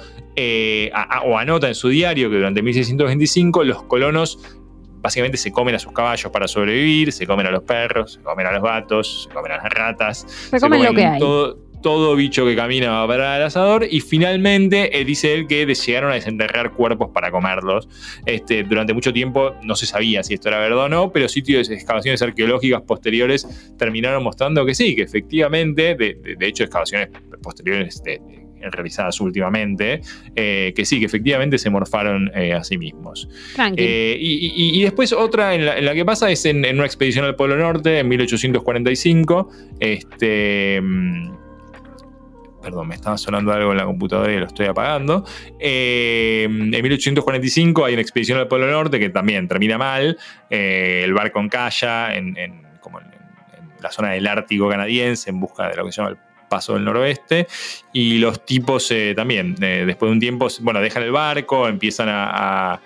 o 1.26 1.38
anota 1.38 1.68
en 1.68 1.76
su 1.76 1.90
diario 1.90 2.30
que 2.30 2.38
durante 2.38 2.62
1625 2.62 3.64
los 3.64 3.84
colonos 3.84 4.40
básicamente 5.02 5.38
se 5.38 5.52
comen 5.52 5.76
a 5.76 5.80
sus 5.80 5.92
caballos 5.92 6.32
para 6.32 6.48
sobrevivir, 6.48 7.12
se 7.12 7.26
comen 7.26 7.48
a 7.48 7.52
los 7.52 7.64
perros, 7.64 8.14
se 8.14 8.22
comen 8.22 8.46
a 8.46 8.52
los 8.52 8.64
gatos, 8.64 9.24
se 9.28 9.34
comen 9.34 9.52
a 9.54 9.58
las 9.58 9.70
ratas, 9.70 10.26
se, 10.50 10.60
comen, 10.60 10.84
lo 10.84 10.94
que 10.94 11.06
hay. 11.06 11.20
Todo, 11.82 12.16
bicho 12.16 12.46
que 12.46 12.56
camina 12.56 12.92
va 12.92 13.08
para 13.08 13.38
el 13.38 13.44
asador 13.44 13.88
y 13.90 14.02
finalmente 14.02 15.00
eh, 15.00 15.04
dice 15.04 15.34
él 15.34 15.48
que 15.48 15.66
llegaron 15.66 16.12
a 16.12 16.14
desenterrar 16.14 16.74
cuerpos 16.74 17.10
para 17.12 17.32
comerlos. 17.32 17.90
Este, 18.28 18.62
durante 18.62 18.94
mucho 18.94 19.12
tiempo 19.12 19.56
no 19.64 19.76
se 19.76 19.88
sabía 19.88 20.22
si 20.22 20.36
esto 20.36 20.50
era 20.50 20.60
verdad 20.60 20.86
o 20.86 20.90
no, 20.90 21.12
pero 21.12 21.28
sitios 21.28 21.70
de 21.70 21.76
excavaciones 21.76 22.22
arqueológicas 22.22 22.84
posteriores 22.84 23.74
terminaron 23.80 24.24
mostrando 24.24 24.64
que 24.64 24.76
sí, 24.76 24.96
que 24.96 25.02
efectivamente, 25.02 25.96
de, 25.96 26.36
de 26.38 26.48
hecho 26.48 26.64
excavaciones 26.64 27.10
posteriores 27.42 28.04
de, 28.04 28.41
realizadas 28.70 29.20
últimamente, 29.22 30.02
eh, 30.36 30.74
que 30.76 30.86
sí, 30.86 31.00
que 31.00 31.06
efectivamente 31.06 31.58
se 31.58 31.70
morfaron 31.70 32.32
eh, 32.36 32.54
a 32.54 32.64
sí 32.64 32.78
mismos. 32.78 33.28
Eh, 33.78 34.18
y, 34.20 34.82
después 34.84 35.14
otra 35.14 35.56
en 35.56 35.86
la, 35.86 35.94
que 35.94 36.06
pasa 36.06 36.30
es 36.30 36.46
en, 36.46 36.60
una 36.60 36.86
expedición 36.86 37.26
al 37.26 37.36
Polo 37.36 37.56
Norte 37.56 38.00
en 38.00 38.08
1845. 38.08 39.50
Este. 39.80 40.80
Mm, 40.82 41.32
perdón, 42.62 42.88
me 42.88 42.96
estaba 42.96 43.18
sonando 43.18 43.52
algo 43.52 43.72
en 43.72 43.78
la 43.78 43.86
computadora 43.86 44.32
y 44.32 44.38
lo 44.38 44.46
estoy 44.46 44.68
apagando. 44.68 45.26
en 45.60 46.70
1845 46.70 47.86
hay 47.86 47.94
una 47.94 48.02
expedición 48.02 48.38
al 48.38 48.48
Polo 48.48 48.70
Norte 48.70 49.00
que 49.00 49.10
también 49.10 49.48
termina 49.48 49.78
mal. 49.78 50.18
el 50.50 51.14
barco 51.14 51.40
encalla 51.40 52.16
en, 52.16 52.38
en, 52.38 52.62
como 52.80 53.00
en, 53.00 53.08
la 53.82 53.92
zona 53.92 54.12
del 54.12 54.28
Ártico 54.28 54.70
canadiense 54.70 55.30
en 55.32 55.40
busca 55.40 55.68
de 55.68 55.76
lo 55.76 55.86
que 55.86 55.92
se 55.92 56.02
llama 56.02 56.12
el 56.12 56.31
paso 56.52 56.74
del 56.74 56.84
noroeste. 56.84 57.48
Y 57.94 58.18
los 58.18 58.46
tipos 58.46 58.92
eh, 58.92 59.14
también, 59.16 59.56
eh, 59.62 59.86
después 59.88 60.10
de 60.10 60.14
un 60.14 60.20
tiempo, 60.20 60.48
bueno, 60.60 60.82
dejan 60.82 61.04
el 61.04 61.12
barco, 61.12 61.68
empiezan 61.68 62.10
a 62.10 62.80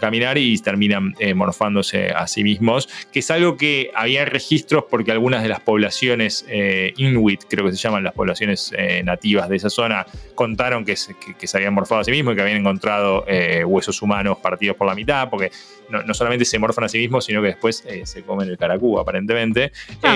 caminar 0.00 0.38
y 0.38 0.56
terminan 0.58 1.14
eh, 1.18 1.34
morfándose 1.34 2.10
a 2.10 2.26
sí 2.26 2.42
mismos, 2.42 2.88
que 3.12 3.20
es 3.20 3.30
algo 3.30 3.56
que 3.56 3.90
había 3.94 4.24
registros 4.24 4.84
porque 4.90 5.12
algunas 5.12 5.42
de 5.42 5.48
las 5.48 5.60
poblaciones 5.60 6.44
eh, 6.48 6.92
inuit, 6.96 7.42
creo 7.48 7.66
que 7.66 7.72
se 7.72 7.78
llaman 7.78 8.04
las 8.04 8.14
poblaciones 8.14 8.72
eh, 8.76 9.02
nativas 9.04 9.48
de 9.48 9.56
esa 9.56 9.70
zona, 9.70 10.06
contaron 10.34 10.84
que 10.84 10.96
se, 10.96 11.14
que, 11.38 11.46
se, 11.46 11.56
habían 11.56 11.74
morfado 11.74 12.00
a 12.00 12.04
sí 12.04 12.10
mismos 12.10 12.32
y 12.32 12.36
que 12.36 12.42
habían 12.42 12.58
encontrado 12.58 13.24
huesos 13.66 14.00
humanos 14.02 14.38
partidos 14.38 14.76
por 14.76 14.86
la 14.86 14.94
mitad, 14.94 15.28
porque 15.30 15.50
no, 15.88 16.14
solamente 16.14 16.44
se 16.44 16.58
morfan 16.58 16.84
a 16.84 16.88
sí 16.88 16.98
mismos, 16.98 17.24
sino 17.24 17.40
que 17.40 17.48
después 17.48 17.84
se 18.04 18.22
comen 18.22 18.48
el 18.48 18.58
caracú, 18.58 18.98
aparentemente. 18.98 19.72
Ah. 20.02 20.14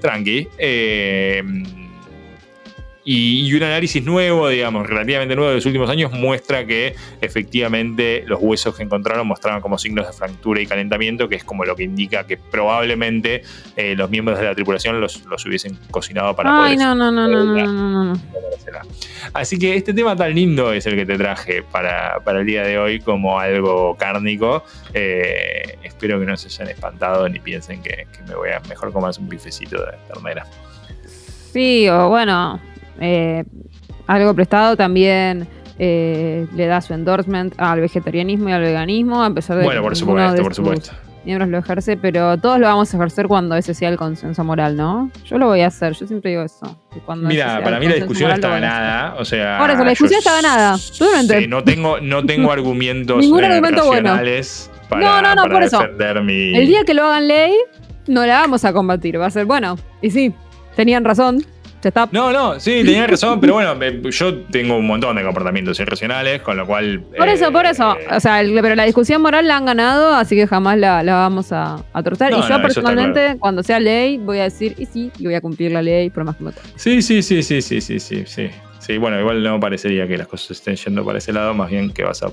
tranqui. 0.00 0.48
Y, 3.12 3.52
un 3.54 3.64
análisis 3.64 4.04
nuevo, 4.04 4.48
digamos, 4.48 4.86
relativamente 4.86 5.34
nuevo 5.34 5.48
de 5.50 5.56
los 5.56 5.66
últimos 5.66 5.90
años, 5.90 6.12
muestra 6.12 6.64
que 6.64 6.94
efectivamente 7.20 8.22
los 8.24 8.38
huesos 8.40 8.76
que 8.76 8.84
encontraron 8.84 9.26
mostraban 9.26 9.60
como 9.60 9.78
signos 9.78 10.06
de 10.06 10.12
fractura 10.12 10.60
y 10.60 10.66
calentamiento, 10.68 11.28
que 11.28 11.34
es 11.34 11.42
como 11.42 11.64
lo 11.64 11.74
que 11.74 11.82
indica 11.82 12.24
que 12.24 12.36
probablemente 12.36 13.42
eh, 13.74 13.96
los 13.96 14.10
miembros 14.10 14.38
de 14.38 14.44
la 14.44 14.54
tripulación 14.54 15.00
los, 15.00 15.24
hubiesen 15.44 15.76
cocinado 15.90 16.36
para 16.36 16.66
Ay, 16.66 16.76
no, 16.76 16.94
no, 16.94 17.10
no, 17.10 17.26
no, 17.26 17.44
no, 17.44 18.14
no, 18.14 18.20
Así 19.32 19.58
que 19.58 19.74
este 19.74 19.92
tema 19.92 20.14
tan 20.14 20.32
lindo 20.32 20.72
es 20.72 20.86
el 20.86 20.94
que 20.94 21.04
te 21.04 21.18
traje 21.18 21.64
para, 21.64 22.22
el 22.24 22.46
día 22.46 22.62
de 22.62 22.78
hoy 22.78 23.00
como 23.00 23.40
algo 23.40 23.96
cárnico. 23.96 24.62
Eh, 24.94 25.78
espero 25.82 26.20
que 26.20 26.26
no 26.26 26.36
se 26.36 26.46
hayan 26.46 26.68
espantado 26.68 27.28
ni 27.28 27.40
piensen 27.40 27.82
que, 27.82 28.06
me 28.28 28.36
voy 28.36 28.50
a 28.50 28.60
mejor 28.68 28.92
comerse 28.92 29.20
un 29.20 29.28
bifecito 29.28 29.84
de 29.84 29.98
ternera. 30.06 30.46
Sí, 31.52 31.88
o 31.88 32.08
bueno, 32.08 32.60
eh, 32.98 33.44
algo 34.06 34.34
prestado 34.34 34.76
también 34.76 35.46
eh, 35.78 36.46
le 36.54 36.66
da 36.66 36.80
su 36.80 36.92
endorsement 36.92 37.54
al 37.58 37.80
vegetarianismo 37.80 38.48
y 38.48 38.52
al 38.52 38.60
veganismo, 38.60 39.22
a 39.22 39.32
pesar 39.32 39.58
de 39.58 39.64
bueno, 39.64 39.82
por 39.82 39.96
supuesto, 39.96 40.42
por 40.42 40.54
supuesto. 40.54 40.92
Miembros 41.24 41.50
lo 41.50 41.58
ejerce, 41.58 41.96
pero 41.98 42.38
todos 42.38 42.58
lo 42.58 42.66
vamos 42.66 42.92
a 42.92 42.96
ejercer 42.96 43.28
cuando 43.28 43.54
ese 43.54 43.72
sea 43.74 43.90
el 43.90 43.96
consenso 43.96 44.42
moral, 44.42 44.76
¿no? 44.76 45.10
Yo 45.24 45.38
lo 45.38 45.46
voy 45.46 45.60
a 45.60 45.66
hacer, 45.66 45.92
yo 45.92 46.06
siempre 46.06 46.30
digo 46.30 46.42
eso. 46.42 46.78
Mira, 47.16 47.62
para 47.62 47.78
mí 47.78 47.86
la 47.86 47.94
discusión 47.94 48.30
está 48.30 48.48
ganada. 48.48 49.14
O 49.18 49.24
sea, 49.24 49.58
Ahora, 49.58 49.74
la 49.74 49.90
discusión 49.90 50.18
está 50.18 50.32
ganada. 50.32 50.76
no 51.48 51.62
tengo, 51.62 52.00
no 52.00 52.24
tengo 52.24 52.52
argumentos 52.52 53.18
Ningún 53.20 53.44
argumento 53.44 53.86
bueno. 53.86 54.18
para, 54.88 55.02
no, 55.02 55.22
no, 55.22 55.34
no, 55.34 55.42
por 55.50 55.62
eso. 55.62 55.82
El 55.82 56.66
día 56.66 56.84
que 56.84 56.94
lo 56.94 57.04
hagan 57.04 57.28
ley, 57.28 57.54
no 58.06 58.26
la 58.26 58.40
vamos 58.40 58.64
a 58.64 58.72
combatir. 58.72 59.20
Va 59.20 59.26
a 59.26 59.30
ser, 59.30 59.44
bueno, 59.44 59.76
y 60.00 60.10
sí, 60.10 60.34
tenían 60.74 61.04
razón. 61.04 61.44
No, 62.12 62.32
no, 62.32 62.60
sí, 62.60 62.82
tenía 62.84 63.06
razón, 63.06 63.40
pero 63.40 63.54
bueno, 63.54 63.74
yo 64.10 64.38
tengo 64.44 64.76
un 64.76 64.86
montón 64.86 65.16
de 65.16 65.22
comportamientos 65.22 65.78
irracionales, 65.80 66.42
con 66.42 66.56
lo 66.56 66.66
cual. 66.66 67.02
Por 67.16 67.28
eso, 67.28 67.52
por 67.52 67.66
eso. 67.66 67.96
Eh, 67.98 68.06
o 68.10 68.20
sea, 68.20 68.42
pero 68.62 68.74
la 68.74 68.84
discusión 68.84 69.22
moral 69.22 69.48
la 69.48 69.56
han 69.56 69.66
ganado, 69.66 70.14
así 70.14 70.36
que 70.36 70.46
jamás 70.46 70.78
la, 70.78 71.02
vamos 71.02 71.52
a, 71.52 71.82
a 71.92 72.02
tratar. 72.02 72.32
y 72.32 72.36
yo 72.48 72.62
personalmente, 72.62 73.36
cuando 73.38 73.62
sea 73.62 73.80
ley, 73.80 74.18
voy 74.18 74.38
a 74.38 74.44
decir, 74.44 74.74
y 74.78 74.86
sí, 74.86 75.10
y 75.18 75.24
voy 75.24 75.34
a 75.34 75.40
cumplir 75.40 75.72
la 75.72 75.82
ley, 75.82 76.10
por 76.10 76.24
más 76.24 76.36
que 76.36 76.44
me 76.44 76.52
toque. 76.52 76.68
Sí, 76.76 77.02
sí, 77.02 77.22
sí, 77.22 77.42
sí, 77.42 77.62
sí, 77.62 77.80
sí, 77.80 78.00
sí, 78.00 78.24
sí. 78.26 78.50
Sí, 78.78 78.96
bueno, 78.96 79.20
igual 79.20 79.42
no 79.42 79.60
parecería 79.60 80.08
que 80.08 80.16
las 80.16 80.26
cosas 80.26 80.52
estén 80.52 80.74
yendo 80.74 81.04
para 81.04 81.18
ese 81.18 81.32
lado, 81.32 81.52
más 81.54 81.70
bien 81.70 81.92
que 81.92 82.02
vas 82.02 82.22
a 82.22 82.30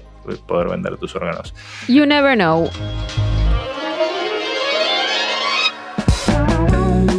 poder 0.47 0.69
vender 0.69 0.97
tus 0.97 1.13
órganos. 1.15 1.53
You 1.87 2.05
never 2.05 2.35
know. 2.35 2.69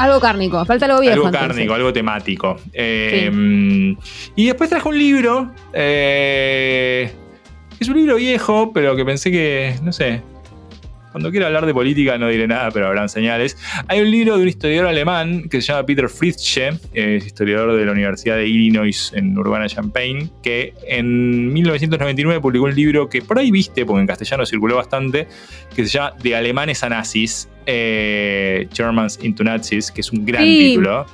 algo 0.00 0.20
cárnico, 0.20 0.64
falta 0.64 0.86
algo 0.86 1.00
viejo. 1.00 1.26
Algo 1.26 1.30
cárnico, 1.30 1.74
algo 1.74 1.92
temático. 1.92 2.56
Eh, 2.72 3.94
y 4.34 4.46
después 4.46 4.70
trajo 4.70 4.88
un 4.88 4.98
libro. 4.98 5.52
Eh, 5.72 7.12
es 7.78 7.88
un 7.88 7.96
libro 7.96 8.16
viejo, 8.16 8.72
pero 8.72 8.96
que 8.96 9.04
pensé 9.04 9.30
que, 9.30 9.74
no 9.82 9.92
sé, 9.92 10.22
cuando 11.10 11.30
quiera 11.30 11.46
hablar 11.46 11.66
de 11.66 11.74
política 11.74 12.18
no 12.18 12.28
diré 12.28 12.46
nada, 12.46 12.70
pero 12.70 12.86
habrán 12.86 13.08
señales. 13.08 13.56
Hay 13.88 14.00
un 14.00 14.10
libro 14.10 14.36
de 14.36 14.42
un 14.42 14.48
historiador 14.48 14.86
alemán 14.86 15.48
que 15.48 15.60
se 15.60 15.68
llama 15.68 15.84
Peter 15.84 16.08
Fritzsche, 16.08 16.70
es 16.92 17.26
historiador 17.26 17.76
de 17.76 17.84
la 17.84 17.92
Universidad 17.92 18.36
de 18.36 18.46
Illinois 18.46 19.12
en 19.14 19.36
Urbana-Champaign, 19.36 20.30
que 20.42 20.74
en 20.86 21.52
1999 21.52 22.40
publicó 22.40 22.66
un 22.66 22.74
libro 22.74 23.08
que 23.08 23.22
por 23.22 23.38
ahí 23.38 23.50
viste, 23.50 23.84
porque 23.84 24.00
en 24.00 24.06
castellano 24.06 24.46
circuló 24.46 24.76
bastante, 24.76 25.26
que 25.74 25.84
se 25.84 25.98
llama 25.98 26.14
De 26.22 26.36
alemanes 26.36 26.84
a 26.84 26.88
nazis, 26.88 27.48
eh, 27.66 28.68
Germans 28.72 29.18
into 29.22 29.44
Nazis, 29.44 29.90
que 29.90 30.00
es 30.00 30.12
un 30.12 30.24
gran 30.24 30.44
título. 30.44 31.06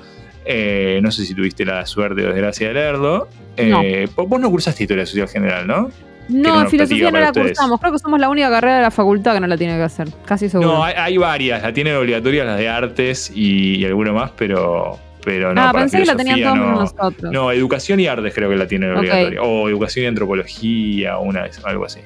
Eh, 0.44 1.00
no 1.02 1.10
sé 1.10 1.24
si 1.24 1.34
tuviste 1.34 1.64
la 1.64 1.84
suerte 1.86 2.24
o 2.24 2.28
desgracia 2.28 2.68
de 2.68 2.74
leerlo. 2.74 3.28
Eh, 3.56 4.08
vos 4.14 4.40
no 4.40 4.50
cursaste 4.50 4.84
historia 4.84 5.04
social 5.06 5.28
general, 5.28 5.66
¿no? 5.66 5.90
No, 6.28 6.68
filosofía 6.68 7.10
no 7.10 7.20
la 7.20 7.32
cursamos. 7.32 7.80
Creo 7.80 7.92
que 7.92 7.98
somos 7.98 8.18
la 8.18 8.28
única 8.28 8.50
carrera 8.50 8.76
de 8.76 8.82
la 8.82 8.90
facultad 8.90 9.34
que 9.34 9.40
no 9.40 9.46
la 9.46 9.56
tiene 9.56 9.76
que 9.76 9.82
hacer. 9.82 10.08
Casi 10.24 10.48
seguro. 10.48 10.72
No, 10.72 10.84
hay, 10.84 11.16
varias. 11.16 11.62
La 11.62 11.72
tienen 11.72 11.94
obligatorias 11.94 12.46
las 12.46 12.58
de 12.58 12.68
artes 12.68 13.32
y, 13.34 13.84
alguna 13.84 14.12
más, 14.12 14.32
pero, 14.36 14.98
pero 15.26 15.52
no. 15.52 15.60
Ah, 15.60 15.72
pensé 15.72 15.98
que 15.98 16.04
la 16.04 16.16
tenían 16.16 16.40
todos 16.40 16.56
no, 16.56 16.80
nosotros. 16.82 17.32
No, 17.32 17.50
educación 17.50 17.98
y 17.98 18.06
artes 18.06 18.32
creo 18.32 18.48
que 18.48 18.54
la 18.54 18.68
tienen 18.68 18.96
obligatoria. 18.96 19.42
O 19.42 19.68
educación 19.68 20.04
y 20.04 20.06
antropología, 20.06 21.18
una 21.18 21.48
algo 21.64 21.84
así. 21.84 21.98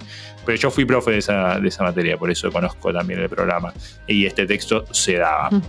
Pero 0.47 0.57
yo 0.57 0.71
fui 0.71 0.87
profe 0.87 1.11
de 1.11 1.19
esa, 1.19 1.61
de 1.61 1.69
esa 1.69 1.85
materia, 1.85 2.17
por 2.17 2.31
eso 2.31 2.51
conozco 2.51 2.91
también 2.95 3.21
el 3.21 3.29
programa. 3.29 3.75
Y 4.07 4.25
este 4.25 4.47
texto 4.47 4.87
se 4.91 5.19
daba. 5.19 5.51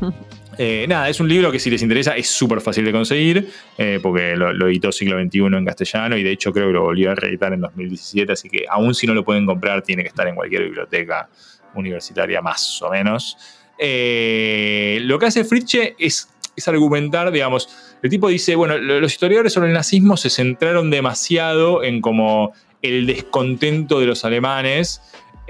Eh, 0.57 0.85
nada, 0.87 1.07
es 1.07 1.19
un 1.21 1.29
libro 1.29 1.49
que 1.49 1.59
si 1.59 1.69
les 1.71 1.81
interesa 1.81 2.15
es 2.17 2.29
súper 2.29 2.59
fácil 2.59 2.83
de 2.83 2.91
conseguir, 2.91 3.49
eh, 3.77 3.99
porque 4.03 4.35
lo, 4.35 4.67
editó 4.67 4.91
siglo 4.91 5.17
XXI 5.19 5.39
en 5.45 5.65
castellano 5.65 6.17
y 6.17 6.23
de 6.23 6.31
hecho 6.31 6.51
creo 6.51 6.67
que 6.67 6.73
lo 6.73 6.83
volvió 6.83 7.09
a 7.09 7.15
reeditar 7.15 7.53
en 7.53 7.61
2017, 7.61 8.33
así 8.33 8.49
que 8.49 8.65
aún 8.69 8.93
si 8.93 9.07
no 9.07 9.13
lo 9.13 9.23
pueden 9.23 9.45
comprar, 9.45 9.81
tiene 9.81 10.03
que 10.03 10.09
estar 10.09 10.27
en 10.27 10.35
cualquier 10.35 10.63
biblioteca 10.63 11.29
universitaria 11.73 12.41
más 12.41 12.81
o 12.81 12.91
menos. 12.91 13.37
Eh, 13.83 14.99
lo 15.03 15.17
que 15.17 15.25
hace 15.25 15.45
Fritzsche 15.45 15.95
es, 15.97 16.29
es 16.61 16.67
argumentar, 16.67 17.31
digamos, 17.31 17.69
el 18.01 18.09
tipo 18.09 18.29
dice, 18.29 18.55
bueno, 18.55 18.77
los 18.77 19.11
historiadores 19.11 19.53
sobre 19.53 19.67
el 19.69 19.73
nazismo 19.73 20.17
se 20.17 20.29
centraron 20.29 20.89
demasiado 20.89 21.83
en 21.83 22.01
como 22.01 22.53
el 22.81 23.05
descontento 23.05 23.99
de 23.99 24.07
los 24.07 24.25
alemanes 24.25 25.01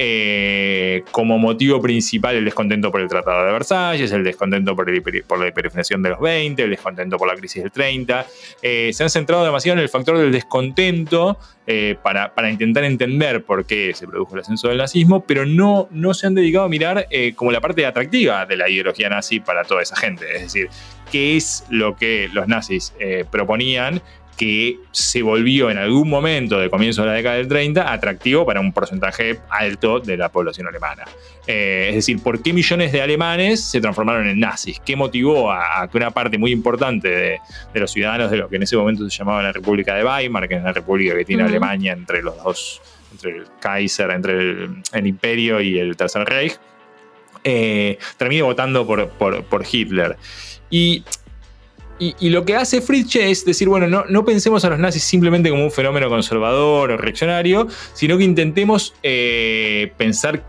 eh, 0.04 1.04
como 1.12 1.38
motivo 1.38 1.80
principal 1.80 2.36
el 2.36 2.45
descontento 2.45 2.91
por 2.91 3.02
el 3.02 3.08
Tratado 3.08 3.45
de 3.45 3.52
Versalles, 3.52 4.12
el 4.12 4.24
descontento 4.24 4.76
por, 4.76 4.89
la 4.89 5.47
hiperinflación 5.47 6.02
de 6.02 6.10
los 6.10 6.19
20, 6.19 6.63
el 6.63 6.69
descontento 6.71 7.17
por 7.17 7.28
la 7.28 7.36
crisis 7.36 7.62
del 7.62 7.71
30. 7.71 8.26
Eh, 8.63 8.91
se 8.93 9.04
han 9.04 9.10
centrado 9.10 9.43
demasiado 9.43 9.78
en 9.78 9.84
el 9.84 9.89
factor 9.89 10.17
del 10.17 10.32
descontento 10.32 11.38
eh, 11.67 11.97
para, 12.02 12.32
intentar 12.50 12.84
entender 12.84 13.43
por 13.43 13.65
qué 13.65 13.91
se 13.93 14.08
produjo 14.08 14.34
el 14.34 14.41
ascenso 14.41 14.69
del 14.69 14.78
nazismo, 14.78 15.24
pero 15.24 15.45
no, 15.45 15.88
no 15.91 16.15
se 16.15 16.26
han 16.26 16.34
dedicado 16.34 16.65
a 16.65 16.69
mirar 16.69 17.08
como 17.36 17.52
la 17.52 17.62
parte 17.62 17.86
atractiva 17.86 18.45
de 18.47 18.56
la 18.56 18.69
ideología 18.69 19.08
nazi 19.10 19.39
para 19.39 19.65
toda 19.65 19.84
esa 19.84 19.97
gente. 19.97 20.26
Es 20.34 20.41
decir, 20.41 20.69
qué 21.12 21.38
es 21.38 21.65
lo 21.69 21.95
que 21.95 22.30
los 22.34 22.47
nazis 22.47 22.93
proponían 23.30 24.02
que 24.41 24.80
se 24.91 25.21
volvió 25.21 25.69
en 25.69 25.78
algún 25.78 26.10
momento 26.10 26.60
de 26.60 26.67
comienzo 26.67 27.04
de 27.04 27.10
la 27.10 27.13
década 27.13 27.36
del 27.36 27.47
30 27.47 27.93
atractivo 27.93 28.43
para 28.43 28.60
un 28.60 28.74
porcentaje 28.74 29.39
alto 29.50 30.00
de 30.00 30.17
la 30.17 30.30
población 30.30 30.65
alemana. 30.65 31.06
Eh, 31.45 31.88
es 31.89 31.95
decir, 31.95 32.24
¿por 32.24 32.41
qué 32.41 32.52
millones 32.52 32.91
de 32.91 33.04
alemanes 33.04 33.63
se 33.63 33.80
transformaron 33.80 34.28
en 34.28 34.39
nazis? 34.39 34.80
¿Qué 34.84 34.95
motivó 34.95 35.52
a, 35.52 35.88
que 35.91 35.95
una 35.95 36.10
parte 36.10 36.39
muy 36.39 36.52
importante 36.52 37.08
de, 37.08 37.39
los 37.80 37.91
ciudadanos 37.91 38.32
de 38.32 38.38
lo 38.38 38.50
que 38.50 38.56
en 38.56 38.63
ese 38.63 38.76
momento 38.78 39.08
se 39.08 39.15
llamaba 39.15 39.43
la 39.43 39.52
República 39.52 39.93
de 39.93 40.04
Weimar, 40.04 40.47
que 40.47 40.56
es 40.56 40.63
la 40.63 40.74
república 40.74 41.15
que 41.15 41.24
tiene 41.24 41.43
Alemania 41.43 41.93
entre 41.93 42.24
los 42.24 42.36
dos, 42.43 42.82
entre 43.12 43.38
el 43.38 43.45
Kaiser, 43.60 44.10
entre 44.10 44.39
el, 44.93 45.06
Imperio 45.08 45.62
y 45.62 45.78
el 45.78 45.95
Tercer 45.95 46.24
Reich, 46.26 46.58
eh, 47.44 47.98
termine 48.18 48.42
votando 48.42 48.86
por, 48.86 49.64
Hitler? 49.70 50.18
Y 50.70 51.04
y, 52.20 52.32
lo 52.32 52.46
que 52.46 52.56
hace 52.56 52.82
Fritzsche 52.82 53.30
es 53.30 53.46
decir, 53.46 53.70
bueno, 53.70 53.86
no, 53.86 54.06
no, 54.10 54.26
pensemos 54.26 54.66
a 54.66 54.72
los 54.72 54.80
nazis 54.80 55.04
simplemente 55.04 55.52
como 55.52 55.64
un 55.64 55.72
fenómeno 55.72 56.10
conservador 56.10 56.90
o 56.90 56.98
reaccionario, 56.98 57.68
sino 57.94 58.18
que 58.18 58.24
intentemos 58.24 58.96
eh, 59.04 59.94
pensar 59.98 60.44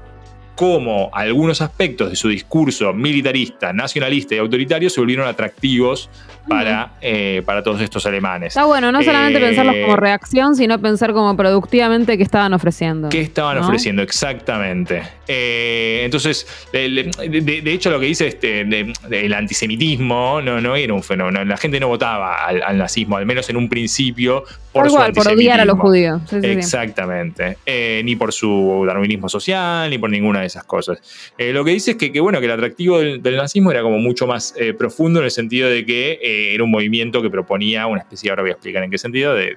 cómo 0.54 1.10
algunos 1.12 1.60
aspectos 1.62 2.10
de 2.10 2.16
su 2.16 2.28
discurso 2.28 2.92
militarista, 2.92 3.72
nacionalista 3.72 4.34
y 4.34 4.38
autoritario 4.38 4.90
se 4.90 5.00
volvieron 5.00 5.26
atractivos 5.26 6.10
para, 6.48 6.92
eh, 7.00 7.40
para 7.46 7.62
todos 7.62 7.80
estos 7.80 8.04
alemanes. 8.04 8.48
Está 8.48 8.64
bueno, 8.64 8.90
no 8.92 9.02
solamente 9.02 9.38
Eh, 9.38 9.42
pensarlos 9.42 9.76
como 9.82 9.96
reacción, 9.96 10.56
sino 10.56 10.78
pensar 10.80 11.12
como 11.12 11.36
productivamente 11.36 12.16
qué 12.16 12.22
estaban 12.24 12.52
ofreciendo. 12.52 13.08
¿Qué 13.08 13.20
estaban 13.20 13.58
¿no? 13.58 13.64
ofreciendo? 13.64 14.02
Exactamente. 14.02 15.02
Eh, 15.28 16.02
entonces, 16.04 16.46
de, 16.72 16.88
de- 16.90 17.60
de 17.62 17.72
hecho, 17.72 17.90
lo 17.90 18.00
que 18.00 18.06
dice 18.06 18.26
este, 18.26 18.64
de- 18.64 18.92
el 19.10 19.32
antisemitismo 19.34 20.40
no, 20.42 20.60
no 20.60 20.74
era 20.76 20.92
un 20.92 21.02
fenómeno. 21.02 21.44
La 21.44 21.56
gente 21.56 21.78
no 21.80 21.88
votaba 21.88 22.44
al, 22.44 22.62
al 22.62 22.76
nazismo, 22.76 23.16
al 23.16 23.24
menos 23.26 23.48
en 23.48 23.56
un 23.56 23.68
principio, 23.68 24.44
por 24.72 24.90
Tal 24.90 25.14
su 25.14 25.14
por 25.22 25.28
odiar 25.32 25.60
a 25.60 25.64
los 25.64 25.78
judíos. 25.78 26.20
Sí, 26.28 26.36
sí, 26.36 26.42
sí. 26.42 26.46
Exactamente. 26.48 27.58
Eh, 27.66 28.02
ni 28.04 28.16
por 28.16 28.32
su 28.32 28.84
darwinismo 28.86 29.28
social, 29.28 29.88
ni 29.90 29.98
por 29.98 30.10
ninguna 30.10 30.41
de 30.42 30.48
esas 30.48 30.64
cosas. 30.64 31.00
Eh, 31.38 31.52
lo 31.52 31.64
que 31.64 31.72
dice 31.72 31.92
es 31.92 31.96
que, 31.96 32.12
que, 32.12 32.20
bueno, 32.20 32.38
que 32.40 32.46
el 32.46 32.52
atractivo 32.52 32.98
del, 33.00 33.36
nazismo 33.36 33.70
era 33.70 33.82
como 33.82 33.98
mucho 33.98 34.26
más 34.26 34.54
eh, 34.58 34.74
profundo 34.74 35.20
en 35.20 35.24
el 35.24 35.30
sentido 35.30 35.68
de 35.68 35.84
que 35.86 36.18
eh, 36.22 36.54
era 36.54 36.62
un 36.64 36.70
movimiento 36.70 37.22
que 37.22 37.30
proponía 37.30 37.86
una 37.86 38.00
especie, 38.00 38.30
ahora 38.30 38.42
voy 38.42 38.50
a 38.50 38.54
explicar 38.54 38.82
en 38.82 38.90
qué 38.90 38.98
sentido, 38.98 39.34
de, 39.34 39.54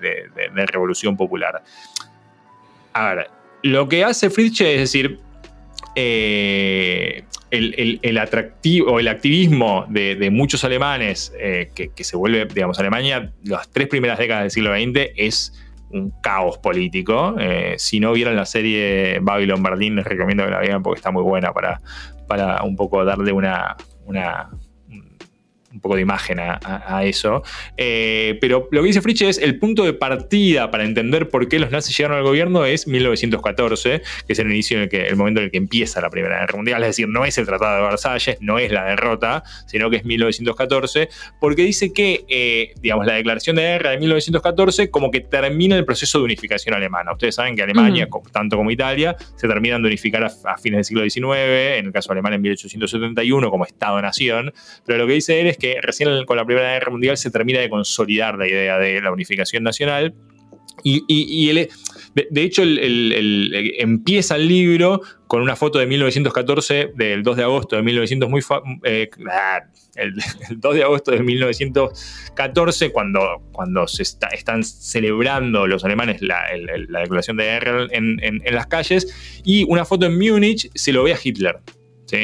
revolución 0.67 1.17
popular. 1.17 1.63
A 2.93 3.13
ver, 3.13 3.29
lo 3.63 3.87
que 3.89 4.03
hace 4.03 4.29
Fritzsche 4.29 4.75
es 4.75 4.79
decir, 4.81 5.19
el, 5.95 7.23
el- 7.51 7.99
el 8.01 8.17
atractivo 8.17 8.99
el 8.99 9.07
activismo 9.07 9.85
de, 9.89 10.29
muchos 10.31 10.63
alemanes 10.63 11.33
que 11.73 12.03
se 12.03 12.17
vuelve, 12.17 12.45
digamos, 12.45 12.79
Alemania, 12.79 13.31
las 13.43 13.69
tres 13.69 13.87
primeras 13.87 14.17
décadas 14.17 14.43
del 14.43 14.51
siglo 14.51 14.73
XX 14.73 15.11
es 15.15 15.53
un 15.95 16.11
caos 16.21 16.57
político. 16.59 17.35
Eh, 17.39 17.75
si 17.77 17.99
no 17.99 18.11
vieron 18.13 18.35
la 18.35 18.45
serie 18.45 19.19
Babylon 19.21 19.63
Berlin, 19.63 19.95
les 19.95 20.05
recomiendo 20.05 20.45
que 20.45 20.51
la 20.51 20.59
vean 20.59 20.83
porque 20.83 20.99
está 20.99 21.11
muy 21.11 21.23
buena 21.23 21.51
para, 21.53 21.81
para 22.27 22.61
un 22.63 22.75
poco 22.75 23.03
darle 23.05 23.31
una, 23.31 23.75
una- 24.05 24.49
un 24.51 24.64
poco 25.85 25.95
de 25.95 26.01
imagen 26.01 26.39
a, 26.39 26.59
a- 26.63 26.97
a 26.97 27.05
eso. 27.05 27.43
Eh, 27.77 28.37
pero 28.41 28.67
lo 28.71 28.81
que 28.81 28.87
dice 28.87 29.01
Fritzsche 29.01 29.29
es 29.29 29.37
el 29.37 29.59
punto 29.59 29.83
de 29.83 29.93
partida 29.93 30.71
para 30.71 30.83
entender 30.83 31.29
por 31.29 31.47
qué 31.47 31.59
los 31.59 31.69
nazis 31.69 31.95
llegaron 31.95 32.17
al 32.17 32.23
gobierno 32.23 32.65
es 32.65 32.87
1914, 32.87 34.01
que 34.25 34.33
es 34.33 34.39
el 34.39 34.47
inicio 34.49 34.77
en 34.77 34.83
el, 34.83 34.89
que, 34.89 35.07
el 35.07 35.15
momento 35.15 35.39
en 35.41 35.45
el 35.45 35.51
que 35.51 35.57
empieza 35.57 36.01
la 36.01 36.09
Primera 36.09 36.39
Guerra 36.39 36.55
Mundial. 36.55 36.81
Es 36.83 36.89
decir, 36.89 37.07
no 37.07 37.23
es 37.25 37.37
el 37.37 37.45
Tratado 37.45 37.75
de 37.83 37.87
Versalles, 37.89 38.37
no 38.41 38.57
es 38.57 38.71
la 38.71 38.85
derrota, 38.85 39.43
sino 39.67 39.89
que 39.91 39.97
es 39.97 40.05
1914, 40.05 41.09
porque 41.39 41.61
dice 41.63 41.93
que, 41.93 42.25
eh, 42.29 42.73
digamos, 42.81 43.05
la 43.05 43.13
declaración 43.13 43.55
de 43.57 43.61
guerra 43.61 43.91
de 43.91 43.97
1914 43.99 44.89
como 44.89 45.11
que 45.11 45.21
termina 45.21 45.75
el 45.75 45.85
proceso 45.85 46.17
de 46.19 46.25
unificación 46.25 46.73
alemana. 46.75 47.11
Ustedes 47.13 47.35
saben 47.35 47.55
que 47.55 47.61
Alemania, 47.61 48.07
tanto 48.31 48.57
como 48.57 48.71
Italia, 48.71 49.15
se 49.35 49.47
terminan 49.47 49.81
de 49.83 49.87
unificar 49.87 50.23
a, 50.23 50.31
a 50.45 50.57
fines 50.57 50.77
del 50.77 50.85
siglo 50.85 51.03
XIX, 51.03 51.77
en 51.77 51.85
el 51.87 51.91
caso 51.91 52.11
alemán 52.11 52.33
en 52.33 52.41
1871 52.41 53.49
como 53.51 53.65
Estado-Nación, 53.65 54.51
pero 54.85 54.97
lo 54.99 55.07
que 55.07 55.13
dice 55.13 55.39
él 55.41 55.47
es 55.47 55.57
que 55.57 55.74
recién 55.81 56.25
con 56.25 56.37
la 56.37 56.45
Primera 56.45 56.73
Guerra 56.73 56.91
Mundial 56.91 57.17
se 57.17 57.31
termina 57.31 57.59
de 57.59 57.69
consolidar 57.69 58.37
la 58.37 58.47
idea 58.47 58.77
de 58.79 59.01
la 59.01 59.11
unificación 59.11 59.63
nacional. 59.63 60.13
Y, 60.83 61.03
y- 61.07 61.45
y 61.45 61.49
él, 61.49 61.69
de, 62.15 62.27
de 62.29 62.41
hecho, 62.43 62.61
el- 62.61 62.77
el- 62.79 63.11
el- 63.13 63.53
el- 63.55 63.73
empieza 63.77 64.35
el 64.35 64.47
libro 64.47 65.01
con 65.27 65.41
una 65.41 65.55
foto 65.55 65.79
de 65.79 65.87
1914, 65.87 66.91
del 66.95 67.23
2 67.23 67.37
de 67.37 67.43
agosto 67.43 67.75
de 67.77 67.81
1900, 67.81 68.29
muy 68.29 68.41
eh, 68.83 69.09
ah, 69.31 69.61
el, 69.95 70.13
el 70.49 70.59
2 70.59 70.75
de 70.75 70.83
agosto 70.83 71.11
de 71.11 71.23
1914, 71.23 72.91
cuando, 72.91 73.41
cuando 73.51 73.87
se 73.87 74.03
está- 74.03 74.27
están 74.27 74.63
celebrando 74.63 75.65
los 75.67 75.83
alemanes 75.85 76.21
la, 76.21 76.45
el- 76.53 76.69
el- 76.69 76.87
la 76.89 76.99
declaración 77.01 77.37
de 77.37 77.45
guerra 77.45 77.87
en, 77.91 78.19
en- 78.21 78.41
en 78.43 78.55
las 78.55 78.67
calles, 78.67 79.41
y 79.43 79.63
una 79.63 79.85
foto 79.85 80.05
en 80.05 80.17
Múnich 80.17 80.69
se 80.75 80.91
lo 80.91 81.03
ve 81.03 81.13
a 81.13 81.17
Hitler. 81.23 81.57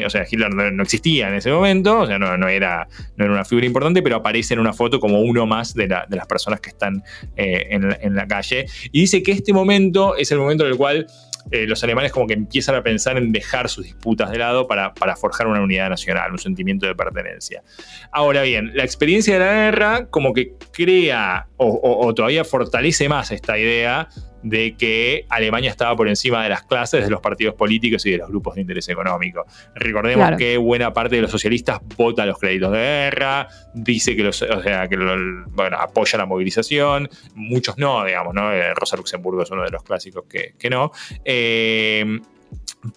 O 0.06 0.10
sea, 0.10 0.26
Hitler 0.30 0.54
no, 0.54 0.84
existía 0.84 1.28
en 1.28 1.34
ese 1.36 1.52
momento, 1.52 2.02
o 2.02 2.06
sea, 2.08 2.20
no, 2.20 2.48
era, 2.48 2.88
no 3.18 3.26
era 3.26 3.34
una 3.34 3.46
figura 3.46 3.66
importante, 3.66 4.02
pero 4.04 4.18
aparece 4.18 4.54
en 4.54 4.60
una 4.60 4.74
foto 4.74 5.00
como 5.00 5.22
uno 5.22 5.46
más 5.48 5.74
de, 5.74 5.88
de 5.88 6.16
las 6.16 6.28
personas 6.28 6.60
que 6.62 6.70
están 6.70 7.04
eh, 7.36 7.68
en, 7.72 7.90
la- 7.90 7.98
calle. 8.28 8.66
Y 8.92 9.02
dice 9.02 9.24
que 9.24 9.32
este 9.32 9.54
momento 9.54 10.16
es 10.16 10.32
el 10.32 10.38
momento 10.38 10.66
en 10.66 10.72
el 10.72 10.78
cual 10.78 11.08
eh, 11.50 11.66
los 11.66 11.84
alemanes 11.84 12.12
como 12.12 12.28
que 12.28 12.36
empiezan 12.36 12.76
a 12.76 12.84
pensar 12.84 13.18
en 13.18 13.32
dejar 13.32 13.68
sus 13.70 13.84
disputas 13.86 14.30
de 14.30 14.38
lado 14.38 14.68
para, 14.68 14.94
para 14.94 15.16
forjar 15.16 15.48
una 15.48 15.60
unidad 15.62 15.90
nacional, 15.90 16.32
un 16.32 16.38
sentimiento 16.38 16.86
de 16.86 16.94
pertenencia. 16.94 17.64
Ahora 18.12 18.44
bien, 18.44 18.72
la 18.76 18.84
experiencia 18.84 19.34
de 19.34 19.40
la 19.46 19.52
guerra 19.54 20.08
como 20.12 20.34
que 20.34 20.54
crea 20.72 21.48
o- 21.58 22.06
o 22.06 22.14
todavía 22.14 22.46
fortalece 22.46 23.10
más 23.10 23.32
esta 23.32 23.58
idea 23.58 24.08
de 24.44 24.76
que 24.76 25.26
Alemania 25.30 25.70
estaba 25.70 25.96
por 25.96 26.08
encima 26.08 26.42
de 26.44 26.50
las 26.50 26.64
clases, 26.64 27.04
de 27.04 27.10
los 27.10 27.22
partidos 27.22 27.56
políticos 27.56 28.06
y 28.06 28.12
de 28.12 28.18
los 28.18 28.30
grupos 28.30 28.56
de 28.56 28.62
interés 28.62 28.88
económico. 28.90 29.46
Recordemos 29.76 30.26
Claro. 30.26 30.38
que 30.38 30.58
buena 30.58 30.92
parte 30.94 31.16
de 31.18 31.22
los 31.24 31.32
socialistas 31.32 31.80
vota 31.98 32.26
los 32.26 32.38
créditos 32.40 32.72
de 32.72 32.78
guerra, 32.78 33.48
dice 33.74 34.16
que 34.16 34.24
los, 34.24 34.42
o 34.42 34.62
sea, 34.64 34.88
que 34.88 34.98
lo- 34.98 35.46
bueno, 35.50 35.78
apoya 35.78 36.18
la 36.18 36.26
movilización, 36.26 37.10
muchos 37.36 37.78
no, 37.78 38.04
digamos, 38.06 38.34
¿no? 38.34 38.52
Eh, 38.52 38.74
Rosa 38.74 38.98
Luxemburgo 38.98 39.44
es 39.44 39.52
uno 39.52 39.64
de 39.64 39.70
los 39.70 39.84
clásicos 39.84 40.26
que, 40.30 40.54
que 40.58 40.70
no. 40.70 40.92
Eh, 41.24 42.20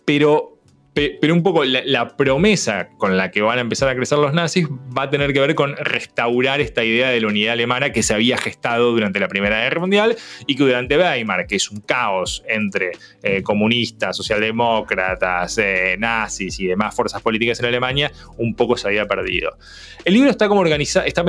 pero, 0.04 0.53
pe- 0.53 0.53
pero 0.94 1.34
un 1.34 1.42
poco 1.42 1.64
la, 1.64 2.16
promesa 2.16 2.88
con 2.98 3.16
la 3.16 3.32
que 3.32 3.42
van 3.42 3.58
a 3.58 3.60
empezar 3.60 3.88
a 3.88 3.96
crecer 3.96 4.18
los 4.18 4.32
nazis 4.32 4.68
va 4.96 5.02
a 5.02 5.10
tener 5.10 5.32
que 5.32 5.40
ver 5.40 5.56
con 5.56 5.76
restaurar 5.76 6.60
esta 6.60 6.84
idea 6.84 7.10
de 7.10 7.20
la 7.20 7.26
unidad 7.26 7.54
alemana 7.54 7.90
que 7.90 8.04
se 8.04 8.14
había 8.14 8.38
gestado 8.38 8.92
durante 8.92 9.18
la 9.18 9.26
Primera 9.26 9.60
Guerra 9.62 9.80
Mundial 9.80 10.16
y 10.46 10.54
que 10.54 10.62
durante 10.62 10.96
Weimar, 10.96 11.48
que 11.48 11.56
es 11.56 11.68
un 11.70 11.80
caos 11.80 12.44
entre 12.48 12.92
eh, 13.22 13.42
comunistas, 13.42 14.16
socialdemócratas, 14.16 15.58
eh, 15.58 15.96
nazis 15.98 16.60
y 16.60 16.66
demás 16.66 16.94
fuerzas 16.94 17.20
políticas 17.22 17.58
en 17.58 17.66
Alemania, 17.66 18.12
un 18.36 18.54
poco 18.54 18.76
se 18.76 18.86
había 18.86 19.06
perdido. 19.06 19.56
El 20.04 20.14
libro 20.14 20.30
está 20.30 20.46
como 20.48 20.60
organizado, 20.60 21.06
está, 21.06 21.24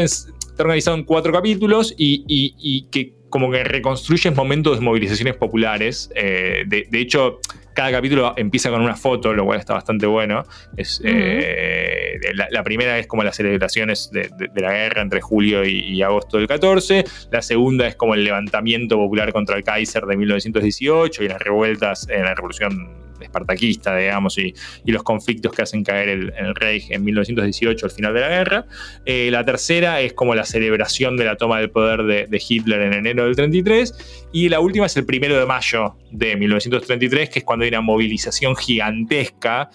está 0.55 0.63
organizado 0.63 0.95
en 0.95 1.03
cuatro 1.03 1.33
capítulos 1.33 1.93
y, 1.97 2.23
y- 2.29 2.55
y 2.57 2.87
que 2.89 3.13
como 3.29 3.51
que 3.51 3.65
reconstruyen 3.65 4.33
momentos 4.33 4.79
de 4.79 4.85
movilizaciones 4.85 5.35
populares. 5.35 6.09
Eh, 6.15 6.63
de, 6.67 6.87
de 6.89 6.99
hecho, 7.01 7.39
cada 7.73 7.91
capítulo 7.91 8.33
empieza 8.37 8.69
con 8.69 8.81
una 8.81 8.95
foto, 8.95 9.33
lo 9.33 9.43
cual 9.43 9.59
está 9.59 9.73
bastante 9.73 10.05
bueno. 10.05 10.43
Es, 10.77 11.01
eh, 11.03 12.17
la, 12.33 12.47
la 12.49 12.63
primera 12.63 12.97
es 12.97 13.07
como 13.07 13.23
las 13.23 13.35
celebraciones 13.35 14.09
de, 14.11 14.29
de- 14.37 14.47
de 14.53 14.61
la 14.61 14.71
guerra 14.71 15.01
entre 15.01 15.19
julio 15.19 15.65
y, 15.65 15.79
y 15.79 16.01
agosto 16.01 16.37
del 16.37 16.47
14. 16.47 17.03
La 17.31 17.41
segunda 17.41 17.85
es 17.87 17.95
como 17.97 18.13
el 18.13 18.23
levantamiento 18.23 18.95
popular 18.95 19.33
contra 19.33 19.57
el 19.57 19.63
Kaiser 19.65 20.05
de 20.05 20.15
1918 20.15 21.21
y 21.23 21.27
las 21.27 21.41
revueltas 21.41 22.07
en 22.09 22.23
la 22.23 22.33
revolución 22.35 23.04
espartaquista, 23.25 23.95
digamos, 23.95 24.37
y, 24.37 24.53
y 24.85 24.91
los 24.91 25.03
conflictos 25.03 25.51
que 25.51 25.61
hacen 25.61 25.83
caer 25.83 26.09
el, 26.09 26.33
el 26.37 26.55
Reich 26.55 26.89
en 26.89 27.03
1918 27.03 27.85
al 27.85 27.91
final 27.91 28.13
de 28.13 28.21
la 28.21 28.29
guerra. 28.29 28.65
Eh, 29.05 29.29
la 29.31 29.43
tercera 29.43 30.01
es 30.01 30.13
como 30.13 30.35
la 30.35 30.45
celebración 30.45 31.17
de 31.17 31.25
la 31.25 31.35
toma 31.35 31.59
del 31.59 31.69
poder 31.69 32.03
de, 32.03 32.27
de 32.27 32.43
Hitler 32.47 32.81
en 32.81 32.93
enero 32.93 33.25
del 33.25 33.35
33. 33.35 34.29
Y 34.31 34.49
la 34.49 34.59
última 34.59 34.85
es 34.85 34.97
el 34.97 35.05
primero 35.05 35.37
de 35.39 35.45
mayo 35.45 35.97
de 36.11 36.35
1933, 36.35 37.29
que 37.29 37.39
es 37.39 37.45
cuando 37.45 37.63
hay 37.63 37.69
una 37.69 37.81
movilización 37.81 38.55
gigantesca 38.55 39.69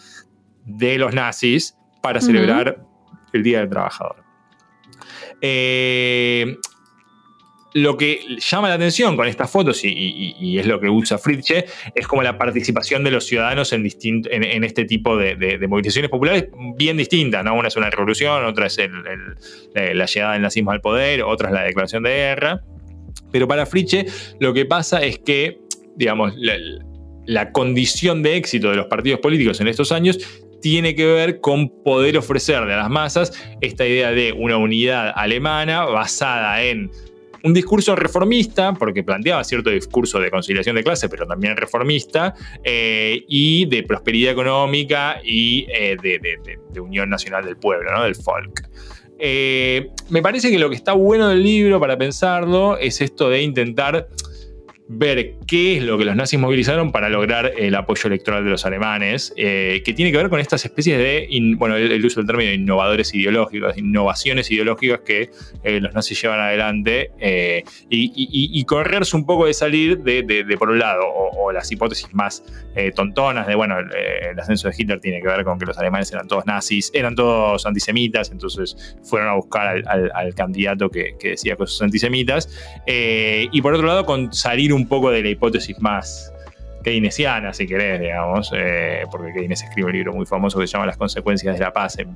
de 0.65 0.99
los 0.99 1.15
nazis 1.15 1.77
para 2.03 2.21
celebrar 2.21 2.85
el 3.33 3.43
Día 3.43 3.61
del 3.61 3.69
Trabajador. 3.69 4.17
Eh, 5.41 6.57
lo 7.75 7.97
que 7.97 8.21
llama 8.39 8.69
la 8.69 8.75
atención 8.75 9.17
con 9.17 9.29
estas 9.29 9.51
fotos, 9.51 9.81
y, 9.85 10.59
es 10.59 10.67
lo 10.67 10.81
que 10.81 10.89
usa 10.89 11.19
Fritzsche, 11.19 11.67
es 11.95 12.07
como 12.07 12.23
la 12.23 12.37
participación 12.37 13.05
de 13.05 13.11
los 13.11 13.25
ciudadanos 13.27 13.73
en, 13.73 13.85
este 13.87 14.85
tipo 14.85 15.17
de, 15.17 15.59
movilizaciones 15.69 16.11
populares 16.11 16.49
bien 16.77 16.97
distintas. 16.97 17.45
¿no? 17.45 17.55
Una 17.55 17.69
es 17.69 17.77
una 17.77 17.91
revolución, 17.91 18.45
otra 18.45 18.67
es 18.67 18.79
eh, 18.79 19.95
la 19.95 20.07
llegada 20.07 20.33
del 20.35 20.43
nazismo 20.43 20.73
al 20.73 20.81
poder, 20.81 21.23
otra 21.23 21.49
es 21.49 21.55
la 21.55 21.63
declaración 21.63 22.03
de 22.03 22.11
guerra. 22.11 22.61
Pero 23.31 23.47
para 23.47 23.67
Fritzsche 23.67 24.07
lo 24.41 24.53
que 24.53 24.65
pasa 24.65 25.03
es 25.03 25.19
que, 25.19 25.61
digamos, 25.97 26.35
la 27.27 27.53
condición 27.53 28.23
de 28.23 28.37
éxito 28.37 28.71
de 28.71 28.77
los 28.77 28.87
partidos 28.87 29.21
políticos 29.21 29.61
en 29.61 29.69
estos 29.69 29.93
años 29.93 30.19
tiene 30.61 30.95
que 30.95 31.07
ver 31.07 31.41
con 31.41 31.71
poder 31.83 32.19
ofrecerle 32.19 32.75
a 32.75 32.79
las 32.79 32.91
masas 32.91 33.33
esta 33.61 33.87
idea 33.87 34.11
de 34.11 34.33
una 34.33 34.57
unidad 34.57 35.13
alemana 35.15 35.85
basada 35.85 36.63
en 36.63 36.91
un 37.43 37.55
discurso 37.55 37.97
reformista, 37.97 38.73
porque 38.75 39.03
planteaba 39.03 39.43
cierto 39.45 39.71
discurso 39.71 40.21
de 40.21 40.31
conciliación 40.31 40.77
de 40.77 40.83
clase, 40.83 41.09
pero 41.09 41.27
también 41.27 41.57
reformista, 41.57 42.35
eh, 42.65 43.25
y 43.29 43.67
de 43.67 43.83
prosperidad 43.83 44.33
económica 44.33 45.21
y 45.25 45.67
eh, 45.73 45.97
de, 46.03 46.81
unión 46.81 47.09
nacional 47.09 47.45
del 47.45 47.57
pueblo, 47.57 47.93
¿no? 47.93 48.05
del 48.05 48.15
folk. 48.15 48.69
Eh, 49.19 49.91
me 50.09 50.23
parece 50.23 50.51
que 50.51 50.59
lo 50.59 50.71
que 50.71 50.77
está 50.77 50.93
bueno 50.93 51.29
del 51.29 51.43
libro 51.43 51.79
para 51.79 51.99
pensarlo 51.99 52.79
es 52.79 53.01
esto 53.03 53.29
de 53.29 53.43
intentar 53.43 54.09
ver 54.93 55.35
qué 55.47 55.77
es 55.77 55.85
lo 55.85 55.97
que 55.97 56.05
los 56.05 56.17
nazis 56.17 56.41
movilizaron 56.41 56.91
para 56.91 57.09
lograr 57.09 57.53
el 57.57 57.77
apoyo 57.77 58.09
electoral 58.09 58.43
de 58.43 58.51
los 58.51 58.67
alemanes, 58.67 59.33
eh, 59.37 59.83
que 59.85 59.95
tiene 59.95 60.11
que 60.11 60.17
ver 60.17 60.29
con 60.29 60.41
estas 60.41 60.65
especies 60.65 60.99
de, 60.99 61.29
bueno, 61.57 61.77
el, 61.77 62.05
uso 62.05 62.19
del 62.19 62.27
término 62.27 62.51
innovadores 62.51 63.15
ideológicos, 63.15 63.79
innovaciones 63.79 64.51
ideológicas 64.51 65.01
que 65.01 65.31
eh, 65.63 65.79
los 65.79 65.95
nazis 65.95 66.21
llevan 66.21 66.41
adelante, 66.41 67.13
eh, 67.21 67.63
y, 67.89 68.65
correrse 68.65 69.17
un 69.17 69.27
poco 69.27 69.47
de 69.47 69.55
salir 69.55 69.99
de, 70.01 70.57
por 70.59 70.71
un 70.71 70.81
lado, 70.81 71.03
o, 71.07 71.53
las 71.53 71.71
hipótesis 71.71 72.13
más 72.13 72.45
tontonas 72.95 73.47
de, 73.47 73.55
bueno, 73.55 73.79
el, 73.79 74.39
ascenso 74.39 74.69
de 74.69 74.75
Hitler 74.77 75.01
tiene 75.01 75.21
que 75.21 75.27
ver 75.27 75.45
con 75.45 75.59
que 75.59 75.67
los 75.67 75.79
alemanes 75.79 76.13
eran 76.13 76.29
todos 76.29 76.47
nazis, 76.47 76.91
eran 76.95 77.15
todos 77.15 77.65
antisemitas, 77.67 78.31
entonces 78.31 78.97
fueron 79.03 79.29
a 79.29 79.35
buscar 79.35 79.83
al, 79.87 80.35
candidato 80.35 80.89
que, 80.89 81.17
que, 81.19 81.31
decía 81.31 81.57
antisemitas, 81.81 82.49
y 82.87 83.63
por 83.63 83.75
otro 83.75 83.87
lado, 83.87 84.05
con 84.05 84.33
salir 84.33 84.73
un 84.73 84.80
un 84.81 84.89
poco 84.89 85.11
de 85.11 85.23
la 85.23 85.29
hipótesis 85.29 85.81
más 85.81 86.33
keynesiana, 86.83 87.53
si 87.53 87.67
querés, 87.67 88.01
digamos, 88.01 88.51
eh, 88.55 89.03
porque 89.11 89.33
Keynes 89.33 89.63
escribe 89.63 89.89
un 89.89 89.93
libro 89.93 90.13
muy 90.15 90.27
famoso 90.27 90.59
que 90.59 90.67
se 90.67 90.73
llama 90.73 90.87
Las 90.87 90.97
consecuencias 90.97 91.59
de 91.59 91.65
la 91.65 91.73
paz, 91.73 91.99
eh, 91.99 92.07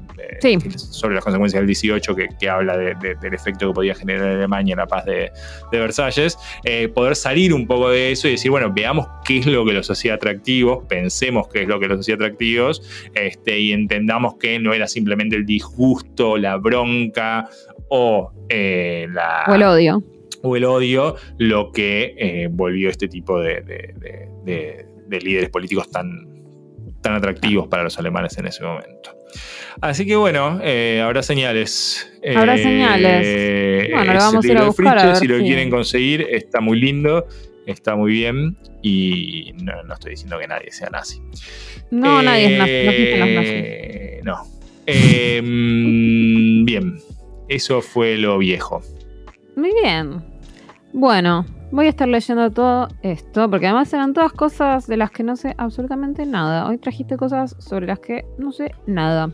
sobre 0.77 1.15
las 1.15 1.25
consecuencias 1.25 1.61
del 1.61 1.67
18, 1.67 2.15
que, 2.15 2.49
habla 2.49 2.77
del 2.77 3.35
efecto 3.35 3.69
que 3.69 3.75
podía 3.75 3.95
generar 3.95 4.27
en 4.27 4.37
Alemania 4.39 4.77
la 4.77 4.87
paz 4.87 5.05
de, 5.05 5.31
Versalles, 5.71 6.39
eh, 6.65 6.89
poder 6.89 7.17
salir 7.17 7.53
un 7.53 7.67
poco 7.67 7.91
de 7.91 8.13
eso 8.13 8.29
y 8.29 8.33
decir, 8.33 8.51
bueno, 8.51 8.73
veamos 8.73 9.07
qué 9.25 9.39
es 9.39 9.47
lo 9.47 9.65
que 9.65 9.73
los 9.73 9.91
hacía 9.91 10.15
atractivos, 10.15 10.85
pensemos 10.89 11.49
qué 11.49 11.63
es 11.63 11.69
lo 11.69 11.81
que 11.81 11.89
los 11.89 12.01
hacía 12.01 12.15
atractivos, 12.15 12.83
este, 13.15 13.59
y 13.59 13.73
entendamos 13.73 14.37
que 14.37 14.59
no 14.59 14.73
era 14.73 14.87
simplemente 14.87 15.37
el 15.37 15.45
disgusto, 15.45 16.39
la 16.39 16.57
bronca 16.57 17.49
o 17.89 18.33
la... 18.49 19.45
O 19.49 19.55
el 19.55 19.63
odio 19.63 20.14
o 20.45 20.57
el 20.57 20.65
odio 20.65 21.17
lo 21.39 21.73
que 21.73 22.15
eh, 22.17 22.49
volvió 22.51 22.91
este 22.91 23.09
tipo 23.09 23.41
de, 23.41 23.65
líderes 25.11 25.51
políticos 25.51 25.91
tan, 25.91 26.29
tan 27.01 27.15
atractivos 27.15 27.67
para 27.67 27.83
los 27.83 27.99
alemanes 27.99 28.37
en 28.39 28.47
ese 28.47 28.63
momento. 28.63 29.17
Así 29.81 30.07
que 30.07 30.15
bueno, 30.15 30.61
eh, 30.63 31.01
habrá 31.03 31.23
señales. 31.23 32.13
Habrá 32.37 32.57
señales. 32.57 33.91
Bueno, 33.91 34.13
lo 34.13 34.19
vamos 34.21 34.45
a 34.45 34.49
ir 34.49 34.59
a 34.59 34.65
buscar. 34.67 35.17
si 35.17 35.27
lo 35.27 35.39
quieren 35.39 35.71
conseguir, 35.71 36.27
está 36.31 36.61
muy 36.61 36.79
lindo, 36.79 37.27
está 37.67 37.97
muy 37.97 38.13
bien 38.13 38.57
y 38.83 39.55
no, 39.63 39.73
estoy 39.93 40.13
diciendo 40.13 40.39
que 40.39 40.47
nadie 40.47 40.71
sea 40.71 40.91
nazi. 40.91 41.23
No, 41.91 42.23
nadie 42.23 42.53
es 42.53 43.19
nazi. 43.19 44.23
No. 44.23 44.47
Eh, 44.87 45.41
mm, 45.43 46.65
bien, 46.65 46.99
eso 47.49 47.81
fue 47.81 48.19
lo 48.19 48.39
viejo. 48.39 48.83
Muy 49.57 49.73
bien. 49.83 50.34
Bueno, 50.97 51.45
voy 51.73 51.87
a 51.87 51.89
estar 51.89 52.07
leyendo 52.07 52.53
todo 52.53 52.87
esto, 53.03 53.51
porque 53.51 53.67
además 53.67 53.93
eran 53.93 54.13
todas 54.13 54.31
cosas 54.33 54.87
de 54.87 54.97
las 54.97 55.11
que 55.11 55.25
no 55.25 55.35
sé 55.35 55.53
absolutamente 55.59 56.25
nada. 56.25 56.69
Hoy 56.69 56.79
trajiste 56.79 57.17
cosas 57.17 57.57
sobre 57.59 57.89
las 57.89 57.99
que 57.99 58.25
no 58.39 58.53
sé 58.53 58.71
nada. 58.87 59.31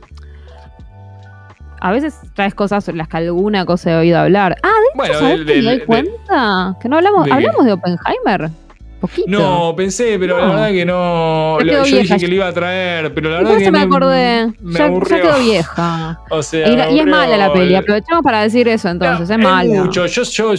A 1.82 1.92
veces 1.92 2.18
traes 2.34 2.54
cosas 2.54 2.82
sobre 2.82 2.96
las 2.96 3.08
que 3.08 3.18
alguna 3.18 3.66
cosa 3.66 3.92
he 3.92 3.96
oído 3.96 4.18
hablar. 4.18 4.56
Ah, 4.62 4.70
de 4.70 5.04
hecho, 5.06 5.20
bueno, 5.20 5.44
me 5.44 5.62
doy 5.62 5.80
cuenta? 5.80 6.76
que 6.80 6.88
no 6.88 6.96
hablamos, 6.96 7.30
hablamos 7.30 7.66
de 7.66 7.72
Oppenheimer. 7.72 8.50
Poquito. 8.98 9.28
No, 9.28 9.74
pensé, 9.76 10.18
pero 10.18 10.38
la 10.38 10.46
verdad 10.46 10.70
que 10.70 10.86
no. 10.86 11.60
yo 11.60 11.84
dije 11.84 12.16
que 12.16 12.28
lo 12.28 12.34
iba 12.36 12.48
a 12.48 12.52
traer, 12.54 13.12
pero 13.12 13.28
la 13.28 13.36
verdad 13.38 13.58
que. 13.58 13.70
me 13.70 13.80
acordé. 13.80 14.54
ya, 14.62 14.88
quedó 14.88 15.38
vieja. 15.38 16.20
O 16.30 16.42
sea, 16.42 16.90
y, 16.90 17.00
es 17.00 17.06
mala 17.06 17.36
la 17.36 17.52
peli. 17.52 17.74
Aprovechamos 17.74 18.22
para 18.22 18.42
decir 18.42 18.66
eso 18.66 18.88
entonces. 18.88 19.28
es 19.28 19.38
mala. 19.38 19.84
Mucho. 19.84 20.06
Yo, 20.06 20.22
yo, 20.22 20.54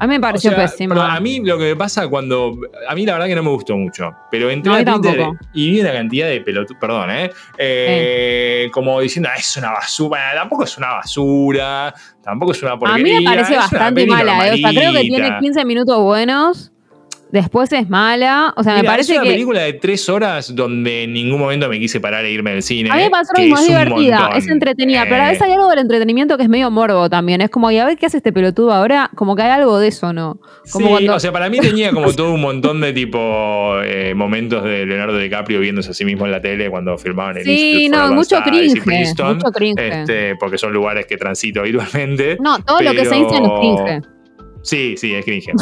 a 0.00 0.06
mí 0.06 0.14
me 0.14 0.20
pareció 0.20 0.56
pésimo. 0.56 0.98
A 0.98 1.20
mí 1.20 1.40
lo 1.40 1.58
que 1.58 1.64
me 1.64 1.76
pasa 1.76 2.08
cuando. 2.08 2.58
A 2.88 2.94
mí 2.94 3.04
la 3.04 3.12
verdad 3.12 3.26
que 3.26 3.34
no 3.34 3.42
me 3.42 3.50
gustó 3.50 3.76
mucho. 3.76 4.10
Pero 4.30 4.48
entré 4.48 4.72
a 4.72 4.84
Twitter 4.84 5.28
y 5.52 5.72
vi 5.72 5.80
una 5.82 5.92
cantidad 5.92 6.26
de 6.26 6.40
pelotudos. 6.40 6.80
Perdón, 6.80 7.10
¿eh? 7.10 7.30
eh 7.58 8.70
como 8.72 8.98
diciendo, 9.00 9.28
ah, 9.30 9.36
es 9.38 9.54
una 9.58 9.72
basura. 9.72 10.32
tampoco 10.34 10.64
es 10.64 10.78
una 10.78 10.94
basura. 10.94 11.94
Tampoco 12.22 12.52
es 12.52 12.62
una 12.62 12.78
porquería. 12.78 13.16
A 13.16 13.18
mí 13.18 13.24
me 13.24 13.30
parece 13.30 13.56
bastante 13.56 14.06
mala, 14.06 14.48
¿eh? 14.48 14.54
O 14.54 14.56
sea, 14.56 14.70
creo 14.70 14.92
que 14.92 15.00
tiene 15.00 15.38
15 15.38 15.64
minutos 15.66 15.98
buenos. 15.98 16.69
Después 17.32 17.72
es 17.72 17.88
mala. 17.88 18.52
O 18.56 18.62
sea, 18.62 18.74
me 18.74 18.84
parece. 18.84 19.14
Es 19.14 19.20
una 19.20 19.30
película 19.30 19.60
de 19.62 19.74
tres 19.74 20.08
horas 20.08 20.54
donde 20.54 21.04
en 21.04 21.12
ningún 21.12 21.38
momento 21.38 21.68
me 21.68 21.78
quise 21.78 22.00
parar 22.00 22.24
e 22.24 22.32
irme 22.32 22.52
del 22.52 22.62
cine. 22.62 22.90
A 22.90 22.96
mí 22.96 23.02
me 23.04 23.10
pasó 23.10 23.32
lo 23.36 23.42
mismo, 23.42 23.58
es 23.58 23.66
divertida, 23.66 24.30
es 24.36 24.48
entretenida. 24.48 25.04
Pero 25.08 25.22
a 25.22 25.28
veces 25.28 25.42
hay 25.42 25.52
algo 25.52 25.68
del 25.70 25.80
entretenimiento 25.80 26.36
que 26.36 26.44
es 26.44 26.48
medio 26.48 26.70
morbo 26.70 27.08
también. 27.08 27.40
Es 27.40 27.50
como, 27.50 27.70
ya 27.70 27.86
ves 27.86 27.96
qué 27.96 28.06
hace 28.06 28.16
este 28.16 28.32
pelotudo 28.32 28.72
ahora, 28.72 29.10
como 29.14 29.36
que 29.36 29.42
hay 29.42 29.50
algo 29.50 29.78
de 29.78 29.88
eso, 29.88 30.12
¿no? 30.12 30.40
Como 30.72 30.98
sí, 30.98 31.08
o 31.08 31.20
sea, 31.20 31.32
para 31.32 31.48
mí 31.48 31.58
tenía 31.60 31.92
como 31.92 32.12
todo 32.12 32.32
un 32.32 32.40
montón 32.40 32.80
de 32.80 32.92
tipo 32.92 33.80
eh, 33.82 34.14
momentos 34.14 34.64
de 34.64 34.86
Leonardo 34.86 35.18
DiCaprio 35.18 35.60
viéndose 35.60 35.90
a 35.90 35.94
sí 35.94 36.04
mismo 36.04 36.26
en 36.26 36.32
la 36.32 36.40
tele 36.40 36.70
cuando 36.70 36.96
filmaban 36.98 37.36
el 37.36 37.44
Sí, 37.44 37.88
no, 37.88 38.12
mucho 38.12 38.40
cringe. 38.42 38.84
mucho 38.84 39.52
cringe. 39.52 39.80
Este, 39.80 40.36
porque 40.36 40.58
son 40.58 40.72
lugares 40.72 41.06
que 41.06 41.16
transito 41.16 41.60
habitualmente. 41.60 42.38
No, 42.40 42.58
todo 42.62 42.80
lo 42.80 42.92
que 42.92 43.04
se 43.04 43.14
dice 43.14 43.36
es 43.36 43.50
cringe. 43.60 44.19
Sí, 44.62 44.96
sí, 44.96 45.14
es 45.14 45.24
cringe. 45.24 45.52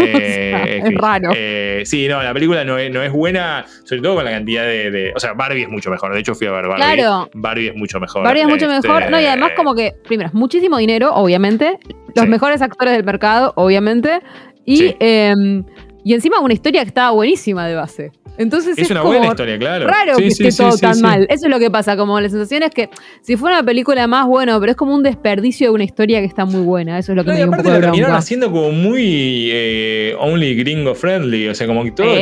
Eh, 0.00 0.80
es, 0.84 0.94
raro. 0.94 1.32
Eh, 1.34 1.82
sí, 1.84 2.06
no, 2.06 2.22
la 2.22 2.32
película 2.32 2.64
no 2.64 2.78
es, 2.78 2.88
no 2.92 3.02
es, 3.02 3.10
buena, 3.10 3.66
sobre 3.82 4.00
todo 4.00 4.14
con 4.14 4.24
la 4.24 4.30
cantidad 4.30 4.62
de, 4.62 5.12
O 5.16 5.18
sea, 5.18 5.32
Barbie 5.32 5.62
es 5.62 5.68
mucho 5.68 5.90
mejor. 5.90 6.14
De 6.14 6.20
hecho, 6.20 6.36
fui 6.36 6.46
a 6.46 6.52
ver 6.52 6.68
Barbie. 6.68 6.84
Claro. 6.84 7.28
Barbie 7.34 7.68
es 7.68 7.74
mucho 7.74 7.98
mejor. 7.98 8.22
Barbie 8.22 8.42
es 8.42 8.46
mucho 8.46 8.70
este, 8.70 8.88
mejor. 8.88 9.10
No, 9.10 9.20
y 9.20 9.24
además, 9.24 9.52
como 9.56 9.74
que, 9.74 9.94
primero, 10.06 10.30
muchísimo 10.34 10.78
dinero, 10.78 11.12
obviamente. 11.14 11.78
Los 12.14 12.28
mejores 12.28 12.62
actores 12.62 12.94
del 12.94 13.04
mercado, 13.04 13.52
obviamente. 13.56 14.20
Y, 14.64 14.94
em, 15.00 15.64
y 16.08 16.14
encima 16.14 16.40
una 16.40 16.54
historia 16.54 16.80
que 16.80 16.88
estaba 16.88 17.10
buenísima 17.10 17.68
de 17.68 17.74
base. 17.74 18.12
Entonces 18.38 18.78
es, 18.78 18.90
una 18.90 19.02
buena 19.02 19.26
historia, 19.26 19.58
claro. 19.58 19.86
Raro 19.86 20.16
que 20.16 20.28
esté 20.28 20.50
todo 20.50 20.74
tan 20.78 20.98
mal. 21.02 21.26
Eso 21.28 21.48
es 21.48 21.50
lo 21.50 21.58
que 21.58 21.70
pasa. 21.70 21.98
Como 21.98 22.18
la 22.18 22.30
sensación 22.30 22.62
es 22.62 22.70
que 22.70 22.88
si 23.20 23.36
fuera 23.36 23.58
una 23.58 23.66
película 23.66 24.06
más, 24.06 24.26
bueno, 24.26 24.58
pero 24.58 24.70
es 24.70 24.76
como 24.78 24.94
un 24.94 25.02
desperdicio 25.02 25.66
de 25.66 25.74
una 25.74 25.84
historia 25.84 26.20
que 26.20 26.24
está 26.24 26.46
muy 26.46 26.62
buena. 26.62 26.98
Eso 26.98 27.12
es 27.12 27.16
lo 27.16 27.24
que 27.24 27.32
me 27.32 27.36
dio 27.36 27.44
un 27.44 27.50
poco 27.50 27.68
lo 27.68 27.78
terminaron 27.78 28.16
haciendo 28.16 28.50
como 28.50 28.70
muy 28.70 29.50
eh, 29.52 30.16
only 30.18 30.54
gringo 30.54 30.94
friendly. 30.94 31.46
O 31.48 31.54
sea, 31.54 31.66
como 31.66 31.84
que 31.84 31.90
todo, 31.90 32.14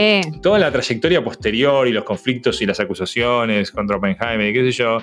toda 0.43 0.59
la 0.59 0.73
trayectoria 0.73 1.23
posterior 1.23 1.87
y 1.87 1.93
los 1.93 2.03
conflictos 2.03 2.61
y 2.63 2.67
las 2.67 2.81
acusaciones 2.81 3.71
contra 3.71 3.99
Oppenheimer 3.99 4.49
y 4.49 4.53
qué 4.53 4.65
sé 4.65 4.73
yo 4.73 4.99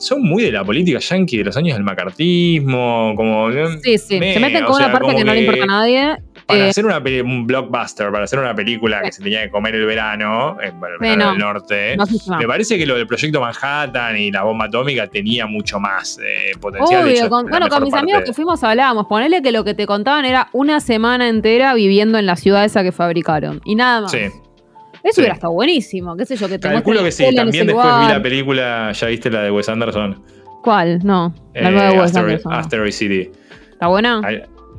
son 0.00 0.22
muy 0.22 0.42
de 0.42 0.50
la 0.50 0.64
política 0.64 0.98
yankee 0.98 1.36
de 1.36 1.44
los 1.44 1.56
años 1.58 1.76
del 1.76 1.84
macartismo, 1.84 3.12
como... 3.14 3.52
Sí, 3.82 3.98
sí, 3.98 4.18
se 4.18 4.40
meten 4.40 4.64
con 4.64 4.76
una 4.76 4.90
parte 4.90 5.14
que, 5.14 5.24
no 5.24 5.34
le 5.34 5.40
importa 5.40 5.64
a 5.64 5.66
nadie. 5.66 6.16
Para 6.50 6.66
eh, 6.66 6.70
hacer 6.70 6.84
una, 6.84 6.98
un 6.98 7.46
blockbuster, 7.46 8.10
para 8.10 8.24
hacer 8.24 8.38
una 8.38 8.54
película 8.54 9.02
que 9.02 9.12
se 9.12 9.22
tenía 9.22 9.42
que 9.42 9.50
comer 9.50 9.74
el 9.74 9.86
verano, 9.86 10.56
en 10.60 10.74
el 10.76 10.98
verano 10.98 11.30
del 11.30 11.38
norte, 11.38 11.96
me 12.38 12.46
parece 12.46 12.76
que 12.76 12.86
lo 12.86 12.96
del 12.96 13.06
proyecto 13.06 13.40
Manhattan 13.40 14.16
y 14.16 14.30
la 14.30 14.42
bomba 14.42 14.66
atómica 14.66 15.06
tenía 15.06 15.46
mucho 15.46 15.78
más 15.78 16.18
eh, 16.22 16.52
potencial. 16.60 17.28
bueno, 17.28 17.68
con 17.68 17.82
mis 17.82 17.94
amigos 17.94 18.22
que 18.24 18.32
fuimos 18.32 18.62
hablábamos, 18.64 19.06
ponerle 19.06 19.42
que 19.42 19.52
lo 19.52 19.64
que 19.64 19.74
te 19.74 19.86
contaban 19.86 20.24
era 20.24 20.48
una 20.52 20.80
semana 20.80 21.28
entera 21.28 21.74
viviendo 21.74 22.18
en 22.18 22.26
la 22.26 22.36
ciudad 22.36 22.64
esa 22.64 22.82
que 22.82 22.92
fabricaron, 22.92 23.60
y 23.64 23.74
nada 23.74 24.02
más. 24.02 24.10
Sí. 24.10 24.26
Eso 25.02 25.22
hubiera 25.22 25.34
estado 25.34 25.52
buenísimo, 25.54 26.16
qué 26.16 26.26
sé 26.26 26.36
yo, 26.36 26.46
que 26.48 26.58
te 26.58 26.68
Calculo 26.68 27.02
que 27.02 27.10
sí, 27.10 27.34
también 27.34 27.66
después 27.66 27.86
vi 28.00 28.08
la 28.08 28.22
película, 28.22 28.92
¿ya 28.92 29.06
viste 29.06 29.30
la 29.30 29.42
de 29.42 29.50
Wes 29.50 29.68
Anderson? 29.68 30.22
¿Cuál? 30.62 30.98
No, 31.04 31.34
la 31.54 31.70
nueva 31.70 31.88
de 31.88 31.96
eh, 31.96 32.20
Anderson. 32.20 32.52
Asteroid 32.52 32.92
City. 32.92 33.30
¿Está 33.72 33.86
buena? 33.86 34.20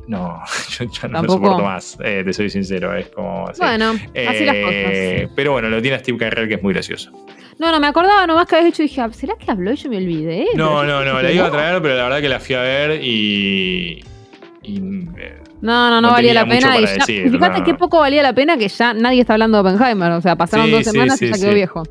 no, 0.07 0.39
yo 0.85 0.91
ya 1.01 1.07
no 1.07 1.23
lo 1.23 1.29
soporto 1.29 1.63
más, 1.63 1.97
eh, 2.03 2.23
te 2.25 2.33
soy 2.33 2.49
sincero, 2.49 2.95
es 2.95 3.07
como... 3.09 3.45
Bueno, 3.57 3.91
así 3.91 4.45
las 4.45 4.55
eh, 4.55 5.21
cosas. 5.23 5.33
Pero 5.35 5.51
bueno, 5.53 5.69
lo 5.69 5.81
tiene 5.81 5.99
Steve 5.99 6.17
Carell 6.17 6.47
que 6.47 6.55
es 6.55 6.63
muy 6.63 6.73
gracioso. 6.73 7.11
No, 7.59 7.71
no, 7.71 7.79
me 7.79 7.87
acordaba 7.87 8.25
nomás 8.25 8.47
que 8.47 8.55
habías 8.55 8.71
dicho 8.71 8.83
y 8.83 8.87
dije, 8.87 9.01
ah, 9.01 9.09
¿será 9.11 9.35
que 9.35 9.51
habló 9.51 9.71
y 9.71 9.75
yo 9.75 9.89
me 9.89 9.97
olvidé? 9.97 10.47
No, 10.55 10.83
no, 10.83 11.05
no, 11.05 11.21
la 11.21 11.31
iba 11.31 11.47
a 11.47 11.51
traer, 11.51 11.81
pero 11.81 11.95
la 11.95 12.03
verdad 12.03 12.21
que 12.21 12.29
la 12.29 12.39
fui 12.39 12.55
a 12.55 12.61
ver 12.61 13.03
y... 13.03 14.03
No, 15.61 15.89
no, 15.89 16.01
no, 16.01 16.09
valía 16.11 16.33
la 16.33 16.45
pena. 16.45 16.79
Y, 16.79 16.87
fíjate 17.29 17.63
qué 17.63 17.73
poco 17.75 17.99
valía 17.99 18.23
la 18.23 18.33
pena 18.33 18.57
que 18.57 18.67
ya 18.67 18.93
nadie 18.93 19.21
está 19.21 19.33
hablando 19.33 19.61
de 19.61 19.69
Oppenheimer. 19.69 20.11
O 20.13 20.21
sea, 20.21 20.35
pasaron 20.35 20.71
dos 20.71 20.83
semanas 20.83 21.21
y 21.21 21.31
ya 21.31 21.37
quedó 21.37 21.53
viejo. 21.53 21.83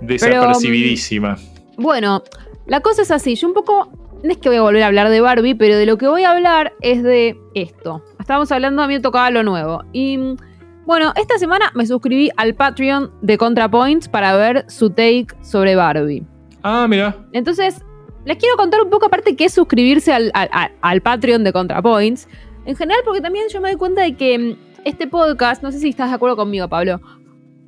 Desapercibidísima. 0.00 1.38
bueno, 1.76 2.22
la 2.66 2.80
cosa 2.80 3.02
es 3.02 3.10
así. 3.10 3.34
Yo 3.36 3.48
un 3.48 3.54
poco. 3.54 3.90
No 4.22 4.30
es 4.30 4.38
que 4.38 4.48
voy 4.48 4.58
a 4.58 4.62
volver 4.62 4.82
a 4.82 4.86
hablar 4.86 5.08
de 5.08 5.20
Barbie, 5.20 5.54
pero 5.54 5.76
de 5.76 5.84
lo 5.84 5.98
que 5.98 6.06
voy 6.06 6.22
a 6.22 6.30
hablar 6.30 6.74
es 6.80 7.02
de 7.02 7.36
esto. 7.54 8.04
Estábamos 8.20 8.52
hablando, 8.52 8.82
a 8.82 8.86
mí 8.86 8.94
me 8.94 9.00
tocaba 9.00 9.30
lo 9.30 9.42
nuevo. 9.42 9.82
Y 9.92 10.36
bueno, 10.86 11.12
esta 11.16 11.38
semana 11.38 11.72
me 11.74 11.86
suscribí 11.86 12.30
al 12.36 12.54
Patreon 12.54 13.10
de 13.20 13.36
ContraPoints 13.36 14.08
para 14.08 14.36
ver 14.36 14.64
su 14.68 14.90
take 14.90 15.26
sobre 15.40 15.74
Barbie. 15.74 16.24
Ah, 16.62 16.86
mira. 16.88 17.16
Entonces, 17.32 17.84
les 18.24 18.36
quiero 18.36 18.56
contar 18.56 18.82
un 18.82 18.90
poco 18.90 19.06
aparte 19.06 19.34
qué 19.34 19.46
es 19.46 19.54
suscribirse 19.54 20.12
al, 20.12 20.30
al 20.34 21.00
Patreon 21.00 21.42
de 21.42 21.52
ContraPoints. 21.52 22.28
En 22.64 22.76
general, 22.76 23.02
porque 23.04 23.20
también 23.20 23.46
yo 23.52 23.60
me 23.60 23.70
doy 23.70 23.78
cuenta 23.78 24.02
de 24.02 24.14
que 24.16 24.38
mm, 24.38 24.56
este 24.84 25.08
podcast, 25.08 25.64
no 25.64 25.72
sé 25.72 25.80
si 25.80 25.88
estás 25.88 26.10
de 26.10 26.14
acuerdo 26.14 26.36
conmigo, 26.36 26.68
Pablo, 26.68 27.00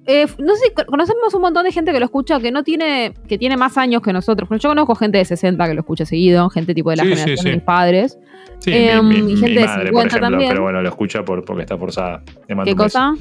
eh, 0.06 0.26
no 0.38 0.54
sé, 0.56 0.72
co- 0.74 0.84
conocemos 0.86 1.32
un 1.34 1.40
montón 1.42 1.64
de 1.64 1.72
gente 1.72 1.92
que 1.92 1.98
lo 1.98 2.04
escucha 2.04 2.38
que 2.40 2.50
no 2.50 2.62
tiene, 2.62 3.14
que 3.28 3.38
tiene 3.38 3.56
más 3.56 3.78
años 3.78 4.02
que 4.02 4.12
nosotros. 4.12 4.48
Yo 4.60 4.68
conozco 4.68 4.94
gente 4.94 5.18
de 5.18 5.24
60 5.24 5.66
que 5.66 5.74
lo 5.74 5.80
escucha 5.80 6.04
seguido, 6.04 6.50
gente 6.50 6.74
tipo 6.74 6.90
de 6.90 6.96
la 6.96 7.02
Sí, 7.04 7.08
generación 7.10 7.38
sí. 7.38 7.48
de 7.48 7.54
mis 7.54 7.64
padres. 7.64 8.18
Sí, 8.58 8.70
Em, 8.72 9.06
mi, 9.08 9.16
y 9.16 9.22
mi- 9.22 9.36
gente 9.36 9.48
mi 9.50 9.54
de 9.56 9.66
madre, 9.66 9.86
50 9.88 9.92
por 9.92 10.06
ejemplo, 10.06 10.30
también. 10.30 10.50
pero 10.50 10.62
bueno, 10.62 10.82
lo 10.82 10.88
escucha 10.88 11.24
por, 11.24 11.44
porque 11.44 11.62
está 11.62 11.76
forzada. 11.78 12.22
Le 12.48 12.54
mando 12.54 12.70
¿Qué 12.70 12.76
cosa? 12.76 13.12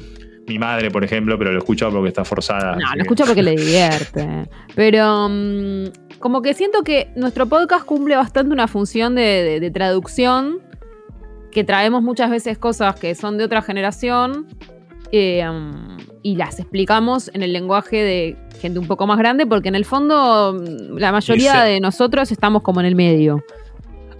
Mi 0.46 0.58
madre, 0.58 0.90
por 0.90 1.02
ejemplo, 1.02 1.38
pero 1.38 1.52
lo 1.52 1.58
escucha 1.58 1.88
porque 1.88 2.08
está 2.08 2.22
forzada. 2.24 2.72
No, 2.76 2.80
lo 2.88 2.92
que- 2.96 3.00
escucha 3.00 3.24
porque 3.24 3.42
le 3.42 3.50
divierte. 3.56 4.46
Pero 4.74 5.28
mm, 5.30 5.84
como 6.18 6.42
que 6.42 6.52
siento 6.54 6.82
que 6.82 7.08
nuestro 7.16 7.46
podcast 7.46 7.84
cumple 7.86 8.14
bastante 8.16 8.52
una 8.52 8.68
función 8.68 9.14
de, 9.14 9.22
de- 9.22 9.60
de 9.60 9.70
traducción, 9.70 10.58
que 11.50 11.64
traemos 11.64 12.02
muchas 12.02 12.30
veces 12.30 12.58
cosas 12.58 12.96
que 13.00 13.14
son 13.14 13.38
de 13.38 13.44
otra 13.44 13.62
generación 13.62 14.46
eh, 15.12 15.44
mm, 15.48 15.96
y 16.24 16.36
las 16.36 16.58
explicamos 16.58 17.30
en 17.34 17.42
el 17.42 17.52
lenguaje 17.52 17.96
de 18.02 18.36
gente 18.60 18.78
un 18.78 18.86
poco 18.88 19.06
más 19.06 19.18
grande, 19.18 19.46
porque 19.46 19.68
en 19.68 19.74
el 19.74 19.84
fondo 19.84 20.54
mm, 20.58 20.96
la 20.96 21.12
mayoría 21.12 21.52
Dice- 21.52 21.66
de 21.74 21.80
nosotros 21.80 22.32
estamos 22.32 22.62
como 22.62 22.80
en 22.80 22.86
el 22.86 22.94
medio. 22.96 23.44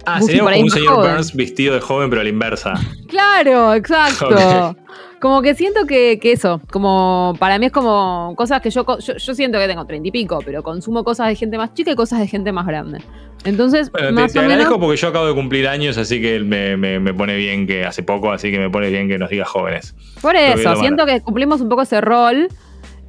Ah, 0.05 0.21
sería 0.21 0.43
como 0.43 0.55
un 0.55 0.69
señor 0.69 0.93
joven. 0.93 1.11
Burns 1.13 1.35
vestido 1.35 1.73
de 1.73 1.81
joven, 1.81 2.11
pero 2.11 2.21
a 2.21 2.23
la 2.23 2.29
inversa. 2.29 2.73
Claro, 3.07 3.73
exacto. 3.79 4.75
Como 5.19 5.41
que 5.41 5.55
siento 5.55 5.85
que, 5.85 6.19
que 6.19 6.33
eso, 6.33 6.61
como 6.71 7.33
para 7.39 7.57
mí 7.57 7.67
es 7.67 7.71
como 7.71 8.33
cosas 8.35 8.61
que 8.61 8.69
yo, 8.69 8.85
yo, 8.99 9.15
yo 9.17 9.33
siento 9.35 9.57
que 9.57 9.67
tengo 9.67 9.85
treinta 9.85 10.07
y 10.09 10.11
pico, 10.11 10.39
pero 10.45 10.61
consumo 10.61 11.03
cosas 11.03 11.29
de 11.29 11.35
gente 11.35 11.57
más 11.57 11.73
chica 11.73 11.91
y 11.91 11.95
cosas 11.95 12.19
de 12.19 12.27
gente 12.27 12.51
más 12.51 12.67
grande. 12.67 12.99
Entonces, 13.43 13.91
Bueno, 13.91 14.07
te, 14.07 14.13
más 14.13 14.33
te 14.33 14.39
o 14.39 14.41
menos, 14.41 14.53
agradezco 14.57 14.79
porque 14.79 14.97
yo 14.97 15.07
acabo 15.07 15.27
de 15.27 15.33
cumplir 15.35 15.67
años, 15.67 15.97
así 15.97 16.21
que 16.21 16.39
me, 16.41 16.77
me- 16.77 16.99
me 16.99 17.13
pone 17.13 17.35
bien 17.37 17.65
que 17.65 17.85
hace 17.85 18.03
poco, 18.03 18.31
así 18.31 18.51
que 18.51 18.59
me 18.59 18.69
pone 18.69 18.89
bien 18.89 19.07
que 19.07 19.17
nos 19.17 19.29
digas 19.29 19.47
jóvenes. 19.47 19.95
por 20.21 20.35
eso, 20.35 20.75
siento 20.77 21.05
que 21.05 21.21
cumplimos 21.21 21.61
un 21.61 21.69
poco 21.69 21.83
ese 21.83 22.01
rol. 22.01 22.47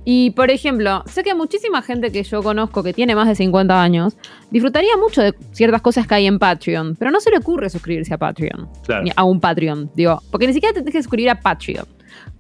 Y, 0.09 0.31
por 0.31 0.53
ejemplo, 0.53 1.03
sé 1.07 1.25
que 1.25 1.35
muchísima 1.35 1.83
gente 1.83 2.13
que 2.13 2.23
yo 2.23 2.41
conozco 2.41 2.85
que 2.85 2.93
tiene 2.93 3.17
más 3.17 3.27
de 3.27 3.35
50 3.35 3.83
años 3.83 4.17
disfrutaría 4.53 4.97
mucho 4.97 5.21
de 5.21 5.35
ciertas 5.51 5.83
cosas 5.83 6.07
que 6.07 6.15
hay 6.15 6.27
en 6.27 6.39
Patreon, 6.39 6.95
pero 6.95 7.11
no 7.11 7.19
se 7.19 7.29
le 7.33 7.39
ocurre 7.39 7.69
suscribirse 7.69 8.15
a 8.15 8.19
Patreon. 8.19 8.69
Claro. 8.85 9.03
ni 9.03 9.11
a 9.17 9.25
un 9.25 9.41
Patreon, 9.41 9.91
digo, 9.97 10.23
porque 10.31 10.47
ni 10.47 10.53
siquiera 10.53 10.73
te 10.73 10.79
tienes 10.79 10.93
que 10.93 11.03
suscribir 11.03 11.31
a 11.31 11.41
Patreon. 11.41 11.87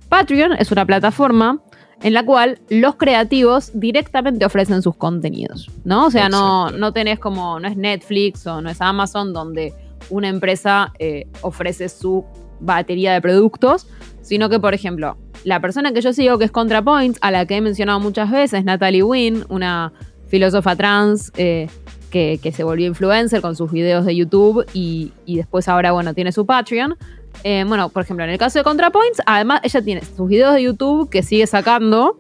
Patreon 0.08 0.52
es 0.52 0.70
una 0.70 0.86
plataforma 0.86 1.60
en 2.02 2.14
la 2.14 2.24
cual 2.24 2.60
los 2.68 2.94
creativos 2.94 3.72
directamente 3.74 4.46
ofrecen 4.46 4.80
sus 4.80 4.94
contenidos, 4.94 5.68
¿no? 5.84 6.06
O 6.06 6.10
sea, 6.12 6.28
no, 6.28 6.70
no 6.70 6.92
tenés 6.92 7.18
como, 7.18 7.58
no 7.58 7.66
es 7.66 7.76
Netflix 7.76 8.46
o 8.46 8.62
no 8.62 8.70
es 8.70 8.80
Amazon 8.80 9.32
donde 9.32 9.74
una 10.08 10.28
empresa 10.28 10.92
eh, 11.00 11.26
ofrece 11.42 11.88
su 11.88 12.24
batería 12.60 13.12
de 13.12 13.20
productos, 13.20 13.88
sino 14.22 14.48
que, 14.48 14.60
por 14.60 14.74
ejemplo, 14.74 15.16
la 15.46 15.60
persona 15.60 15.92
que 15.92 16.00
yo 16.00 16.12
sigo, 16.12 16.38
que 16.38 16.44
es 16.44 16.50
ContraPoints, 16.50 17.20
a 17.22 17.30
la 17.30 17.46
que 17.46 17.54
he 17.54 17.60
mencionado 17.60 18.00
muchas 18.00 18.32
veces, 18.32 18.64
Natalie 18.64 19.04
Wynn, 19.04 19.46
una 19.48 19.92
filósofa 20.26 20.74
trans 20.74 21.30
eh, 21.36 21.68
que, 22.10 22.40
que 22.42 22.50
se 22.50 22.64
volvió 22.64 22.88
influencer 22.88 23.40
con 23.40 23.54
sus 23.54 23.70
videos 23.70 24.04
de 24.04 24.16
YouTube 24.16 24.66
y, 24.74 25.12
y 25.24 25.36
después 25.36 25.68
ahora, 25.68 25.92
bueno, 25.92 26.14
tiene 26.14 26.32
su 26.32 26.46
Patreon. 26.46 26.96
Eh, 27.44 27.64
bueno, 27.64 27.90
por 27.90 28.02
ejemplo, 28.02 28.24
en 28.24 28.32
el 28.32 28.38
caso 28.38 28.58
de 28.58 28.64
ContraPoints, 28.64 29.22
además 29.24 29.60
ella 29.62 29.82
tiene 29.82 30.02
sus 30.16 30.28
videos 30.28 30.52
de 30.52 30.64
YouTube 30.64 31.08
que 31.10 31.22
sigue 31.22 31.46
sacando, 31.46 32.18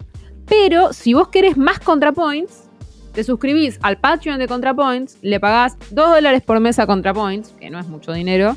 pero 0.48 0.92
si 0.92 1.12
vos 1.12 1.26
querés 1.26 1.56
más 1.56 1.80
ContraPoints, 1.80 2.68
te 3.12 3.24
suscribís 3.24 3.80
al 3.82 3.98
Patreon 3.98 4.38
de 4.38 4.46
ContraPoints, 4.46 5.18
le 5.22 5.40
pagás 5.40 5.76
2 5.90 6.10
dólares 6.10 6.42
por 6.42 6.60
mes 6.60 6.78
a 6.78 6.86
ContraPoints, 6.86 7.48
que 7.58 7.70
no 7.70 7.80
es 7.80 7.88
mucho 7.88 8.12
dinero. 8.12 8.56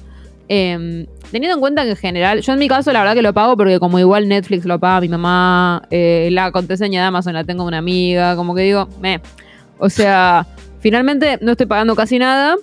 Eh, 0.50 1.06
teniendo 1.32 1.56
en 1.56 1.62
cuenta 1.62 1.84
que 1.84 1.92
en 1.92 1.96
general, 1.96 2.42
yo 2.42 2.54
en 2.54 2.60
mi 2.60 2.68
caso 2.68 2.92
la 2.92 3.00
verdad 3.00 3.14
que 3.14 3.22
lo 3.22 3.34
pago 3.34 3.56
porque 3.56 3.80
como 3.80 4.00
igual 4.00 4.28
Netflix 4.28 4.66
lo 4.66 4.80
paga 4.80 5.00
mi 5.02 5.08
mamá, 5.08 5.84
eh, 5.92 6.30
la 6.32 6.52
contraseña 6.52 7.02
de 7.02 7.08
Amazon 7.08 7.34
la 7.34 7.44
tengo 7.44 7.64
una 7.64 7.78
amiga, 7.78 8.36
como 8.36 8.54
que 8.56 8.64
digo, 8.64 8.90
me. 9.00 9.22
O 9.78 9.90
sea, 9.90 10.46
finalmente 10.82 11.38
no 11.42 11.52
estoy 11.52 11.68
pagando 11.68 11.96
casi 11.96 12.20
nada. 12.20 12.56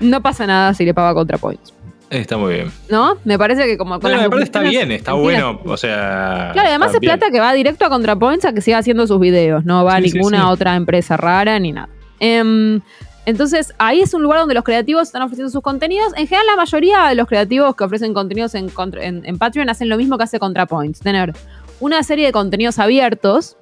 No 0.00 0.22
pasa 0.22 0.46
nada 0.46 0.72
si 0.74 0.84
le 0.84 0.94
pago 0.94 1.08
a 1.08 1.14
ContraPoints. 1.14 1.74
Está 2.10 2.36
muy 2.36 2.54
bien. 2.54 2.70
¿No? 2.88 3.16
Me 3.24 3.36
parece 3.38 3.64
que 3.66 3.76
como 3.76 3.98
con 3.98 4.12
las 4.12 4.20
me 4.22 4.30
parece 4.30 4.44
está 4.44 4.60
bien, 4.60 4.92
está 4.92 5.14
bueno. 5.14 5.60
O 5.64 5.76
sea. 5.76 6.50
Claro, 6.52 6.68
además 6.68 6.94
es 6.94 7.00
plata 7.00 7.30
que 7.32 7.40
va 7.40 7.52
directo 7.52 7.84
a 7.84 7.88
ContraPoints 7.88 8.44
a 8.44 8.52
que 8.52 8.60
siga 8.60 8.78
haciendo 8.78 9.06
sus 9.08 9.18
videos. 9.18 9.64
No 9.64 9.84
va 9.84 9.96
a 9.96 10.00
Sí, 10.00 10.12
ninguna 10.12 10.42
sí. 10.42 10.44
otra 10.48 10.76
empresa 10.76 11.16
rara 11.16 11.58
ni 11.58 11.72
nada. 11.72 11.88
Em, 12.20 12.80
entonces, 13.26 13.74
ahí 13.78 14.00
es 14.00 14.14
un 14.14 14.22
lugar 14.22 14.38
donde 14.40 14.54
los 14.54 14.64
creativos 14.64 15.02
están 15.02 15.22
ofreciendo 15.22 15.50
sus 15.50 15.60
contenidos. 15.62 16.12
En 16.16 16.26
general, 16.26 16.46
la 16.46 16.56
mayoría 16.56 17.06
de 17.08 17.14
los 17.16 17.26
creativos 17.28 17.76
que 17.76 17.84
ofrecen 17.84 18.14
contenidos 18.14 18.54
en, 18.54 18.68
contra- 18.70 19.04
en- 19.04 19.26
en 19.26 19.36
Patreon 19.38 19.68
hacen 19.68 19.88
lo 19.88 19.96
mismo 19.98 20.16
que 20.16 20.24
hace 20.24 20.38
ContraPoints. 20.38 21.00
Tener 21.00 21.34
una 21.80 22.02
serie 22.02 22.26
de 22.26 22.32
contenidos 22.32 22.78
abiertos 22.78 23.56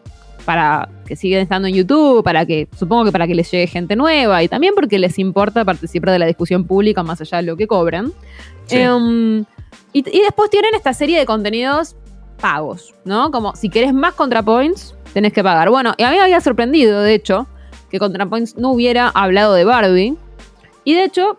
para 0.44 0.88
que 1.06 1.16
siguen 1.16 1.40
estando 1.40 1.66
en 1.68 1.74
YouTube, 1.74 2.22
para 2.22 2.44
que, 2.44 2.68
supongo 2.78 3.06
que 3.06 3.12
para 3.12 3.26
que 3.26 3.34
les 3.34 3.50
llegue 3.50 3.66
gente 3.66 3.96
nueva 3.96 4.42
y 4.42 4.48
también 4.48 4.74
porque 4.74 4.98
les 4.98 5.18
importa 5.18 5.64
participar 5.64 6.10
de 6.10 6.18
la 6.18 6.26
discusión 6.26 6.64
pública 6.66 7.02
más 7.02 7.20
allá 7.22 7.38
de 7.38 7.44
lo 7.44 7.56
que 7.56 7.66
cobran. 7.66 8.12
Sí. 8.66 8.76
Em, 8.76 9.40
y, 9.94 9.98
y 10.06 10.20
después 10.22 10.50
tienen 10.50 10.74
esta 10.74 10.92
serie 10.92 11.18
de 11.18 11.24
contenidos 11.24 11.96
pagos, 12.40 12.94
¿no? 13.06 13.30
Como 13.30 13.56
si 13.56 13.70
querés 13.70 13.94
más 13.94 14.12
ContraPoints, 14.14 14.94
tenés 15.14 15.32
que 15.32 15.42
pagar. 15.42 15.70
Bueno, 15.70 15.94
y 15.96 16.02
a 16.02 16.10
mí 16.10 16.16
me 16.16 16.22
había 16.22 16.40
sorprendido, 16.42 17.00
de 17.00 17.14
hecho, 17.14 17.46
que 17.94 18.00
ContraPoints 18.00 18.56
no 18.56 18.72
hubiera 18.72 19.08
hablado 19.08 19.54
de 19.54 19.62
Barbie. 19.64 20.16
Y 20.82 20.94
de 20.94 21.04
hecho, 21.04 21.36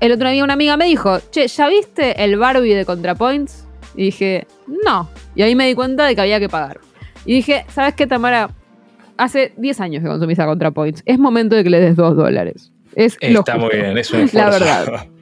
el 0.00 0.12
otro 0.12 0.28
día 0.28 0.44
una 0.44 0.52
amiga 0.52 0.76
me 0.76 0.84
dijo, 0.84 1.18
che, 1.30 1.48
¿ya 1.48 1.66
viste 1.66 2.22
el 2.22 2.36
Barbie 2.36 2.74
de 2.74 2.84
ContraPoints? 2.84 3.66
Y 3.96 4.02
dije, 4.04 4.46
no. 4.84 5.08
Y 5.34 5.40
ahí 5.40 5.54
me 5.54 5.66
di 5.66 5.74
cuenta 5.74 6.04
de 6.04 6.14
que 6.14 6.20
había 6.20 6.38
que 6.40 6.50
pagar. 6.50 6.78
Y 7.24 7.32
dije, 7.32 7.64
¿sabes 7.70 7.94
qué, 7.94 8.06
Tamara? 8.06 8.50
Hace 9.16 9.54
10 9.56 9.80
años 9.80 10.02
que 10.02 10.08
consumís 10.10 10.38
a 10.40 10.44
ContraPoints. 10.44 11.02
Es 11.06 11.18
momento 11.18 11.56
de 11.56 11.64
que 11.64 11.70
le 11.70 11.80
des 11.80 11.96
2 11.96 12.16
dólares. 12.16 12.70
Es 12.94 13.16
Está 13.18 13.56
muy 13.56 13.70
bien, 13.74 13.96
es 13.96 14.10
un 14.12 14.18
La 14.34 14.48
esfuerzo. 14.50 14.58
verdad. 14.58 15.06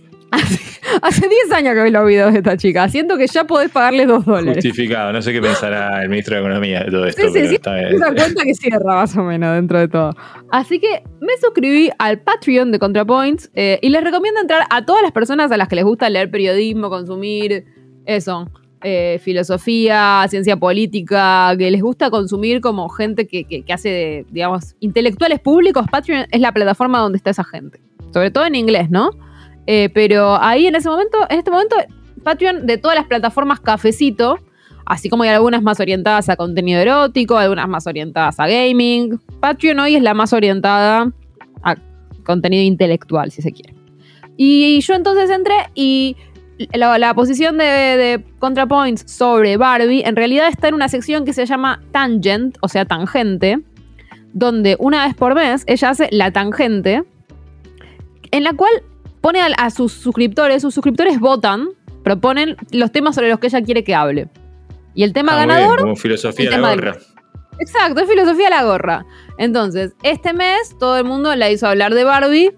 Hace 1.03 1.28
10 1.47 1.53
años 1.53 1.74
que 1.74 1.83
vi 1.85 1.91
los 1.91 2.07
videos 2.07 2.33
de 2.33 2.39
esta 2.39 2.57
chica. 2.57 2.89
Siento 2.89 3.16
que 3.16 3.26
ya 3.26 3.45
podés 3.45 3.70
pagarle 3.70 4.07
2 4.07 4.24
dólares. 4.24 4.55
Justificado. 4.64 5.12
No 5.12 5.20
sé 5.22 5.33
qué 5.33 5.41
pensará 5.41 6.03
el 6.03 6.09
ministro 6.09 6.35
de 6.37 6.41
Economía 6.43 6.80
de 6.85 6.91
todo 6.91 7.07
esto, 7.07 7.22
Sí, 7.22 7.28
sí, 7.28 7.33
pero 7.35 7.49
sí. 7.49 7.55
está 7.57 7.74
bien. 7.74 7.95
Una 7.97 8.14
cuenta 8.14 8.43
que 8.45 8.55
cierra 8.55 8.95
más 8.95 9.16
o 9.16 9.22
menos 9.22 9.55
dentro 9.55 9.78
de 9.78 9.89
todo. 9.89 10.14
Así 10.51 10.80
que 10.80 11.03
me 11.20 11.33
suscribí 11.41 11.91
al 11.99 12.20
Patreon 12.20 12.72
de 12.72 12.78
ContraPoints 12.78 13.51
eh, 13.55 13.78
y 13.83 13.89
les 13.91 14.03
recomiendo 14.03 14.41
entrar 14.41 14.62
a 14.70 14.85
todas 14.85 15.03
las 15.03 15.12
personas 15.12 15.51
a 15.53 15.57
las 15.57 15.68
que 15.68 15.76
les 15.76 15.85
gusta 15.85 16.09
leer 16.11 16.30
periodismo, 16.30 16.89
consumir 16.91 17.64
eso, 18.07 18.51
eh, 18.83 19.20
filosofía, 19.22 20.24
ciencia 20.28 20.57
política, 20.57 21.55
que 21.57 21.70
les 21.70 21.80
gusta 21.83 22.11
consumir 22.11 22.61
como 22.61 22.89
gente 22.89 23.26
que, 23.28 23.45
que- 23.45 23.62
que 23.64 23.72
hace, 23.72 24.26
digamos, 24.30 24.74
intelectuales 24.80 25.39
públicos. 25.41 25.87
Patreon 25.91 26.26
es 26.30 26.41
la 26.41 26.53
plataforma 26.53 26.99
donde 26.99 27.16
está 27.18 27.30
esa 27.30 27.45
gente. 27.45 27.80
Sobre 28.12 28.30
todo 28.30 28.45
en 28.45 28.55
inglés, 28.57 28.91
¿no? 28.91 29.11
Eh, 29.67 29.91
pero 29.95 30.41
ahí 30.41 30.67
en 30.67 30.75
ese 30.75 30.89
momento, 30.89 31.19
en 31.29 31.39
este 31.39 31.51
momento, 31.51 31.77
Patreon 32.23 32.67
de 32.67 32.79
todas 32.79 32.97
las 32.97 33.07
plataformas 33.07 33.61
cafecito, 33.61 34.39
así 34.87 35.09
como 35.09 35.23
hay 35.23 35.31
algunas 35.31 35.63
más 35.63 35.81
orientadas 35.81 36.29
a 36.29 36.37
contenido 36.37 36.81
erótico, 36.81 37.37
algunas 37.37 37.69
más 37.69 37.87
orientadas 37.87 38.39
a 38.41 38.47
gaming. 38.47 39.21
Patreon 39.41 39.79
hoy 39.81 39.97
es 39.97 40.03
la 40.03 40.15
más 40.15 40.33
orientada 40.33 41.13
a 41.63 41.77
contenido 42.25 42.63
intelectual, 42.63 43.31
si 43.31 43.43
se 43.43 43.53
quiere. 43.53 43.75
Y 44.37 44.81
yo 44.81 44.95
entonces 44.95 45.31
entré 45.31 45.55
y 45.75 46.17
la, 46.73 47.15
posición 47.15 47.59
de 47.59 48.25
ContraPoints 48.39 49.11
sobre 49.11 49.57
Barbie 49.57 50.03
en 50.05 50.17
realidad 50.17 50.49
está 50.49 50.69
en 50.69 50.75
una 50.75 50.89
sección 50.89 51.25
que 51.25 51.33
se 51.33 51.47
llama 51.47 51.83
Tangent, 51.93 52.57
o 52.61 52.69
sea, 52.69 52.85
tangente, 52.85 53.61
donde 54.33 54.77
una 54.79 55.07
vez 55.07 55.15
por 55.15 55.35
mes 55.35 55.65
ella 55.67 55.91
hace 55.91 56.09
la 56.11 56.31
tangente, 56.31 57.05
en 58.31 58.45
la 58.45 58.53
cual 58.55 58.71
pone 59.23 59.41
a, 59.41 59.47
a 59.47 59.70
sus 59.70 59.93
suscriptores, 59.93 60.61
sus 60.61 60.75
suscriptores 60.75 61.18
votan, 61.18 61.68
proponen 62.05 62.57
los 62.73 62.93
temas 62.93 63.14
sobre 63.14 63.31
los 63.31 63.39
que 63.39 63.47
ella 63.47 63.62
quiere 63.62 63.83
que 63.85 63.95
hable. 63.95 64.29
Y 64.95 65.05
el 65.05 65.14
tema 65.14 65.33
Está 65.33 65.47
muy 65.47 65.55
bien, 65.55 65.59
ganador 65.61 65.81
como 65.81 65.97
filosofía 65.97 66.51
de 66.51 66.59
la 66.59 66.68
del- 66.70 66.81
gorra. 66.81 66.97
Exacto, 67.59 68.01
es 68.03 68.09
filosofía 68.11 68.49
a 68.49 68.51
la 68.51 68.64
gorra. 68.64 69.07
Entonces, 69.39 69.95
este 70.03 70.33
mes 70.35 70.77
todo 70.79 70.99
el 70.99 71.05
mundo 71.05 71.35
la 71.37 71.51
hizo 71.51 71.66
hablar 71.66 71.95
de 71.95 72.05
Barbie. 72.05 72.51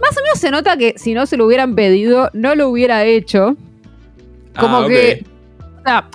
Más 0.00 0.16
o 0.16 0.22
menos 0.22 0.38
se 0.38 0.50
nota 0.50 0.76
que 0.76 0.94
si 0.96 1.12
no 1.14 1.26
se 1.26 1.36
lo 1.36 1.46
hubieran 1.46 1.74
pedido, 1.74 2.30
no 2.32 2.54
lo 2.54 2.68
hubiera 2.70 3.04
hecho. 3.04 3.54
Como 4.58 4.78
Ah, 4.78 4.88
que. 4.88 5.24
O 5.78 5.82
sea, 5.82 6.08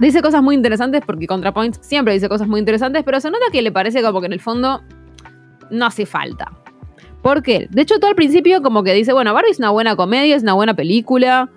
dice 0.00 0.20
cosas 0.20 0.42
muy 0.42 0.54
interesantes 0.56 1.02
porque 1.06 1.26
ContraPoints 1.26 1.78
siempre 1.82 2.12
dice 2.14 2.28
cosas 2.28 2.48
muy 2.48 2.58
interesantes, 2.58 3.02
pero 3.04 3.20
se 3.20 3.30
nota 3.30 3.44
que 3.52 3.62
le 3.62 3.70
parece 3.72 4.02
como 4.02 4.20
que 4.20 4.26
en 4.26 4.32
el 4.32 4.40
fondo 4.40 4.82
no 5.70 5.86
hace 5.86 6.06
falta. 6.06 6.50
¿Por 7.22 7.42
qué? 7.42 7.66
De 7.70 7.82
hecho, 7.82 7.98
todo 7.98 8.08
al 8.08 8.16
principio 8.16 8.62
como 8.62 8.82
que 8.82 8.94
dice, 8.94 9.12
bueno, 9.12 9.34
Barbie 9.34 9.50
es 9.50 9.58
una 9.58 9.70
buena 9.70 9.94
comedia, 9.96 10.36
es 10.36 10.42
una 10.42 10.54
buena 10.54 10.74
película. 10.74 11.50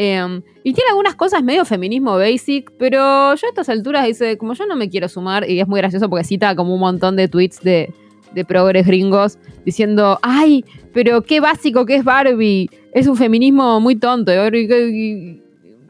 eh, 0.00 0.40
y 0.62 0.72
tiene 0.74 0.90
algunas 0.90 1.16
cosas 1.16 1.42
medio 1.42 1.64
feminismo 1.64 2.16
basic, 2.16 2.70
pero 2.78 3.34
yo 3.34 3.46
a 3.46 3.48
estas 3.48 3.68
alturas 3.68 4.06
dice, 4.06 4.38
como 4.38 4.52
yo 4.54 4.64
no 4.66 4.76
me 4.76 4.88
quiero 4.90 5.08
sumar, 5.08 5.48
y 5.50 5.58
es 5.60 5.66
muy 5.66 5.80
gracioso 5.80 6.08
porque 6.08 6.22
cita 6.24 6.54
como 6.54 6.72
un 6.74 6.78
montón 6.80 7.16
de 7.16 7.26
tweets 7.26 7.60
de, 7.62 7.92
de 8.32 8.44
progres 8.44 8.86
gringos 8.86 9.38
diciendo, 9.64 10.18
ay, 10.22 10.64
pero 10.94 11.22
qué 11.22 11.40
básico 11.40 11.84
que 11.84 11.96
es 11.96 12.04
Barbie, 12.04 12.70
es 12.92 13.08
un 13.08 13.16
feminismo 13.16 13.80
muy 13.80 13.96
tonto. 13.96 14.30
y- 14.30 14.36
y- 14.56 14.72
y- 14.72 15.42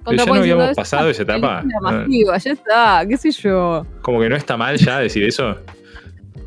Pero 0.07 0.17
ya 0.17 0.25
no 0.25 0.35
habíamos 0.37 0.71
"Es 0.71 0.77
pasado 0.77 1.11
esa 1.11 1.23
etapa". 1.25 1.63
Ah. 1.63 1.81
masiva, 1.83 2.39
ya 2.39 2.53
está, 2.53 3.05
qué 3.07 3.17
sé 3.19 3.31
yo. 3.31 3.85
Como 4.01 4.21
que 4.21 4.31
no 4.31 4.37
está 4.37 4.57
mal 4.57 4.79
ya 4.79 5.01
decir 5.01 5.23
eso. 5.25 5.55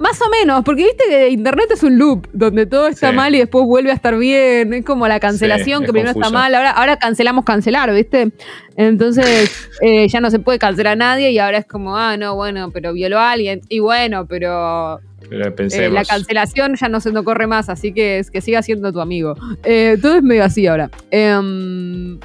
Más 0.01 0.19
o 0.21 0.29
menos, 0.31 0.63
porque 0.63 0.83
viste 0.83 1.03
que 1.07 1.29
internet 1.29 1.67
es 1.71 1.83
un 1.83 1.97
loop, 1.99 2.27
donde 2.33 2.65
todo 2.65 2.87
está 2.87 3.11
Sí. 3.11 3.15
mal 3.15 3.35
y 3.35 3.37
después 3.37 3.65
vuelve 3.65 3.91
a 3.91 3.93
estar 3.93 4.17
bien. 4.17 4.73
Es 4.73 4.83
como 4.83 5.07
la 5.07 5.19
cancelación, 5.19 5.81
Sí, 5.81 5.85
que 5.85 5.91
primero 5.91 6.11
está 6.11 6.31
mal, 6.31 6.55
ahora, 6.55 6.71
ahora 6.71 6.97
cancelamos 6.97 7.45
cancelar, 7.45 7.93
¿viste? 7.93 8.31
Entonces 8.77 9.51
eh, 9.81 10.07
ya 10.07 10.19
no 10.19 10.31
se 10.31 10.39
puede 10.39 10.57
cancelar 10.57 10.93
a 10.93 10.95
nadie 10.95 11.31
y 11.31 11.37
ahora 11.37 11.59
es 11.59 11.65
como, 11.67 11.95
ah, 11.97 12.17
no, 12.17 12.35
bueno, 12.35 12.71
pero 12.71 12.93
violó 12.93 13.19
a 13.19 13.31
alguien. 13.31 13.61
Y 13.69 13.77
bueno, 13.79 14.25
pero 14.25 14.99
Pero 15.29 15.53
eh, 15.55 15.89
la 15.91 16.03
cancelación 16.03 16.75
ya 16.75 16.89
no 16.89 16.99
se 16.99 17.11
nos 17.11 17.23
corre 17.23 17.45
más, 17.45 17.69
así 17.69 17.93
que 17.93 18.17
es 18.19 18.31
que 18.31 18.41
siga 18.41 18.63
siendo 18.63 18.91
tu 18.91 19.01
amigo. 19.01 19.35
Eh, 19.63 19.97
todo 20.01 20.15
es 20.15 20.23
medio 20.23 20.43
así 20.43 20.65
ahora. 20.65 20.89
Em, 21.11 22.19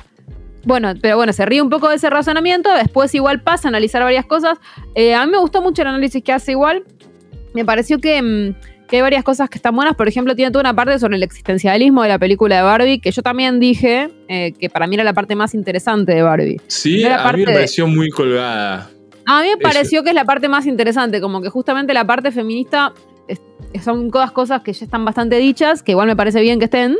bueno, 0.64 0.94
pero 1.00 1.16
bueno, 1.16 1.32
se 1.32 1.46
ríe 1.46 1.62
un 1.62 1.70
poco 1.70 1.88
de 1.88 1.94
ese 1.96 2.10
razonamiento. 2.10 2.74
Después, 2.74 3.14
igual 3.14 3.40
pasa 3.40 3.68
a 3.68 3.70
analizar 3.70 4.02
varias 4.02 4.26
cosas. 4.26 4.58
Eh, 4.96 5.14
a 5.14 5.24
mí 5.24 5.30
me 5.30 5.38
gustó 5.38 5.62
mucho 5.62 5.82
el 5.82 5.88
análisis 5.88 6.24
que 6.24 6.32
hace 6.32 6.52
igual. 6.52 6.82
Me 7.56 7.64
pareció 7.64 7.98
que, 7.98 8.20
mm, 8.20 8.54
que 8.86 8.96
hay 8.96 9.02
varias 9.02 9.24
cosas 9.24 9.48
que 9.48 9.56
están 9.56 9.74
buenas. 9.74 9.96
Por 9.96 10.06
ejemplo, 10.08 10.36
tiene 10.36 10.50
toda 10.50 10.60
una 10.60 10.76
parte 10.76 10.98
sobre 10.98 11.16
el 11.16 11.22
existencialismo 11.22 12.02
de 12.02 12.08
la 12.10 12.18
película 12.18 12.56
de 12.56 12.62
Barbie, 12.62 13.00
que 13.00 13.10
yo 13.10 13.22
también 13.22 13.58
dije 13.58 14.10
eh, 14.28 14.52
que 14.52 14.68
para 14.68 14.86
mí 14.86 14.94
era 14.94 15.04
la 15.04 15.14
parte 15.14 15.34
más 15.34 15.54
interesante 15.54 16.12
de 16.14 16.20
Barbie. 16.22 16.60
Sí, 16.66 17.02
a 17.06 17.32
mí 17.32 17.40
me 17.40 17.46
de- 17.46 17.52
pareció 17.54 17.86
muy 17.86 18.10
colgada. 18.10 18.90
A 19.24 19.40
mí 19.40 19.46
me 19.48 19.52
Eso. 19.54 19.58
pareció 19.62 20.02
que 20.02 20.10
es 20.10 20.14
la 20.14 20.26
parte 20.26 20.48
más 20.48 20.66
interesante, 20.66 21.20
como 21.22 21.40
que 21.40 21.48
justamente 21.48 21.94
la 21.94 22.06
parte 22.06 22.30
feminista 22.30 22.92
es- 23.26 23.40
son 23.82 24.10
todas 24.10 24.32
cosas 24.32 24.60
que 24.60 24.74
ya 24.74 24.84
están 24.84 25.04
bastante 25.06 25.36
dichas, 25.38 25.82
que 25.82 25.92
igual 25.92 26.06
me 26.08 26.14
parece 26.14 26.42
bien 26.42 26.58
que 26.58 26.66
estén. 26.66 26.96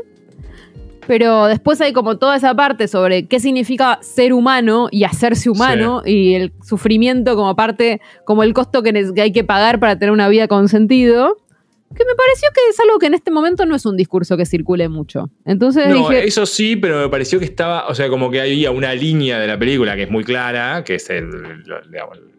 Pero 1.06 1.46
después 1.46 1.80
hay 1.80 1.92
como 1.92 2.18
toda 2.18 2.36
esa 2.36 2.54
parte 2.54 2.88
sobre 2.88 3.26
qué 3.26 3.38
significa 3.40 3.98
ser 4.02 4.32
humano 4.32 4.88
y 4.90 5.04
hacerse 5.04 5.48
humano 5.50 6.02
y 6.04 6.34
el 6.34 6.52
sufrimiento 6.62 7.36
como 7.36 7.54
parte, 7.54 8.00
como 8.24 8.42
el 8.42 8.52
costo 8.54 8.82
que, 8.82 9.12
hay 9.20 9.32
que 9.32 9.44
pagar 9.44 9.78
para 9.78 9.98
tener 9.98 10.12
una 10.12 10.28
vida 10.28 10.48
con 10.48 10.68
sentido. 10.68 11.36
Que 11.94 12.04
me 12.04 12.14
pareció 12.16 12.48
que 12.52 12.60
es 12.68 12.80
algo 12.80 12.98
que 12.98 13.06
en 13.06 13.14
este 13.14 13.30
momento 13.30 13.64
no 13.64 13.76
es 13.76 13.86
un 13.86 13.96
discurso 13.96 14.36
que 14.36 14.44
circule 14.44 14.88
mucho. 14.88 15.30
Entonces 15.44 15.88
No, 15.88 16.08
dije, 16.08 16.26
eso 16.26 16.44
sí, 16.44 16.74
pero 16.74 16.98
me 16.98 17.08
pareció 17.08 17.38
que 17.38 17.44
estaba, 17.44 17.86
o 17.86 17.94
sea, 17.94 18.08
como 18.08 18.28
que 18.28 18.40
había 18.40 18.72
una 18.72 18.92
línea 18.92 19.38
de 19.38 19.46
la 19.46 19.56
película 19.56 19.94
que 19.94 20.02
es 20.02 20.10
muy 20.10 20.24
clara, 20.24 20.82
que 20.84 20.96
es 20.96 21.08
el, 21.10 21.24
el 21.24 21.62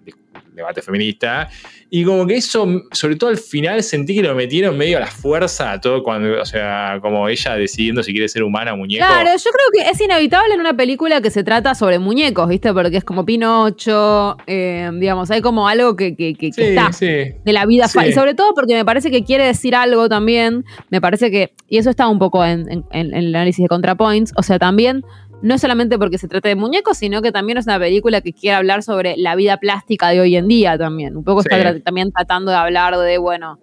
dis- 0.06 0.16
debate 0.58 0.82
feminista, 0.82 1.50
y 1.90 2.04
como 2.04 2.28
que 2.28 2.36
eso, 2.36 2.68
sobre 2.92 3.16
todo 3.16 3.30
al 3.30 3.38
final, 3.38 3.82
sentí 3.82 4.14
que 4.16 4.22
lo 4.24 4.36
metieron 4.36 4.78
medio 4.78 4.98
a 4.98 5.00
la 5.00 5.08
fuerza 5.08 5.72
a 5.72 5.80
todo 5.82 6.04
cuando, 6.04 6.42
o 6.42 6.46
sea, 6.46 7.00
como 7.02 7.30
ella 7.30 7.56
decidiendo 7.56 8.04
si 8.04 8.12
quiere 8.12 8.28
ser 8.28 8.44
humana 8.44 8.74
o 8.74 8.78
muñeco. 8.78 9.06
Claro, 9.06 9.30
yo 9.30 9.52
creo 9.52 9.86
que 9.86 9.90
es 9.92 10.02
inevitable 10.02 10.54
en 10.56 10.60
una 10.60 10.76
película 10.76 11.22
que 11.22 11.30
se 11.30 11.44
trata 11.44 11.74
sobre 11.76 12.00
muñecos, 12.00 12.50
¿viste? 12.50 12.74
Porque 12.74 12.98
es 12.98 13.04
como 13.06 13.26
Pinocho, 13.26 14.38
eh, 14.48 14.90
digamos, 14.96 15.32
hay 15.32 15.42
como 15.42 15.68
algo 15.68 15.96
que, 15.96 16.16
que- 16.16 16.34
que- 16.36 16.52
que 16.52 16.54
sí, 16.54 16.62
está 16.62 16.92
sí. 16.92 17.06
de 17.06 17.54
la 17.54 17.66
vida. 17.66 17.88
Sí. 17.88 18.00
Y 18.10 18.14
sobre 18.14 18.34
todo 18.34 18.54
porque 18.54 18.74
me 18.76 18.86
parece 18.86 19.12
que 19.12 19.24
quiere 19.24 19.46
decir 19.46 19.76
algo 19.76 20.10
también, 20.10 20.66
me 20.90 21.00
parece 21.02 21.32
que, 21.32 21.54
y 21.70 21.78
eso 21.78 21.90
está 21.90 22.08
un 22.08 22.20
poco 22.20 22.44
en, 22.46 22.70
en- 22.72 22.86
en 22.92 23.14
el 23.14 23.36
análisis 23.36 23.64
de 23.64 23.70
ContraPoints, 23.70 24.34
o 24.36 24.44
sea, 24.44 24.60
también, 24.60 25.04
no 25.42 25.58
solamente 25.58 25.98
porque 26.00 26.18
se 26.18 26.28
trata 26.28 26.50
de 26.50 26.56
muñecos, 26.56 26.98
sino 26.98 27.22
que 27.22 27.32
también 27.32 27.58
es 27.58 27.66
una 27.68 27.80
película 27.80 28.22
que 28.22 28.34
quiere 28.34 28.56
hablar 28.56 28.84
sobre 28.84 29.16
la 29.18 29.36
vida 29.36 29.58
plástica 29.58 30.10
de 30.10 30.20
hoy 30.22 30.36
en 30.36 30.48
día 30.48 30.78
también. 30.78 31.16
Un 31.18 31.24
poco 31.24 31.42
está 31.42 31.74
Sí. 31.74 31.82
también 31.82 32.12
tratando 32.12 32.52
de 32.52 32.58
hablar 32.58 32.98
de, 32.98 33.18
bueno, 33.18 33.60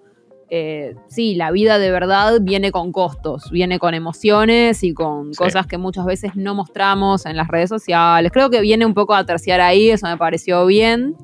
eh, 0.50 0.94
sí, 1.08 1.34
la 1.34 1.50
vida 1.50 1.78
de 1.78 1.90
verdad 1.90 2.38
viene 2.40 2.70
con 2.70 2.92
costos, 2.92 3.50
viene 3.50 3.78
con 3.80 3.92
emociones 3.94 4.84
y 4.84 4.92
con 4.94 5.32
Sí. 5.34 5.38
cosas 5.38 5.66
que 5.66 5.78
muchas 5.78 6.04
veces 6.06 6.36
no 6.36 6.54
mostramos 6.54 7.26
en 7.26 7.36
las 7.36 7.48
redes 7.48 7.70
sociales. 7.70 8.30
Creo 8.32 8.50
que 8.50 8.60
viene 8.60 8.86
un 8.86 8.94
poco 8.94 9.14
a 9.14 9.24
terciar 9.26 9.60
ahí, 9.60 9.90
eso 9.90 10.06
me 10.06 10.16
pareció 10.16 10.64
bien. 10.66 11.16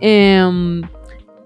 Em, 0.00 0.82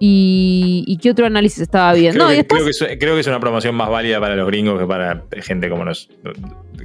y, 0.01 0.85
¿y 0.87 0.97
qué 0.99 1.11
otro 1.13 1.27
análisis 1.27 1.61
estaba 1.63 1.93
bien? 1.93 2.13
Creo, 2.15 2.25
No, 2.25 2.31
que, 2.31 2.37
después. 2.39 2.63
creo, 2.63 2.89
que 2.89 2.93
es, 2.95 2.99
creo 2.99 3.15
que 3.15 3.21
es 3.21 3.27
una 3.29 3.39
promoción 3.41 3.75
más 3.77 3.89
válida 3.89 4.19
para 4.19 4.35
los 4.35 4.47
gringos 4.49 4.81
que 4.81 4.87
para 4.87 5.23
gente 5.43 5.69
como 5.71 5.85
nos 5.85 6.09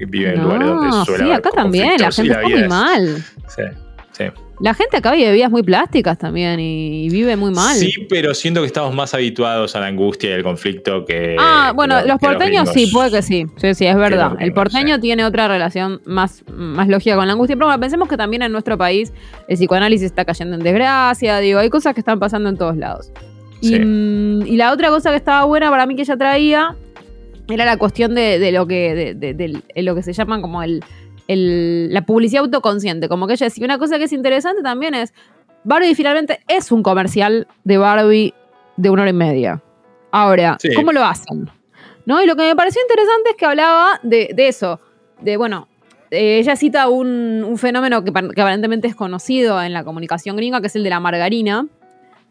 vive 0.06 0.34
en 0.34 0.43
lugares 0.43 0.68
donde 0.68 1.06
suele 1.06 1.18
sí, 1.18 1.24
haber 1.24 1.38
acá 1.38 1.50
también, 1.52 1.91
la 2.00 2.12
gente 2.12 2.32
está 2.32 2.39
vida 2.45 2.50
muy 2.56 2.64
es- 2.64 2.70
mal. 2.70 3.24
Sí, 3.48 3.64
sí. 4.12 4.24
La 4.60 4.74
gente 4.74 4.98
acá 4.98 5.12
vive 5.12 5.32
vidas 5.34 5.52
muy 5.52 5.62
plásticas 5.62 6.18
también 6.18 6.60
y 6.60 7.10
vive 7.10 7.36
muy 7.36 7.52
mal. 7.52 7.76
Sí, 7.76 7.93
pero 8.10 8.34
siento 8.34 8.62
que 8.62 8.66
estamos 8.66 8.91
más 8.95 9.14
habituados 9.14 9.76
a 9.76 9.80
la 9.82 9.86
angustia 9.86 10.32
y 10.32 10.34
al 10.34 10.41
conflicto 10.41 11.06
que. 11.06 11.36
Ah, 11.39 11.74
bueno, 11.76 12.02
lo- 12.02 12.08
los 12.08 12.18
porteños 12.20 12.68
sí, 12.74 12.88
puede 12.91 13.12
que 13.12 13.22
sí. 13.22 13.45
Sí, 13.58 13.76
sí, 13.76 13.86
es 13.86 13.95
verdad. 13.95 14.32
El 14.39 14.54
porteño 14.54 14.95
sí. 14.95 15.02
tiene 15.02 15.26
otra 15.26 15.48
relación 15.48 16.02
más, 16.06 16.43
más 16.52 16.88
lógica 16.88 17.16
con 17.16 17.28
la 17.28 17.34
angustia. 17.34 17.56
Pero 17.56 17.68
bueno, 17.68 17.80
pensemos 17.80 18.10
que 18.10 18.18
también 18.18 18.41
en 18.41 18.52
nuestro 18.52 18.80
país 18.80 19.14
el 19.48 19.58
psicoanálisis 19.58 20.08
está 20.08 20.26
cayendo 20.26 20.56
en 20.56 20.64
desgracia. 20.64 21.38
Digo, 21.38 21.60
hay 21.60 21.70
cosas 21.70 21.93
que 21.93 22.00
están 22.02 22.18
pasando 22.20 22.50
en 22.50 22.58
todos 22.58 22.78
lados. 22.78 23.12
Y, 23.62 23.68
Sí. 23.68 23.80
mm, 23.80 24.41
y 24.48 24.58
la 24.58 24.72
otra 24.72 24.89
cosa 24.89 25.12
que 25.12 25.18
estaba 25.18 25.43
buena 25.45 25.70
para 25.70 25.86
mí 25.86 25.95
que 25.95 26.02
ella 26.02 26.18
traía 26.18 26.76
era 27.50 27.66
la 27.66 27.78
cuestión 27.78 28.14
de, 28.16 28.39
de 28.39 28.52
lo 28.52 28.68
que 28.68 28.93
de, 28.95 29.14
de- 29.16 29.34
del- 29.34 29.64
de 29.74 29.82
lo 29.84 29.95
que 29.95 30.04
se 30.04 30.14
llama 30.14 30.41
como 30.41 30.64
el, 30.64 30.84
el- 31.28 31.93
la 31.93 32.02
publicidad 32.06 32.43
autoconsciente. 32.43 33.08
Como 33.10 33.28
que 33.28 33.34
ella 33.34 33.45
decía, 33.45 33.66
una 33.66 33.78
cosa 33.78 33.98
que 33.98 34.06
es 34.06 34.14
interesante 34.14 34.62
también 34.64 34.93
es, 34.93 35.14
Barbie 35.64 35.95
finalmente 35.95 36.39
es 36.48 36.72
un 36.72 36.84
comercial 36.84 37.48
de 37.64 37.78
Barbie 37.78 38.34
de 38.78 38.89
una 38.89 39.02
hora 39.04 39.12
y 39.12 39.14
media. 39.14 39.62
Ahora, 40.12 40.58
Sí. 40.60 40.70
¿cómo 40.76 40.91
lo 40.91 41.04
hacen? 41.04 41.50
¿No? 42.06 42.22
Y 42.24 42.28
lo 42.28 42.36
que 42.36 42.43
me 42.43 42.56
pareció 42.56 42.82
interesante 42.82 43.32
es 43.32 43.36
que 43.36 43.45
hablaba 43.45 44.00
de, 44.04 44.30
de 44.34 44.48
eso, 44.48 44.80
de, 45.22 45.36
bueno, 45.36 45.68
eh, 46.12 46.39
ella 46.39 46.56
cita 46.56 46.88
un, 46.88 47.43
un 47.45 47.58
fenómeno 47.58 48.04
que, 48.06 48.14
par- 48.14 48.30
que 48.34 48.41
aparentemente 48.41 48.88
es 48.88 48.95
conocido 48.95 49.62
en 49.62 49.74
la 49.74 49.84
comunicación 49.84 50.38
gringa, 50.38 50.62
que 50.62 50.68
es 50.68 50.76
el 50.78 50.84
de 50.86 50.89
la 50.89 51.02
margarina, 51.02 51.68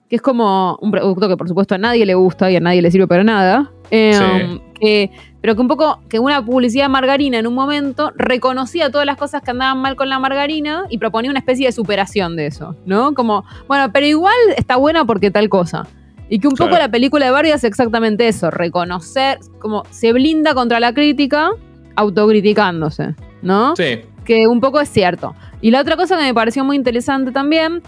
que 0.08 0.16
es 0.16 0.22
como 0.22 0.78
un 0.80 0.90
producto 0.90 1.28
que 1.28 1.36
por 1.36 1.46
supuesto 1.48 1.74
a 1.74 1.78
nadie 1.78 2.06
le 2.06 2.14
gusta 2.14 2.50
y 2.50 2.56
a 2.56 2.60
nadie 2.60 2.80
le 2.80 2.90
sirve 2.90 3.06
para 3.06 3.22
nada. 3.24 3.70
Eh, 3.90 4.14
Sí. 4.14 4.62
Que- 4.80 5.10
pero 5.40 5.54
que 5.54 5.60
un 5.60 5.68
poco, 5.68 6.00
que 6.08 6.18
una 6.18 6.44
publicidad 6.44 6.84
de 6.84 6.88
margarina 6.88 7.38
en 7.38 7.46
un 7.46 7.54
momento 7.54 8.12
reconocía 8.16 8.90
todas 8.90 9.06
las 9.06 9.16
cosas 9.16 9.42
que 9.42 9.50
andaban 9.52 9.78
mal 9.78 9.94
con 9.96 10.08
la 10.08 10.18
margarina 10.18 10.84
y 10.90 10.98
proponía 10.98 11.30
una 11.30 11.38
especie 11.40 11.66
de 11.66 11.72
superación 11.72 12.36
de 12.36 12.46
eso, 12.46 12.74
¿no? 12.84 13.14
Como, 13.14 13.44
bueno, 13.68 13.90
pero 13.92 14.06
igual 14.06 14.34
está 14.56 14.76
buena 14.76 15.04
porque 15.04 15.30
tal 15.30 15.48
cosa. 15.48 15.86
Y 16.28 16.40
que 16.40 16.48
un 16.48 16.54
poco 16.56 16.76
la 16.76 16.88
película 16.90 17.26
de 17.26 17.30
Barbie 17.30 17.52
hace 17.52 17.68
exactamente 17.68 18.26
eso, 18.26 18.50
reconocer, 18.50 19.38
como 19.60 19.84
se 19.90 20.12
blinda 20.12 20.54
contra 20.54 20.80
la 20.80 20.92
crítica, 20.92 21.50
autocriticándose, 21.94 23.14
¿no? 23.42 23.76
Sí, 23.76 24.00
que 24.24 24.46
un 24.48 24.60
poco 24.60 24.80
es 24.80 24.88
cierto. 24.88 25.34
Y 25.60 25.70
la 25.70 25.80
otra 25.80 25.96
cosa 25.96 26.16
que 26.16 26.24
me 26.24 26.34
pareció 26.34 26.64
muy 26.64 26.76
interesante 26.76 27.30
también, 27.30 27.82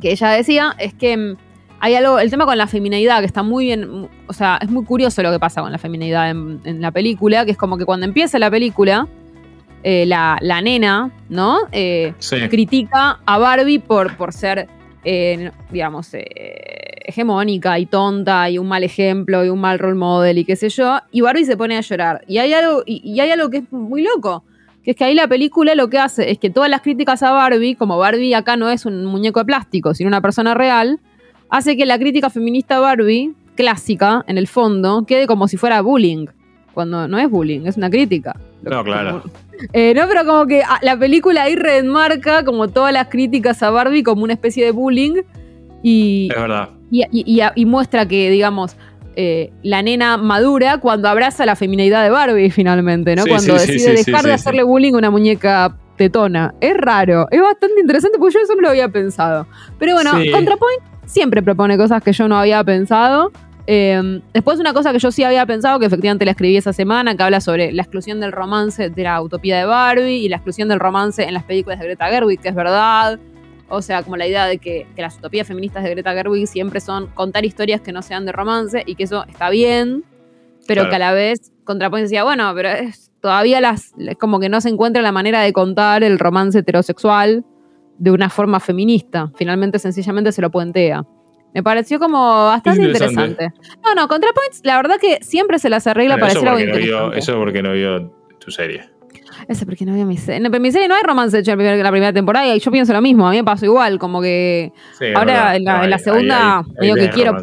que 0.00 0.12
ella 0.12 0.30
decía, 0.30 0.74
es 0.78 0.94
que 0.94 1.16
mm, 1.16 1.36
hay 1.80 1.94
algo, 1.94 2.18
el 2.18 2.30
tema 2.30 2.46
con 2.46 2.56
la 2.56 2.66
feminidad, 2.66 3.20
que 3.20 3.26
está 3.26 3.42
muy 3.42 3.66
bien, 3.66 4.08
o 4.26 4.32
sea, 4.32 4.58
es 4.60 4.70
muy 4.70 4.84
curioso 4.84 5.22
lo 5.22 5.30
que 5.30 5.38
pasa 5.38 5.62
con 5.62 5.72
la 5.72 5.78
feminidad 5.78 6.30
en, 6.30 6.60
en 6.64 6.80
la 6.80 6.90
película, 6.90 7.44
que 7.44 7.52
es 7.52 7.56
como 7.56 7.76
que 7.76 7.84
cuando 7.84 8.06
empieza 8.06 8.38
la 8.38 8.50
película, 8.50 9.06
eh, 9.82 10.04
la, 10.06 10.38
la 10.40 10.60
nena, 10.60 11.12
¿no? 11.28 11.60
Eh, 11.70 12.12
sí. 12.18 12.48
critica 12.48 13.20
a 13.24 13.38
Barbie 13.38 13.78
por, 13.78 14.16
por 14.16 14.32
ser, 14.32 14.68
eh, 15.04 15.52
digamos, 15.70 16.12
eh, 16.14 16.24
hegemónica 17.04 17.78
y 17.78 17.86
tonta 17.86 18.50
y 18.50 18.58
un 18.58 18.66
mal 18.66 18.82
ejemplo 18.82 19.44
y 19.44 19.48
un 19.48 19.60
mal 19.60 19.78
role 19.78 19.94
model 19.94 20.38
y 20.38 20.44
qué 20.44 20.56
sé 20.56 20.70
yo. 20.70 20.98
Y 21.12 21.20
Barbie 21.20 21.44
se 21.44 21.56
pone 21.56 21.76
a 21.76 21.82
llorar. 21.82 22.24
Y 22.26 22.38
hay 22.38 22.52
algo, 22.52 22.82
y, 22.84 23.00
y 23.04 23.20
hay 23.20 23.30
algo 23.30 23.48
que 23.48 23.58
es 23.58 23.72
muy 23.72 24.02
loco. 24.02 24.42
Que 24.82 24.92
es 24.92 24.96
que 24.96 25.04
ahí 25.04 25.14
la 25.14 25.28
película 25.28 25.74
lo 25.74 25.88
que 25.88 25.98
hace 25.98 26.30
es 26.30 26.38
que 26.38 26.50
todas 26.50 26.70
las 26.70 26.80
críticas 26.80 27.22
a 27.22 27.30
Barbie, 27.30 27.76
como 27.76 27.98
Barbie 27.98 28.34
acá 28.34 28.56
no 28.56 28.70
es 28.70 28.86
un 28.86 29.04
muñeco 29.04 29.40
de 29.40 29.44
plástico, 29.44 29.94
sino 29.94 30.08
una 30.08 30.20
persona 30.20 30.54
real, 30.54 30.98
hace 31.50 31.76
que 31.76 31.86
la 31.86 31.98
crítica 31.98 32.30
feminista 32.30 32.78
Barbie, 32.80 33.32
clásica, 33.54 34.24
en 34.28 34.38
el 34.38 34.46
fondo, 34.46 35.04
quede 35.06 35.26
como 35.26 35.48
si 35.48 35.56
fuera 35.56 35.80
bullying. 35.80 36.26
Cuando 36.74 37.08
no 37.08 37.18
es 37.18 37.30
bullying, 37.30 37.66
es 37.66 37.76
una 37.78 37.88
crítica. 37.88 38.38
No, 38.62 38.84
claro. 38.84 39.22
Eh, 39.72 39.94
no, 39.96 40.06
pero 40.08 40.26
como 40.26 40.46
que 40.46 40.62
ah, 40.62 40.78
la 40.82 40.98
película 40.98 41.44
ahí 41.44 41.56
remarca 41.56 42.44
como 42.44 42.68
todas 42.68 42.92
las 42.92 43.08
críticas 43.08 43.62
a 43.62 43.70
Barbie 43.70 44.02
como 44.02 44.24
una 44.24 44.34
especie 44.34 44.62
de 44.64 44.72
bullying 44.72 45.22
y, 45.82 46.28
Es 46.30 46.40
verdad. 46.40 46.70
y, 46.90 47.02
y- 47.10 47.40
y- 47.40 47.48
y 47.54 47.64
muestra 47.64 48.06
que, 48.06 48.28
digamos, 48.30 48.76
eh, 49.14 49.50
la 49.62 49.80
nena 49.82 50.18
madura 50.18 50.78
cuando 50.78 51.08
abraza 51.08 51.46
la 51.46 51.56
feminidad 51.56 52.02
de 52.04 52.10
Barbie 52.10 52.50
finalmente, 52.50 53.16
¿no? 53.16 53.22
Sí, 53.22 53.30
cuando 53.30 53.58
sí, 53.58 53.72
decide 53.72 53.96
sí, 53.96 54.10
dejar 54.10 54.26
de 54.26 54.34
hacerle 54.34 54.62
bullying 54.62 54.92
a 54.92 54.98
una 54.98 55.10
muñeca 55.10 55.78
tetona. 55.96 56.52
Es 56.60 56.76
raro, 56.76 57.26
es 57.30 57.40
bastante 57.40 57.80
interesante 57.80 58.18
porque 58.18 58.34
yo 58.34 58.40
eso 58.40 58.54
no 58.56 58.60
lo 58.60 58.68
había 58.68 58.88
pensado. 58.90 59.46
Pero 59.78 59.94
bueno. 59.94 60.10
ContraPoint 60.32 60.82
siempre 61.06 61.42
propone 61.42 61.76
cosas 61.78 62.02
que 62.02 62.12
yo 62.12 62.28
no 62.28 62.36
había 62.36 62.62
pensado. 62.62 63.32
Eh, 63.68 64.20
después 64.32 64.60
una 64.60 64.72
cosa 64.72 64.92
que 64.92 64.98
yo 65.00 65.10
sí 65.10 65.24
había 65.24 65.44
pensado, 65.44 65.80
que 65.80 65.86
efectivamente 65.86 66.24
la 66.24 66.32
escribí 66.32 66.56
esa 66.56 66.72
semana, 66.72 67.16
que 67.16 67.22
habla 67.22 67.40
sobre 67.40 67.72
la 67.72 67.82
exclusión 67.82 68.20
del 68.20 68.30
romance 68.32 68.90
de 68.90 69.02
la 69.02 69.20
utopía 69.20 69.58
de 69.58 69.64
Barbie 69.64 70.18
y 70.18 70.28
la 70.28 70.36
exclusión 70.36 70.68
del 70.68 70.78
romance 70.78 71.24
en 71.24 71.34
las 71.34 71.42
películas 71.42 71.78
de 71.80 71.86
Greta 71.86 72.06
Gerwig, 72.06 72.40
que 72.40 72.48
es 72.50 72.54
verdad. 72.54 73.18
O 73.68 73.82
sea, 73.82 74.04
como 74.04 74.16
la 74.16 74.28
idea 74.28 74.46
de 74.46 74.58
que, 74.58 74.86
que 74.94 75.02
las 75.02 75.16
utopías 75.16 75.48
feministas 75.48 75.82
de 75.82 75.90
Greta 75.90 76.12
Gerwig 76.12 76.46
siempre 76.46 76.78
son 76.78 77.08
contar 77.08 77.44
historias 77.44 77.80
que 77.80 77.90
no 77.90 78.02
sean 78.02 78.24
de 78.24 78.30
romance 78.30 78.84
y 78.86 78.94
que 78.94 79.02
eso 79.04 79.24
está 79.28 79.50
bien, 79.50 80.04
pero 80.68 80.82
Claro. 80.82 80.90
que 80.90 80.96
a 80.96 80.98
la 81.00 81.12
vez 81.12 81.52
ContraPoint 81.64 82.04
decía, 82.04 82.22
bueno, 82.22 82.52
pero 82.54 82.68
es 82.68 83.10
todavía 83.20 83.60
las, 83.60 83.92
como 84.20 84.38
que 84.38 84.48
no 84.48 84.60
se 84.60 84.68
encuentra 84.68 85.02
la 85.02 85.10
manera 85.10 85.40
de 85.40 85.52
contar 85.52 86.04
el 86.04 86.20
romance 86.20 86.60
heterosexual 86.60 87.44
de 87.98 88.10
una 88.10 88.28
forma 88.28 88.60
feminista. 88.60 89.30
Finalmente, 89.36 89.78
sencillamente 89.78 90.32
se 90.32 90.42
lo 90.42 90.50
puentea. 90.50 91.04
Me 91.54 91.62
pareció 91.62 91.98
como 91.98 92.46
bastante 92.46 92.82
interesante. 92.82 93.48
No, 93.82 93.94
no, 93.94 94.08
ContraPoints, 94.08 94.60
la 94.64 94.76
verdad 94.76 94.96
que 95.00 95.18
siempre 95.22 95.58
se 95.58 95.70
las 95.70 95.86
arregla 95.86 96.16
para 96.18 96.32
hacer 96.32 96.46
algo 96.46 96.60
interesante. 96.60 97.18
eso 97.18 97.38
porque 97.38 97.62
no 97.62 97.72
vio 97.72 98.12
tu 98.38 98.50
serie. 98.50 98.90
Eso 99.48 99.64
porque 99.64 99.84
no 99.84 99.94
vio 99.94 100.06
mi 100.06 100.16
serie. 100.16 100.46
en 100.46 100.62
mi 100.62 100.70
serie 100.72 100.88
no 100.88 100.94
hay 100.94 101.02
romance 101.02 101.38
hecho 101.38 101.52
en 101.52 101.82
la 101.82 101.90
primera 101.90 102.12
temporada 102.12 102.54
y 102.54 102.58
yo 102.58 102.70
pienso 102.70 102.92
lo 102.92 103.00
mismo. 103.00 103.26
A 103.26 103.30
mí 103.30 103.38
me 103.38 103.44
pasó 103.44 103.64
igual, 103.64 103.98
como 103.98 104.20
que. 104.20 104.72
ahora 105.14 105.56
en 105.56 105.64
la, 105.64 105.98
segunda, 105.98 106.62
digo 106.80 106.94
que 106.94 107.10
quiero. 107.10 107.36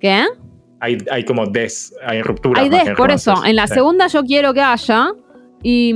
¿Qué? 0.00 0.24
Hay, 0.80 0.98
hay, 1.10 1.24
como 1.24 1.46
des, 1.46 1.94
hay 2.04 2.20
ruptura. 2.20 2.60
Hay 2.60 2.68
des, 2.68 2.90
por 2.90 3.10
eso. 3.10 3.42
En 3.46 3.56
la 3.56 3.66
segunda 3.66 4.06
yo 4.08 4.22
quiero 4.22 4.52
que 4.52 4.60
haya. 4.60 5.12
Y, 5.64 5.92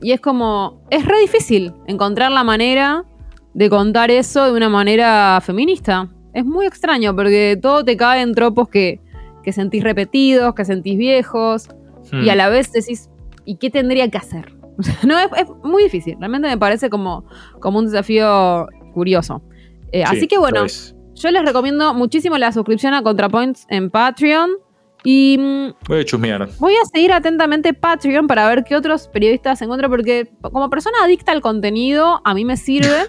y 0.00 0.12
es 0.12 0.20
como. 0.20 0.80
Es 0.88 1.04
re 1.04 1.20
difícil 1.20 1.74
encontrar 1.86 2.32
la 2.32 2.44
manera 2.44 3.04
de 3.58 3.68
contar 3.68 4.10
eso 4.12 4.44
de 4.44 4.52
una 4.52 4.68
manera 4.68 5.40
feminista. 5.42 6.08
Es 6.32 6.44
muy 6.44 6.64
extraño 6.64 7.16
porque 7.16 7.58
todo 7.60 7.84
te 7.84 7.96
cae 7.96 8.22
en 8.22 8.32
tropos 8.32 8.68
que, 8.68 9.00
sentís 9.50 9.82
repetidos, 9.82 10.54
que 10.54 10.64
sentís 10.64 10.96
viejos 10.96 11.68
y 12.12 12.28
a 12.28 12.34
hmm. 12.34 12.36
la 12.36 12.48
vez 12.50 12.70
decís, 12.70 13.10
¿y 13.44 13.56
qué 13.56 13.70
tendría 13.70 14.08
que 14.10 14.18
hacer? 14.18 14.54
no, 15.04 15.18
es, 15.18 15.28
muy 15.64 15.82
difícil. 15.82 16.16
Realmente 16.20 16.46
me 16.46 16.56
parece 16.56 16.88
como, 16.88 17.24
como 17.58 17.80
un 17.80 17.86
desafío 17.86 18.68
curioso. 18.94 19.42
Eh, 19.90 20.04
así 20.04 20.28
que 20.28 20.38
bueno, 20.38 20.66
yo 21.14 21.30
les 21.30 21.44
recomiendo 21.44 21.94
muchísimo 21.94 22.38
la 22.38 22.52
suscripción 22.52 22.94
a 22.94 23.02
ContraPoints 23.02 23.66
en 23.70 23.90
Patreon. 23.90 24.50
Y 25.04 25.36
mm, 25.38 25.74
voy 25.88 26.00
a 26.00 26.04
chusmear. 26.04 26.48
Voy 26.58 26.74
a 26.74 26.84
seguir 26.92 27.12
atentamente 27.12 27.72
Patreon 27.74 28.26
para 28.26 28.48
ver 28.48 28.64
qué 28.64 28.76
otros 28.76 29.08
periodistas 29.08 29.62
encuentro, 29.62 29.88
porque 29.88 30.30
como 30.40 30.68
persona 30.70 30.98
adicta 31.02 31.32
al 31.32 31.40
contenido, 31.40 32.20
a 32.24 32.34
mí 32.34 32.44
me 32.44 32.56
sirve. 32.56 33.06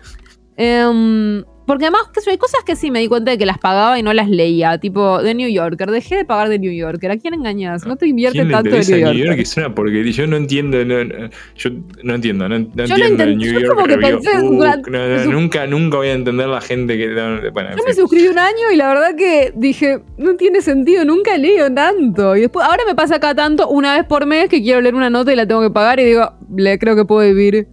Em, 0.62 1.46
porque 1.70 1.86
además 1.86 2.10
hay 2.26 2.40
cosas 2.40 2.64
que 2.66 2.76
sí 2.76 2.90
me 2.90 3.00
di 3.00 3.08
cuenta 3.08 3.30
de 3.30 3.38
que 3.38 3.46
las 3.46 3.60
pagaba 3.60 4.00
y 4.00 4.02
no 4.02 4.12
las 4.12 4.28
leía, 4.28 4.80
tipo 4.80 5.22
de 5.22 5.36
New 5.36 5.48
Yorker. 5.48 5.92
Dejé 5.92 6.16
de 6.16 6.26
pagar 6.26 6.50
de 6.50 6.58
New 6.58 6.72
Yorker. 6.72 7.12
¿A 7.12 7.18
quién 7.18 7.36
engañas? 7.36 7.86
No 7.86 7.96
te 7.96 8.08
inviertes 8.08 8.50
tanto 8.50 8.72
de 8.72 8.78
New 8.80 8.98
Yorker. 8.98 9.16
New 9.16 9.26
York 9.28 9.40
es 9.40 9.56
una 9.56 9.76
porquería. 9.76 10.12
Yo 10.12 10.26
no 10.26 10.38
entiendo, 10.38 10.82
yo 10.82 11.70
no 12.02 12.16
entiendo, 12.16 12.50
no, 12.50 12.56
entiendo 12.56 13.24
el 13.24 13.38
New 13.38 13.54
Yorker. 13.54 13.70
Como 13.70 13.86
que 13.86 13.98
pensé, 14.00 15.28
nunca, 15.28 15.68
nunca 15.68 15.98
voy 15.98 16.08
a 16.08 16.14
entender 16.14 16.48
la 16.48 16.60
gente 16.60 16.98
que. 16.98 17.14
Bueno, 17.54 17.70
yo 17.78 17.84
me 17.86 17.94
suscribí 17.94 18.28
un 18.30 18.40
año 18.40 18.72
y 18.74 18.76
la 18.76 18.88
verdad 18.88 19.16
que 19.16 19.54
dije, 19.56 20.00
no 20.18 20.38
tiene 20.38 20.64
sentido, 20.64 21.06
nunca 21.06 21.38
leo 21.38 21.72
tanto. 21.72 22.36
Y 22.36 22.42
después, 22.42 22.66
ahora 22.66 22.82
me 22.88 22.96
pasa 22.96 23.18
acá 23.18 23.36
tanto, 23.36 23.68
una 23.68 23.96
vez 23.96 24.08
por 24.08 24.26
mes 24.26 24.50
que 24.50 24.64
quiero 24.64 24.82
leer 24.82 24.96
una 24.96 25.12
nota 25.12 25.32
y 25.32 25.36
la 25.36 25.46
tengo 25.46 25.62
que 25.62 25.70
pagar 25.70 26.00
y 26.00 26.06
digo, 26.06 26.34
le 26.58 26.80
creo 26.80 26.96
que 26.96 27.06
puedo 27.06 27.32
vivir 27.32 27.68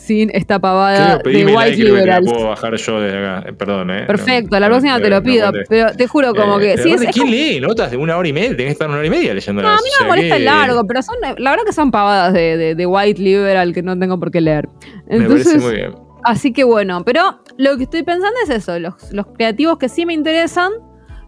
sin 0.00 0.30
esta 0.32 0.58
pavada 0.58 1.18
de 1.18 1.46
white 1.46 1.76
liberals. 1.76 2.28
puedo 2.28 2.48
bajar 2.48 2.74
yo 2.76 3.00
desde 3.00 3.18
acá. 3.18 3.48
Eh, 3.48 3.52
perdón, 3.52 3.90
¿eh? 3.90 4.04
Perfecto, 4.06 4.58
la 4.58 4.68
próxima 4.68 4.98
te 4.98 5.10
lo 5.10 5.22
pido. 5.22 5.52
pero 5.68 5.92
te 5.92 6.06
juro, 6.06 6.34
como 6.34 6.58
que. 6.58 6.78
Sí, 6.78 6.92
es, 6.92 7.06
¿Quién 7.12 7.30
lee 7.30 7.60
notas 7.60 7.90
de 7.90 7.96
una 7.96 8.16
hora 8.16 8.26
y 8.26 8.32
media? 8.32 8.50
Tenés 8.50 8.66
que 8.66 8.72
estar 8.72 8.88
una 8.88 8.98
hora 8.98 9.06
y 9.06 9.10
media 9.10 9.34
leyendo 9.34 9.62
No, 9.62 9.68
a 9.68 9.76
mí 9.76 9.88
no 9.98 10.04
me 10.04 10.08
molesta 10.08 10.36
el 10.36 10.44
largo, 10.44 10.86
pero 10.86 11.02
son, 11.02 11.16
la 11.20 11.50
verdad 11.50 11.64
que 11.64 11.72
son 11.72 11.90
pavadas 11.90 12.32
de, 12.32 12.74
de, 12.74 12.86
white 12.86 13.20
liberal 13.20 13.72
que 13.72 13.82
no 13.82 13.98
tengo 13.98 14.18
por 14.18 14.30
qué 14.30 14.40
leer. 14.40 14.68
Entonces, 15.08 15.46
me 15.46 15.52
parece 15.52 15.58
muy 15.58 15.74
bien. 15.74 15.94
Así 16.22 16.52
que 16.52 16.64
bueno, 16.64 17.02
pero 17.04 17.40
lo 17.56 17.76
que 17.76 17.84
estoy 17.84 18.02
pensando 18.02 18.36
es 18.44 18.50
eso: 18.50 18.78
los, 18.78 18.94
los 19.12 19.26
creativos 19.26 19.78
que 19.78 19.88
sí 19.88 20.06
me 20.06 20.14
interesan 20.14 20.72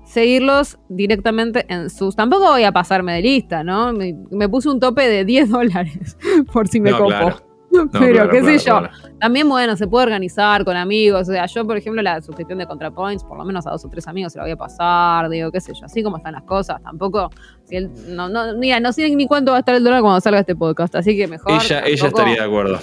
seguirlos 0.04 0.78
directamente 0.88 1.66
en 1.68 1.90
sus. 1.90 2.16
Tampoco 2.16 2.48
voy 2.48 2.64
a 2.64 2.72
pasarme 2.72 3.14
de 3.14 3.22
lista, 3.22 3.62
¿no? 3.64 3.92
Me, 3.92 4.48
puse 4.48 4.68
un 4.68 4.80
tope 4.80 5.08
de 5.08 5.24
10 5.24 5.50
dólares 5.50 6.16
por 6.52 6.68
si 6.68 6.80
me 6.80 6.92
copo. 6.92 7.51
pero 7.92 8.28
qué 8.28 8.42
sé 8.42 8.58
yo. 8.58 8.82
También, 9.18 9.48
bueno, 9.48 9.76
se 9.76 9.86
puede 9.86 10.04
organizar 10.04 10.64
con 10.64 10.76
amigos. 10.76 11.28
O 11.28 11.32
sea, 11.32 11.46
yo, 11.46 11.66
por 11.66 11.76
ejemplo, 11.76 12.02
la 12.02 12.20
suscripción 12.20 12.58
de 12.58 12.66
ContraPoints, 12.66 13.24
por 13.24 13.38
lo 13.38 13.44
menos 13.44 13.66
a 13.66 13.70
dos 13.70 13.84
o 13.84 13.88
tres 13.88 14.06
amigos 14.08 14.32
se 14.32 14.38
la 14.38 14.44
voy 14.44 14.52
a 14.52 14.56
pasar, 14.56 15.28
digo, 15.28 15.50
qué 15.50 15.60
sé 15.60 15.72
yo, 15.74 15.86
así 15.86 16.02
como 16.02 16.16
están 16.18 16.32
las 16.32 16.42
cosas. 16.42 16.82
Tampoco, 16.82 17.30
si 17.64 17.80
no, 18.08 18.28
no, 18.28 18.56
mira, 18.56 18.80
no 18.80 18.92
sé 18.92 19.14
ni 19.14 19.26
cuánto 19.26 19.52
va 19.52 19.58
a 19.58 19.60
estar 19.60 19.74
el 19.74 19.84
dólar 19.84 20.02
cuando 20.02 20.20
salga 20.20 20.40
este 20.40 20.56
podcast, 20.56 20.94
así 20.94 21.16
que 21.16 21.26
mejor. 21.26 21.52
Ella, 21.52 21.82
ella 21.86 22.06
estaría 22.06 22.34
de 22.34 22.44
acuerdo. 22.44 22.78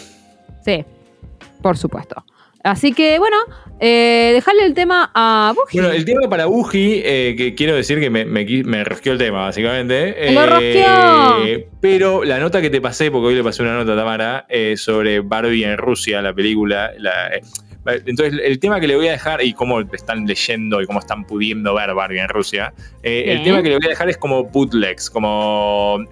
Sí, 0.63 0.85
por 1.61 1.77
supuesto. 1.77 2.23
Así 2.63 2.93
que 2.93 3.19
bueno, 3.19 3.37
eh, 3.79 4.31
dejarle 4.33 4.65
el 4.65 4.73
tema 4.73 5.09
a 5.13 5.53
Buji. 5.55 5.79
Bueno, 5.79 5.93
el 5.93 6.03
tema 6.03 6.29
para 6.29 6.47
Buji, 6.47 7.01
eh, 7.03 7.35
que 7.37 7.55
quiero 7.55 7.75
decir 7.75 7.99
que 7.99 8.09
me, 8.09 8.25
me, 8.25 8.45
me, 8.65 8.83
rosqueó 8.83 9.13
el 9.13 9.17
tema, 9.17 9.43
básicamente. 9.43 10.33
¡Lo 10.33 10.59
eh, 10.59 11.67
Pero 11.79 12.25
la 12.25 12.39
nota 12.39 12.61
que 12.61 12.69
te 12.69 12.81
pasé, 12.81 13.09
porque 13.09 13.27
hoy 13.27 13.35
le 13.35 13.43
pasé 13.43 13.61
una 13.61 13.75
nota 13.75 13.93
a 13.93 13.95
Tamara, 13.95 14.45
eh, 14.49 14.75
sobre 14.75 15.21
Barbie 15.21 15.63
en 15.63 15.77
Rusia, 15.77 16.21
la 16.21 16.33
película. 16.33 16.91
entonces, 18.05 18.37
el 18.43 18.59
tema 18.59 18.81
que 18.81 18.87
le 18.87 18.97
voy 18.97 19.07
a 19.07 19.11
dejar, 19.11 19.41
y 19.41 19.53
cómo 19.53 19.79
están 19.79 20.25
leyendo 20.25 20.81
y 20.81 20.85
cómo 20.85 20.99
están 20.99 21.23
pudiendo 21.23 21.73
ver 21.73 21.93
Barbie 21.93 22.19
en 22.19 22.27
Rusia, 22.27 22.73
el 23.01 23.43
tema 23.43 23.63
que 23.63 23.69
le 23.69 23.75
voy 23.77 23.85
a 23.85 23.89
dejar 23.89 24.09
es 24.09 24.17
como 24.17 24.43
bootlegs, 24.43 25.09
como 25.09 26.03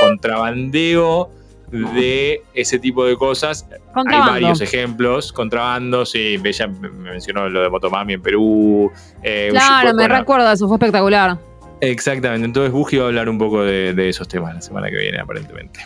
contrabandeo 0.00 1.30
de 1.70 2.42
ese 2.54 2.78
tipo 2.78 3.04
de 3.04 3.16
cosas. 3.16 3.66
Hay 3.94 4.18
varios 4.18 4.60
ejemplos. 4.60 5.32
Contrabando, 5.32 6.04
sí, 6.04 6.38
ella 6.42 6.66
me 6.66 6.88
mencionó 6.90 7.48
lo 7.48 7.62
de 7.62 7.70
Motomami 7.70 8.14
en 8.14 8.22
Perú. 8.22 8.90
Eh, 9.22 9.48
claro, 9.50 9.94
me 9.94 10.08
recuerda, 10.08 10.52
eso 10.52 10.68
fue 10.68 10.76
espectacular. 10.76 11.38
Exactamente, 11.80 12.46
entonces 12.46 12.72
Buji 12.72 12.98
va 12.98 13.04
a 13.04 13.08
hablar 13.08 13.28
un 13.28 13.38
poco 13.38 13.62
de, 13.62 14.08
esos 14.08 14.28
temas 14.28 14.54
la 14.54 14.60
semana 14.60 14.88
que 14.88 14.96
viene, 14.96 15.18
aparentemente. 15.18 15.80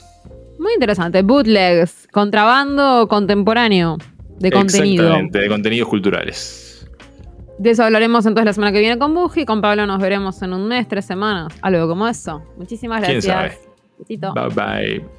Muy 0.58 0.74
interesante, 0.74 1.22
bootlegs, 1.22 2.08
contrabando 2.12 3.06
contemporáneo 3.08 3.96
de 4.38 4.50
contenido. 4.52 5.04
Exactamente, 5.04 5.38
de 5.38 5.48
contenidos 5.48 5.88
culturales. 5.88 6.86
De 7.58 7.70
eso 7.70 7.82
hablaremos 7.82 8.24
entonces 8.24 8.44
la 8.44 8.52
semana 8.52 8.72
que 8.72 8.78
viene 8.78 8.98
con 8.98 9.14
Buji. 9.14 9.44
Con 9.44 9.60
Pablo 9.60 9.86
nos 9.86 10.00
veremos 10.00 10.40
en 10.42 10.52
un 10.52 10.68
mes, 10.68 10.86
tres 10.86 11.04
semanas, 11.04 11.52
algo 11.60 11.88
como 11.88 12.06
eso. 12.06 12.42
Muchísimas 12.56 13.02
gracias. 13.02 13.58
Bye 14.08 14.48
bye. 14.54 15.18